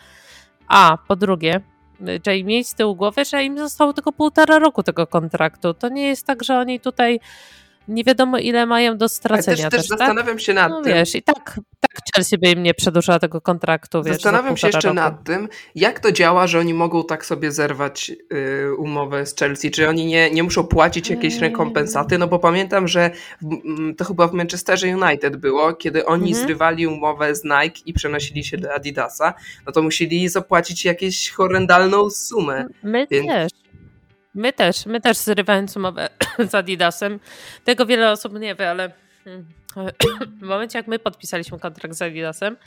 A 0.67 0.97
po 1.07 1.15
drugie, 1.15 1.61
czyli 2.23 2.43
mieć 2.43 2.69
z 2.69 2.75
tyłu 2.75 2.95
głowy, 2.95 3.25
że 3.25 3.43
im 3.43 3.57
zostało 3.57 3.93
tylko 3.93 4.11
półtora 4.11 4.59
roku 4.59 4.83
tego 4.83 5.07
kontraktu. 5.07 5.73
To 5.73 5.89
nie 5.89 6.07
jest 6.07 6.27
tak, 6.27 6.43
że 6.43 6.59
oni 6.59 6.79
tutaj 6.79 7.19
nie 7.89 8.03
wiadomo 8.03 8.37
ile 8.37 8.65
mają 8.65 8.97
do 8.97 9.09
stracenia. 9.09 9.61
Ale 9.61 9.71
też, 9.71 9.81
też, 9.81 9.89
tak? 9.89 9.99
zastanawiam 9.99 10.39
się 10.39 10.53
nad 10.53 10.69
no, 10.69 10.81
tym. 10.81 10.93
Wiesz, 10.93 11.15
i 11.15 11.23
tak, 11.23 11.59
tak 11.79 11.91
Chelsea 12.15 12.37
by 12.37 12.51
im 12.51 12.63
nie 12.63 12.73
przedłużyła 12.73 13.19
tego 13.19 13.41
kontraktu. 13.41 14.03
Wiesz, 14.03 14.13
zastanawiam 14.13 14.57
się 14.57 14.67
jeszcze 14.67 14.87
roku. 14.87 14.95
nad 14.95 15.23
tym, 15.23 15.49
jak 15.75 15.99
to 15.99 16.11
działa, 16.11 16.47
że 16.47 16.59
oni 16.59 16.73
mogą 16.73 17.03
tak 17.03 17.25
sobie 17.25 17.51
zerwać 17.51 18.11
y, 18.33 18.75
umowę 18.75 19.25
z 19.25 19.35
Chelsea. 19.35 19.71
Czy 19.71 19.89
oni 19.89 20.05
nie, 20.05 20.31
nie 20.31 20.43
muszą 20.43 20.63
płacić 20.63 21.09
jakiejś 21.09 21.37
rekompensaty? 21.37 22.17
No 22.17 22.27
bo 22.27 22.39
pamiętam, 22.39 22.87
że 22.87 23.11
to 23.97 24.05
chyba 24.05 24.27
w 24.27 24.33
Manchesterze 24.33 24.87
United 24.87 25.37
było, 25.37 25.73
kiedy 25.73 26.05
oni 26.05 26.31
mm. 26.31 26.45
zrywali 26.45 26.87
umowę 26.87 27.35
z 27.35 27.43
Nike 27.43 27.81
i 27.85 27.93
przenosili 27.93 28.43
się 28.43 28.57
do 28.57 28.73
Adidasa, 28.73 29.33
no 29.65 29.71
to 29.71 29.81
musieli 29.81 30.29
zapłacić 30.29 30.85
jakieś 30.85 31.29
horrendalną 31.29 32.09
sumę. 32.09 32.67
My 32.83 33.07
Więc... 33.11 33.27
też. 33.27 33.58
My 34.33 34.53
też, 34.53 34.85
my 34.85 35.01
też 35.01 35.17
zrywając 35.17 35.77
umowę 35.77 36.09
z 36.49 36.55
Adidasem. 36.55 37.19
Tego 37.63 37.85
wiele 37.85 38.11
osób 38.11 38.39
nie 38.39 38.55
wie, 38.55 38.69
ale 38.69 38.91
hmm, 39.23 39.45
w 40.41 40.41
momencie 40.41 40.79
jak 40.79 40.87
my 40.87 40.99
podpisaliśmy 40.99 41.59
kontrakt 41.59 41.95
z 41.95 42.01
Adidasem, 42.01 42.57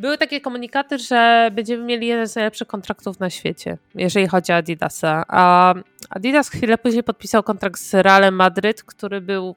były 0.00 0.18
takie 0.18 0.40
komunikaty, 0.40 0.98
że 0.98 1.50
będziemy 1.52 1.84
mieli 1.84 2.06
jeden 2.06 2.28
z 2.28 2.36
najlepszych 2.36 2.68
kontraktów 2.68 3.20
na 3.20 3.30
świecie, 3.30 3.78
jeżeli 3.94 4.28
chodzi 4.28 4.52
o 4.52 4.56
Adidasa. 4.56 5.24
A 5.28 5.74
Adidas 6.10 6.48
chwilę 6.48 6.78
później 6.78 7.02
podpisał 7.02 7.42
kontrakt 7.42 7.80
z 7.80 7.94
Realem 7.94 8.34
Madryt, 8.34 8.82
który 8.82 9.20
był 9.20 9.56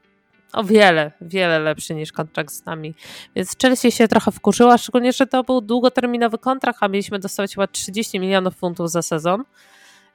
o 0.54 0.64
wiele, 0.64 1.12
wiele 1.22 1.60
lepszy 1.60 1.96
niż 1.96 2.12
kontrakt 2.12 2.54
z 2.54 2.66
nami. 2.66 2.94
Więc 3.36 3.56
Chelsea 3.62 3.92
się 3.92 4.08
trochę 4.08 4.32
wkurzyła, 4.32 4.78
szczególnie, 4.78 5.14
że 5.14 5.28
to 5.28 5.44
był 5.44 5.62
długoterminowy 5.62 6.38
kontrakt, 6.38 6.80
a 6.82 6.88
mieliśmy 6.88 7.20
dostawać 7.20 7.56
chyba 7.56 7.68
30 7.68 8.20
milionów 8.20 8.56
funtów 8.56 8.92
za 8.92 9.02
sezon. 9.02 9.44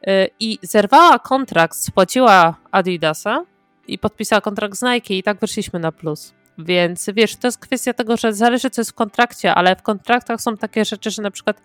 Y, 0.06 0.30
i 0.40 0.58
zerwała 0.62 1.18
kontrakt, 1.18 1.76
spłaciła 1.76 2.56
Adidasa 2.70 3.44
i 3.88 3.98
podpisała 3.98 4.40
kontrakt 4.40 4.78
z 4.78 4.82
Nike 4.82 5.14
i 5.14 5.22
tak 5.22 5.40
wyszliśmy 5.40 5.78
na 5.78 5.92
plus. 5.92 6.34
Więc 6.58 7.10
wiesz, 7.14 7.36
to 7.36 7.48
jest 7.48 7.58
kwestia 7.58 7.92
tego, 7.92 8.16
że 8.16 8.32
zależy 8.32 8.70
co 8.70 8.80
jest 8.80 8.90
w 8.90 8.94
kontrakcie, 8.94 9.54
ale 9.54 9.76
w 9.76 9.82
kontraktach 9.82 10.40
są 10.40 10.56
takie 10.56 10.84
rzeczy, 10.84 11.10
że 11.10 11.22
na 11.22 11.30
przykład 11.30 11.62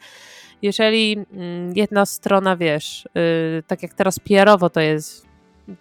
jeżeli 0.62 1.26
mm, 1.34 1.74
jedna 1.76 2.06
strona, 2.06 2.58
wiesz, 2.58 3.06
y, 3.06 3.64
tak 3.68 3.84
jak 3.84 3.94
teraz 3.94 4.20
PR-owo 4.20 4.70
to 4.70 4.80
jest, 4.80 5.26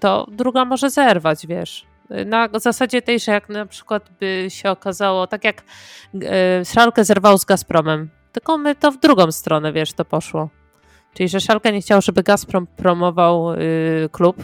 to 0.01 0.27
druga 0.31 0.65
może 0.65 0.91
zerwać, 0.91 1.47
wiesz. 1.47 1.87
Na 2.27 2.49
zasadzie 2.55 3.03
tej, 3.03 3.21
że 3.21 3.33
jak 3.33 3.49
na 3.49 3.67
przykład 3.67 4.11
by 4.21 4.47
się 4.49 4.71
okazało, 4.71 5.27
tak 5.27 5.45
jak 5.45 5.63
y, 6.15 6.21
Szalkę 6.65 7.05
zerwał 7.05 7.39
z 7.39 7.45
Gazpromem, 7.45 8.11
tylko 8.33 8.59
my 8.59 8.75
to 8.75 8.91
w 8.91 9.01
drugą 9.01 9.33
stronę, 9.33 9.73
wiesz, 9.73 9.93
to 9.93 10.05
poszło. 10.05 10.49
Czyli, 11.15 11.29
że 11.29 11.41
Szalkę 11.41 11.73
nie 11.73 11.81
chciał, 11.81 12.03
żeby 12.03 12.23
Gazprom 12.23 12.67
promował 12.67 13.53
y, 13.53 14.09
klub 14.13 14.37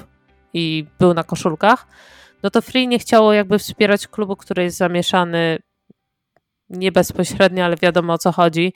i 0.52 0.86
był 0.98 1.14
na 1.14 1.24
koszulkach, 1.24 1.86
no 2.42 2.50
to 2.50 2.62
Free 2.62 2.88
nie 2.88 2.98
chciało 2.98 3.32
jakby 3.32 3.58
wspierać 3.58 4.06
klubu, 4.06 4.36
który 4.36 4.62
jest 4.62 4.76
zamieszany 4.76 5.58
nie 6.70 6.92
bezpośrednio, 6.92 7.64
ale 7.64 7.76
wiadomo 7.76 8.12
o 8.12 8.18
co 8.18 8.32
chodzi, 8.32 8.72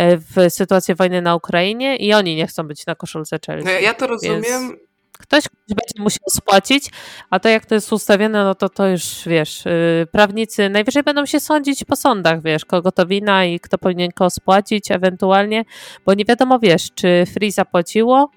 y, 0.00 0.02
w 0.18 0.50
sytuacji 0.52 0.94
wojny 0.94 1.22
na 1.22 1.34
Ukrainie 1.34 1.96
i 1.96 2.14
oni 2.14 2.36
nie 2.36 2.46
chcą 2.46 2.62
być 2.62 2.86
na 2.86 2.94
koszulce 2.94 3.38
Chelsea. 3.46 3.64
No 3.64 3.70
ja 3.70 3.94
to 3.94 4.06
rozumiem. 4.06 4.42
Więc 4.42 4.87
Ktoś 5.18 5.44
będzie 5.68 6.02
musiał 6.02 6.24
spłacić, 6.30 6.90
a 7.30 7.40
to 7.40 7.48
jak 7.48 7.66
to 7.66 7.74
jest 7.74 7.92
ustawione, 7.92 8.44
no 8.44 8.54
to 8.54 8.68
to 8.68 8.88
już 8.88 9.22
wiesz, 9.26 9.64
yy, 9.64 10.06
prawnicy 10.12 10.68
najwyżej 10.68 11.02
będą 11.02 11.26
się 11.26 11.40
sądzić 11.40 11.84
po 11.84 11.96
sądach, 11.96 12.42
wiesz, 12.42 12.64
kogo 12.64 12.92
to 12.92 13.06
wina 13.06 13.44
i 13.44 13.60
kto 13.60 13.78
powinien 13.78 14.12
kogo 14.12 14.30
spłacić 14.30 14.90
ewentualnie, 14.90 15.64
bo 16.06 16.14
nie 16.14 16.24
wiadomo, 16.24 16.58
wiesz, 16.58 16.90
czy 16.94 17.24
Free 17.34 17.50
zapłaciło 17.50 18.30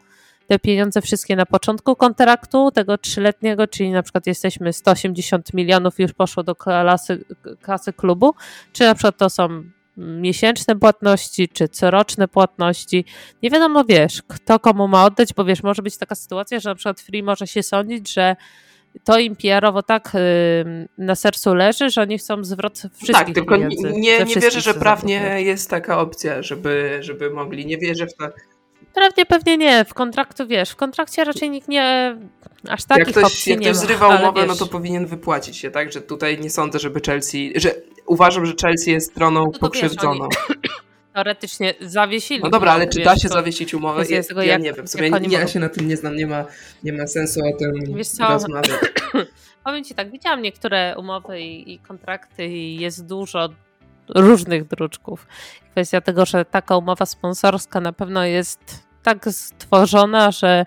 te 0.48 0.60
pieniądze 0.60 1.02
wszystkie 1.02 1.36
na 1.36 1.46
początku 1.46 1.96
kontraktu 1.96 2.72
tego 2.72 2.98
trzyletniego, 2.98 3.68
czyli 3.68 3.92
na 3.92 4.04
przykład 4.04 4.28
jesteśmy 4.28 4.74
180 4.74 5.54
milionów 5.54 6.00
już 6.00 6.14
poszło 6.14 6.44
do 6.44 6.56
klasy, 6.56 7.26
kasy 7.62 7.94
klubu, 7.94 8.34
czy 8.74 8.84
na 8.84 8.96
przykład 8.96 9.18
to 9.18 9.30
są 9.30 9.64
miesięczne 10.02 10.76
płatności, 10.76 11.50
czy 11.50 11.68
coroczne 11.68 12.28
płatności. 12.28 13.06
Nie 13.44 13.50
wiadomo, 13.50 13.84
wiesz, 13.84 14.22
kto 14.28 14.60
komu 14.60 14.88
ma 14.88 15.06
oddać, 15.06 15.34
bo 15.34 15.46
wiesz, 15.46 15.64
może 15.64 15.82
być 15.82 15.98
taka 15.98 16.16
sytuacja, 16.16 16.60
że 16.60 16.70
na 16.70 16.76
przykład 16.76 17.02
Free 17.02 17.24
może 17.24 17.48
się 17.48 17.64
sądzić, 17.64 18.14
że 18.14 18.36
to 19.04 19.20
im 19.20 19.36
PR-owo 19.36 19.84
tak 19.84 20.12
y, 20.16 20.88
na 20.98 21.16
sercu 21.16 21.56
leży, 21.56 21.90
że 21.90 22.02
oni 22.02 22.18
chcą 22.18 22.44
zwrot 22.44 22.78
wszystkich 22.78 23.12
Tak, 23.14 23.32
tylko 23.36 23.56
pieniędzy, 23.56 23.92
nie, 23.92 24.24
nie 24.24 24.36
wierzę, 24.36 24.62
że 24.62 24.74
prawnie 24.74 25.42
jest 25.42 25.70
taka 25.70 26.00
opcja, 26.00 26.42
żeby, 26.42 26.98
żeby 27.02 27.30
mogli. 27.30 27.66
Nie 27.66 27.78
wierzę 27.78 28.08
w 28.08 28.14
to. 28.16 28.30
Prawnie 28.94 29.26
pewnie 29.26 29.58
nie. 29.58 29.86
W 29.86 29.94
kontraktu 29.94 30.48
wiesz, 30.48 30.70
w 30.70 30.76
kontrakcie 30.76 31.24
raczej 31.24 31.50
nikt 31.50 31.68
nie 31.68 32.16
aż 32.70 32.84
takich 32.84 33.08
jak 33.08 33.16
ktoś, 33.16 33.24
opcji 33.24 33.52
jak 33.52 33.62
ktoś 33.62 33.76
zrywa 33.76 34.20
umowę, 34.20 34.46
no 34.46 34.56
to 34.56 34.68
powinien 34.68 35.06
wypłacić 35.06 35.58
się, 35.58 35.72
tak? 35.72 35.92
Że 35.92 36.02
tutaj 36.02 36.40
nie 36.40 36.50
sądzę, 36.50 36.80
żeby 36.80 37.00
Chelsea, 37.06 37.54
że 37.56 37.74
uważam, 38.06 38.46
że 38.46 38.54
Chelsea 38.62 38.92
jest 38.92 39.12
stroną 39.12 39.46
no 39.54 39.60
pokrzywdzoną. 39.60 40.28
Wiesz, 40.50 40.58
teoretycznie 41.14 41.74
zawiesili. 41.82 42.42
No 42.44 42.50
dobra, 42.50 42.72
ale 42.72 42.88
czy 42.88 43.04
da 43.04 43.16
się 43.16 43.30
zawiesić 43.30 43.74
umowę? 43.74 44.04
Ja, 44.10 44.22
ja 44.36 44.44
jak, 44.44 44.62
nie 44.62 44.74
wiem, 44.74 44.88
sobie 44.88 45.10
ja, 45.10 45.40
ja 45.40 45.48
się 45.48 45.60
na 45.60 45.70
tym 45.70 45.88
nie 45.88 45.98
znam, 45.98 46.16
nie 46.16 46.28
ma, 46.28 46.46
nie 46.84 46.94
ma 46.94 47.08
sensu 47.08 47.40
o 47.46 47.58
tym 47.58 47.96
wiesz 47.96 48.08
co? 48.08 48.28
rozmawiać. 48.28 48.80
Powiem 49.66 49.84
Ci 49.84 49.96
tak, 49.96 50.12
widziałam 50.12 50.42
niektóre 50.42 50.96
umowy 50.98 51.42
i, 51.42 51.74
i 51.74 51.80
kontrakty 51.80 52.46
i 52.46 52.76
jest 52.80 53.06
dużo 53.06 53.50
różnych 54.16 54.68
druczków. 54.68 55.28
Kwestia 55.72 56.02
tego, 56.02 56.26
że 56.26 56.46
taka 56.46 56.78
umowa 56.78 57.06
sponsorska 57.06 57.80
na 57.80 57.94
pewno 57.94 58.26
jest 58.26 58.60
tak 59.04 59.26
stworzona, 59.32 60.32
że 60.32 60.66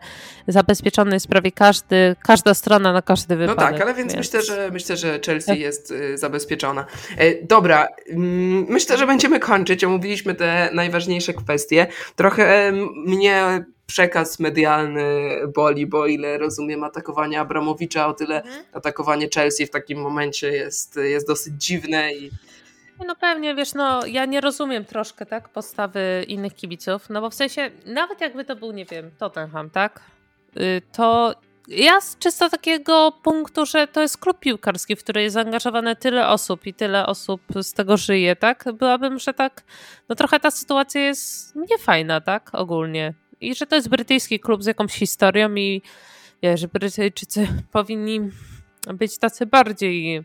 zabezpieczony 0.48 1.14
jest 1.14 1.28
prawie 1.28 1.52
każdy, 1.52 2.16
każda 2.22 2.54
strona 2.54 2.92
na 2.92 3.02
każdy 3.02 3.36
wypadek. 3.36 3.58
No 3.58 3.78
tak, 3.78 3.80
ale 3.80 3.94
więc, 3.94 4.12
więc... 4.12 4.26
myślę, 4.26 4.42
że 4.42 4.70
myślę, 4.72 4.96
że 4.96 5.20
Chelsea 5.26 5.60
jest 5.60 5.90
y, 5.90 6.18
zabezpieczona. 6.18 6.86
E, 7.18 7.44
dobra, 7.44 7.88
mm, 8.08 8.66
myślę, 8.68 8.98
że 8.98 9.06
będziemy 9.06 9.40
kończyć. 9.40 9.84
Omówiliśmy 9.84 10.34
te 10.34 10.70
najważniejsze 10.72 11.34
kwestie. 11.34 11.86
Trochę 12.16 12.72
mnie 13.06 13.64
przekaz 13.86 14.40
medialny 14.40 15.30
boli, 15.54 15.86
bo 15.86 16.06
ile 16.06 16.38
rozumiem 16.38 16.84
atakowanie 16.84 17.40
Abramowicza, 17.40 18.06
o 18.06 18.14
tyle 18.14 18.42
mhm. 18.42 18.64
atakowanie 18.72 19.28
Chelsea 19.34 19.66
w 19.66 19.70
takim 19.70 19.98
momencie 20.00 20.48
jest, 20.48 20.96
jest 20.96 21.26
dosyć 21.26 21.54
dziwne 21.58 22.14
i 22.14 22.30
No 23.06 23.16
pewnie, 23.16 23.54
wiesz, 23.54 23.74
no 23.74 24.06
ja 24.06 24.24
nie 24.24 24.40
rozumiem 24.40 24.84
troszkę, 24.84 25.26
tak, 25.26 25.48
postawy 25.48 26.24
innych 26.28 26.54
kibiców, 26.54 27.10
no 27.10 27.20
bo 27.20 27.30
w 27.30 27.34
sensie, 27.34 27.70
nawet 27.86 28.20
jakby 28.20 28.44
to 28.44 28.56
był, 28.56 28.72
nie 28.72 28.84
wiem, 28.84 29.10
Tottenham, 29.18 29.70
tak, 29.70 30.00
y, 30.56 30.82
to 30.92 31.34
ja 31.68 32.00
z 32.00 32.18
czysto 32.18 32.50
takiego 32.50 33.12
punktu, 33.22 33.66
że 33.66 33.86
to 33.86 34.02
jest 34.02 34.18
klub 34.18 34.38
piłkarski, 34.38 34.96
w 34.96 34.98
który 34.98 35.22
jest 35.22 35.34
zaangażowane 35.34 35.96
tyle 35.96 36.28
osób 36.28 36.66
i 36.66 36.74
tyle 36.74 37.06
osób 37.06 37.40
z 37.62 37.72
tego 37.72 37.96
żyje, 37.96 38.36
tak, 38.36 38.64
byłabym, 38.72 39.18
że 39.18 39.34
tak, 39.34 39.62
no 40.08 40.14
trochę 40.14 40.40
ta 40.40 40.50
sytuacja 40.50 41.00
jest 41.00 41.56
niefajna, 41.56 42.20
tak, 42.20 42.50
ogólnie. 42.52 43.14
I 43.40 43.54
że 43.54 43.66
to 43.66 43.76
jest 43.76 43.88
brytyjski 43.88 44.40
klub 44.40 44.62
z 44.62 44.66
jakąś 44.66 44.92
historią 44.92 45.54
i 45.54 45.82
wiesz, 46.42 46.66
Brytyjczycy 46.66 47.48
powinni 47.72 48.20
być 48.94 49.18
tacy 49.18 49.46
bardziej 49.46 50.24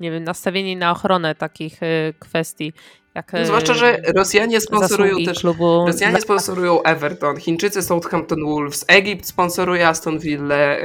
nie 0.00 0.10
wiem, 0.10 0.24
nastawieni 0.24 0.76
na 0.76 0.90
ochronę 0.90 1.34
takich 1.34 1.82
y, 1.82 2.14
kwestii. 2.18 2.72
Jak, 3.14 3.32
no, 3.32 3.46
zwłaszcza, 3.46 3.74
że 3.74 3.98
Rosjanie 4.16 4.60
sponsorują 4.60 5.24
też 5.24 5.40
klubu. 5.40 5.86
Rosjanie 5.86 6.20
sponsorują 6.20 6.82
Everton, 6.82 7.36
Chińczycy 7.36 7.82
Southampton 7.82 8.44
Wolves, 8.44 8.84
Egipt 8.88 9.26
sponsoruje 9.26 9.88
Aston 9.88 10.18
Villa, 10.18 10.76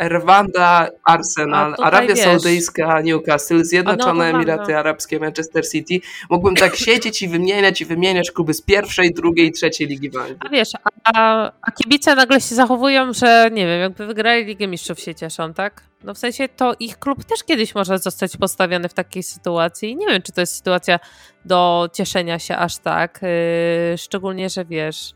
Rwanda 0.00 0.88
Arsenal, 1.04 1.74
Arabia 1.78 2.14
wiesz, 2.14 2.24
Saudyjska 2.24 3.00
Newcastle, 3.00 3.64
Zjednoczone 3.64 4.30
Emiraty 4.30 4.76
Arabskie 4.76 5.18
Manchester 5.18 5.68
City. 5.68 6.00
Mógłbym 6.30 6.54
tak 6.54 6.76
siedzieć 6.86 7.22
i 7.22 7.28
wymieniać 7.28 7.80
i 7.80 7.84
wymieniać 7.84 8.30
kluby 8.30 8.54
z 8.54 8.62
pierwszej, 8.62 9.14
drugiej, 9.14 9.52
trzeciej 9.52 9.88
ligi 9.88 10.10
w 10.10 10.16
A 10.16 10.48
wiesz, 10.48 10.70
a, 11.04 11.52
a 11.62 11.70
kibice 11.70 12.14
nagle 12.14 12.40
się 12.40 12.54
zachowują, 12.54 13.12
że 13.12 13.50
nie 13.52 13.66
wiem, 13.66 13.80
jakby 13.80 14.06
wygrali 14.06 14.44
Ligę 14.44 14.66
Mistrzów 14.66 15.00
się 15.00 15.14
cieszą, 15.14 15.54
tak? 15.54 15.91
No 16.04 16.14
w 16.14 16.18
sensie 16.18 16.48
to 16.48 16.74
ich 16.80 16.98
klub 16.98 17.24
też 17.24 17.44
kiedyś 17.44 17.74
może 17.74 17.98
zostać 17.98 18.36
postawiony 18.36 18.88
w 18.88 18.94
takiej 18.94 19.22
sytuacji. 19.22 19.96
Nie 19.96 20.06
wiem, 20.06 20.22
czy 20.22 20.32
to 20.32 20.40
jest 20.40 20.56
sytuacja 20.56 21.00
do 21.44 21.88
cieszenia 21.92 22.38
się 22.38 22.56
aż 22.56 22.78
tak. 22.78 23.20
Yy, 23.22 23.98
szczególnie, 23.98 24.50
że 24.50 24.64
wiesz, 24.64 25.12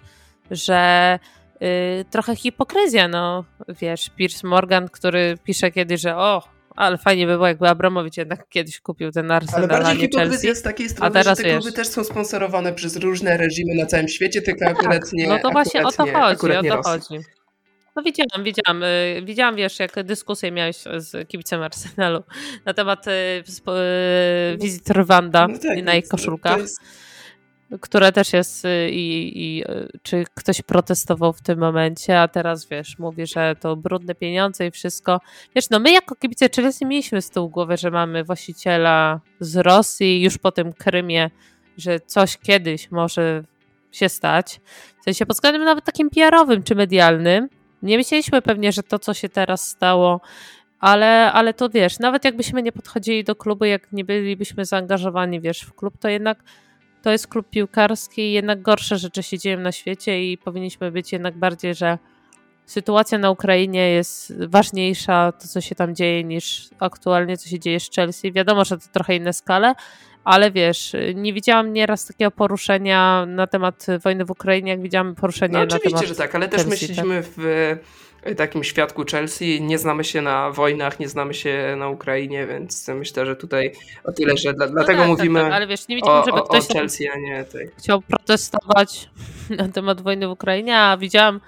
że 0.50 1.18
yy, 1.60 1.68
trochę 2.10 2.36
hipokryzja, 2.36 3.08
no 3.08 3.44
wiesz, 3.68 4.10
Piers 4.16 4.44
Morgan, 4.44 4.88
który 4.88 5.38
pisze 5.44 5.70
kiedyś, 5.70 6.00
że 6.00 6.16
o, 6.16 6.42
ale 6.76 6.98
fajnie 6.98 7.26
by 7.26 7.32
było, 7.32 7.46
jakby 7.46 7.68
Abramowicz 7.68 8.16
jednak 8.16 8.48
kiedyś 8.48 8.80
kupił 8.80 9.12
ten 9.12 9.30
Arsenal, 9.30 9.58
Ale 9.58 9.68
bardziej 9.68 9.96
hipokryzja 9.96 10.54
z 10.54 10.62
takiej 10.62 10.88
strony, 10.88 11.22
że 11.24 11.36
te 11.36 11.42
kluby 11.42 11.64
wiesz, 11.64 11.74
też 11.74 11.88
są 11.88 12.04
sponsorowane 12.04 12.72
przez 12.72 12.96
różne 12.96 13.36
reżimy 13.36 13.74
na 13.74 13.86
całym 13.86 14.08
świecie, 14.08 14.42
tylko 14.42 14.64
no 14.64 14.70
akurat 14.70 15.00
tak, 15.00 15.12
nie 15.12 15.28
No 15.28 15.38
to 15.38 15.50
właśnie 15.50 15.82
o 15.82 15.92
to 15.92 16.06
chodzi, 16.12 16.52
o 16.52 16.62
to 16.62 16.82
chodzi. 16.82 17.24
No 17.96 18.02
widziałam, 18.02 18.44
widziałam. 18.44 18.82
Y, 18.82 19.22
widziałam, 19.24 19.56
wiesz, 19.56 19.78
jak 19.78 20.02
dyskusję 20.02 20.52
miałeś 20.52 20.76
z 20.96 21.28
kibicem 21.28 21.62
Arsenalu 21.62 22.22
na 22.64 22.74
temat 22.74 23.06
y, 23.06 23.10
y, 23.10 24.56
wizyty 24.60 24.92
Rwanda 24.92 25.48
no 25.48 25.58
tak, 25.58 25.84
na 25.84 25.94
ich 25.94 26.08
koszulkach. 26.08 26.58
Jest... 26.58 26.80
Które 27.80 28.12
też 28.12 28.32
jest 28.32 28.64
i, 28.90 29.32
i 29.34 29.64
czy 30.02 30.24
ktoś 30.34 30.62
protestował 30.62 31.32
w 31.32 31.42
tym 31.42 31.58
momencie, 31.58 32.20
a 32.20 32.28
teraz 32.28 32.68
wiesz, 32.68 32.98
mówi, 32.98 33.26
że 33.26 33.56
to 33.60 33.76
brudne 33.76 34.14
pieniądze 34.14 34.66
i 34.66 34.70
wszystko. 34.70 35.20
Wiesz, 35.54 35.70
no 35.70 35.78
my 35.78 35.92
jako 35.92 36.14
kibice 36.14 36.48
Chelsea 36.56 36.86
mieliśmy 36.86 37.22
z 37.22 37.30
tyłu 37.30 37.50
głowy, 37.50 37.76
że 37.76 37.90
mamy 37.90 38.24
właściciela 38.24 39.20
z 39.40 39.56
Rosji 39.56 40.22
już 40.22 40.38
po 40.38 40.52
tym 40.52 40.72
Krymie, 40.72 41.30
że 41.76 42.00
coś 42.00 42.38
kiedyś 42.38 42.90
może 42.90 43.44
się 43.92 44.08
stać. 44.08 44.60
W 45.00 45.04
sensie 45.04 45.26
pod 45.26 45.36
względem 45.36 45.64
nawet 45.64 45.84
takim 45.84 46.10
PR-owym 46.10 46.62
czy 46.62 46.74
medialnym, 46.74 47.48
nie 47.82 47.96
myśleliśmy 47.96 48.42
pewnie, 48.42 48.72
że 48.72 48.82
to, 48.82 48.98
co 48.98 49.14
się 49.14 49.28
teraz 49.28 49.68
stało, 49.68 50.20
ale, 50.80 51.32
ale 51.32 51.54
to 51.54 51.68
wiesz, 51.68 51.98
nawet 51.98 52.24
jakbyśmy 52.24 52.62
nie 52.62 52.72
podchodzili 52.72 53.24
do 53.24 53.36
klubu, 53.36 53.64
jak 53.64 53.92
nie 53.92 54.04
bylibyśmy 54.04 54.64
zaangażowani, 54.64 55.40
wiesz, 55.40 55.60
w 55.60 55.74
klub, 55.74 55.98
to 55.98 56.08
jednak 56.08 56.42
to 57.02 57.10
jest 57.10 57.28
klub 57.28 57.50
piłkarski 57.50 58.22
i 58.22 58.32
jednak 58.32 58.62
gorsze 58.62 58.98
rzeczy 58.98 59.22
się 59.22 59.38
dzieją 59.38 59.60
na 59.60 59.72
świecie 59.72 60.32
i 60.32 60.38
powinniśmy 60.38 60.92
być 60.92 61.12
jednak 61.12 61.38
bardziej, 61.38 61.74
że 61.74 61.98
sytuacja 62.66 63.18
na 63.18 63.30
Ukrainie 63.30 63.90
jest 63.90 64.32
ważniejsza, 64.48 65.32
to 65.32 65.48
co 65.48 65.60
się 65.60 65.74
tam 65.74 65.94
dzieje, 65.94 66.24
niż 66.24 66.70
aktualnie 66.78 67.36
co 67.36 67.48
się 67.48 67.58
dzieje 67.58 67.80
z 67.80 67.90
Chelsea. 67.90 68.32
Wiadomo, 68.32 68.64
że 68.64 68.78
to 68.78 68.84
trochę 68.92 69.16
inne 69.16 69.32
skale, 69.32 69.74
ale 70.26 70.50
wiesz, 70.50 70.96
nie 71.14 71.32
widziałam 71.32 71.72
nieraz 71.72 72.06
takiego 72.06 72.30
poruszenia 72.30 73.26
na 73.26 73.46
temat 73.46 73.86
wojny 74.04 74.24
w 74.24 74.30
Ukrainie, 74.30 74.70
jak 74.70 74.82
widziałam 74.82 75.14
poruszenie 75.14 75.52
no, 75.52 75.58
na 75.58 75.66
temat 75.66 75.82
Oczywiście, 75.82 76.06
że 76.06 76.14
tak, 76.14 76.34
ale 76.34 76.48
też 76.48 76.60
Chelsea, 76.60 76.70
myśleliśmy 76.70 77.22
tak? 77.22 77.32
w 77.36 77.76
takim 78.36 78.64
świadku 78.64 79.04
Chelsea. 79.10 79.62
Nie 79.62 79.78
znamy 79.78 80.04
się 80.04 80.22
na 80.22 80.50
wojnach, 80.50 81.00
nie 81.00 81.08
znamy 81.08 81.34
się 81.34 81.74
na 81.78 81.88
Ukrainie, 81.88 82.46
więc 82.46 82.88
myślę, 82.88 83.26
że 83.26 83.36
tutaj 83.36 83.72
o 84.04 84.12
tyle, 84.12 84.36
że 84.36 84.54
dla, 84.54 84.66
no 84.66 84.72
dlatego 84.72 84.98
tak, 84.98 85.08
tak 85.08 85.08
mówimy 85.08 85.40
tak, 85.40 85.48
tak, 85.48 85.56
ale 85.56 85.66
wiesz, 85.66 85.88
nie 85.88 85.96
widziałem, 85.96 86.24
żeby 86.26 86.42
ktoś 86.42 86.70
o 86.70 86.74
Chelsea, 86.74 87.08
a 87.08 87.18
nie 87.18 87.44
tej. 87.44 87.70
chciał 87.78 88.02
protestować 88.02 89.10
na 89.58 89.68
temat 89.68 90.00
wojny 90.00 90.28
w 90.28 90.30
Ukrainie, 90.30 90.78
a 90.78 90.96
widziałam 90.96 91.40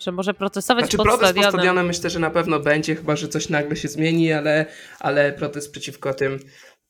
że 0.00 0.12
może 0.12 0.34
protestować 0.34 0.84
znaczy, 0.84 0.96
pod 0.96 1.06
protest 1.06 1.24
stadionem. 1.24 1.52
pod 1.52 1.60
stadionem 1.60 1.86
myślę, 1.86 2.10
że 2.10 2.18
na 2.18 2.30
pewno 2.30 2.60
będzie, 2.60 2.96
chyba 2.96 3.16
że 3.16 3.28
coś 3.28 3.48
nagle 3.48 3.76
się 3.76 3.88
zmieni, 3.88 4.32
ale, 4.32 4.66
ale 5.00 5.32
protest 5.32 5.72
przeciwko 5.72 6.14
tym 6.14 6.38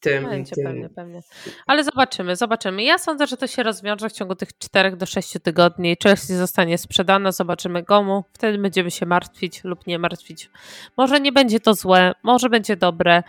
tym, 0.00 0.24
Będzie, 0.24 0.54
tym... 0.54 0.64
pewnie, 0.64 0.88
pewnie. 0.88 1.20
Ale 1.66 1.84
zobaczymy, 1.84 2.36
zobaczymy. 2.36 2.82
Ja 2.82 2.98
sądzę, 2.98 3.26
że 3.26 3.36
to 3.36 3.46
się 3.46 3.62
rozwiąże 3.62 4.08
w 4.08 4.12
ciągu 4.12 4.34
tych 4.34 4.58
4 4.58 4.96
do 4.96 5.06
6 5.06 5.32
tygodni. 5.42 5.96
Chelsea 6.02 6.34
zostanie 6.34 6.78
sprzedana, 6.78 7.32
zobaczymy 7.32 7.84
komu. 7.84 8.24
Wtedy 8.32 8.58
będziemy 8.58 8.90
się 8.90 9.06
martwić 9.06 9.64
lub 9.64 9.86
nie 9.86 9.98
martwić. 9.98 10.50
Może 10.96 11.20
nie 11.20 11.32
będzie 11.32 11.60
to 11.60 11.74
złe, 11.74 12.12
może 12.22 12.48
będzie 12.48 12.76
dobre. 12.76 13.22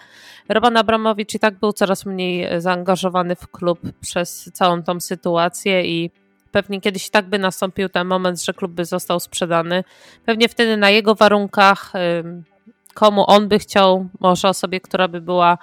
Roman 0.49 0.77
Abramowicz 0.77 1.35
i 1.35 1.39
tak 1.39 1.59
był 1.59 1.73
coraz 1.73 2.05
mniej 2.05 2.61
zaangażowany 2.61 3.35
w 3.35 3.47
klub 3.47 3.79
przez 4.01 4.49
całą 4.53 4.83
tą 4.83 4.99
sytuację 4.99 5.85
i 5.85 6.11
pewnie 6.51 6.81
kiedyś 6.81 7.09
tak 7.09 7.29
by 7.29 7.39
nastąpił 7.39 7.89
ten 7.89 8.07
moment, 8.07 8.43
że 8.43 8.53
klub 8.53 8.71
by 8.71 8.85
został 8.85 9.19
sprzedany. 9.19 9.83
Pewnie 10.25 10.49
wtedy 10.49 10.77
na 10.77 10.89
jego 10.89 11.15
warunkach, 11.15 11.93
komu 12.93 13.25
on 13.27 13.47
by 13.47 13.59
chciał, 13.59 14.09
może 14.19 14.49
osobie, 14.49 14.79
która 14.79 15.07
by 15.07 15.21
była 15.21 15.57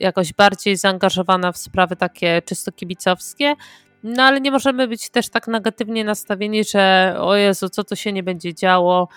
jakoś 0.00 0.32
bardziej 0.32 0.76
zaangażowana 0.76 1.52
w 1.52 1.56
sprawy 1.56 1.96
takie 1.96 2.42
czysto 2.42 2.72
kibicowskie. 2.72 3.54
No 4.02 4.22
ale 4.22 4.40
nie 4.40 4.50
możemy 4.50 4.88
być 4.88 5.10
też 5.10 5.28
tak 5.28 5.48
negatywnie 5.48 6.04
nastawieni, 6.04 6.64
że 6.64 7.14
o 7.18 7.36
Jezu, 7.36 7.68
co 7.68 7.84
to 7.84 7.96
się 7.96 8.12
nie 8.12 8.22
będzie 8.22 8.54
działo. 8.54 9.08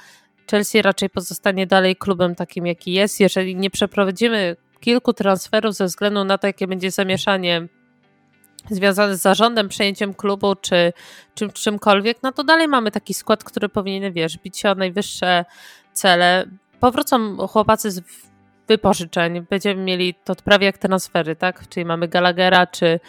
Chelsea 0.51 0.81
raczej 0.81 1.09
pozostanie 1.09 1.67
dalej 1.67 1.95
klubem 1.95 2.35
takim, 2.35 2.67
jaki 2.67 2.93
jest. 2.93 3.19
Jeżeli 3.19 3.55
nie 3.55 3.69
przeprowadzimy 3.69 4.55
kilku 4.79 5.13
transferów 5.13 5.75
ze 5.75 5.85
względu 5.85 6.23
na 6.23 6.37
to, 6.37 6.47
jakie 6.47 6.67
będzie 6.67 6.91
zamieszanie 6.91 7.67
związane 8.69 9.17
z 9.17 9.21
zarządem, 9.21 9.69
przejęciem 9.69 10.13
klubu 10.13 10.55
czy 10.55 10.93
czym, 11.35 11.51
czymkolwiek, 11.51 12.17
no 12.23 12.31
to 12.31 12.43
dalej 12.43 12.67
mamy 12.67 12.91
taki 12.91 13.13
skład, 13.13 13.43
który 13.43 13.69
powinien, 13.69 14.13
wiesz, 14.13 14.37
bić 14.37 14.59
się 14.59 14.71
o 14.71 14.75
najwyższe 14.75 15.45
cele. 15.93 16.45
Powrócą 16.79 17.37
chłopacy 17.47 17.91
z 17.91 18.01
wypożyczeń. 18.69 19.45
Będziemy 19.49 19.83
mieli 19.83 20.15
to 20.23 20.35
prawie 20.35 20.65
jak 20.65 20.77
transfery, 20.77 21.35
tak? 21.35 21.69
Czyli 21.69 21.85
mamy 21.85 22.07
Gallaghera 22.07 22.67
czy 22.67 22.99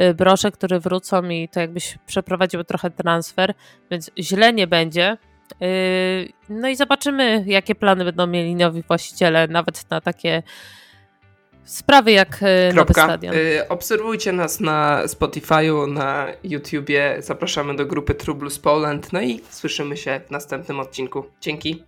y, 0.00 0.14
Brosze, 0.14 0.50
które 0.50 0.80
wrócą 0.80 1.28
i 1.28 1.48
to 1.48 1.60
jakbyś 1.60 1.98
przeprowadził 2.06 2.64
trochę 2.64 2.90
transfer, 2.90 3.54
więc 3.90 4.10
źle 4.18 4.52
nie 4.52 4.66
będzie. 4.66 5.16
Y, 5.62 6.32
no 6.48 6.68
i 6.68 6.76
zobaczymy, 6.76 7.44
jakie 7.46 7.74
plany 7.74 8.04
będą 8.04 8.26
mieli 8.26 8.54
nowi 8.54 8.82
właściciele, 8.82 9.48
nawet 9.48 9.90
na 9.90 10.00
takie 10.00 10.42
sprawy 11.64 12.12
jak 12.12 12.34
y, 12.42 12.72
Kropka. 12.72 13.06
nowy 13.06 13.12
stadion. 13.12 13.34
Obserwujcie 13.68 14.32
nas 14.32 14.60
na 14.60 15.02
Spotify'u, 15.06 15.92
na 15.92 16.26
YouTubie, 16.44 17.16
zapraszamy 17.18 17.76
do 17.76 17.86
grupy 17.86 18.14
True 18.14 18.34
Blues 18.34 18.58
Poland, 18.58 19.12
no 19.12 19.20
i 19.20 19.40
słyszymy 19.50 19.96
się 19.96 20.20
w 20.26 20.30
następnym 20.30 20.80
odcinku. 20.80 21.24
Dzięki. 21.40 21.84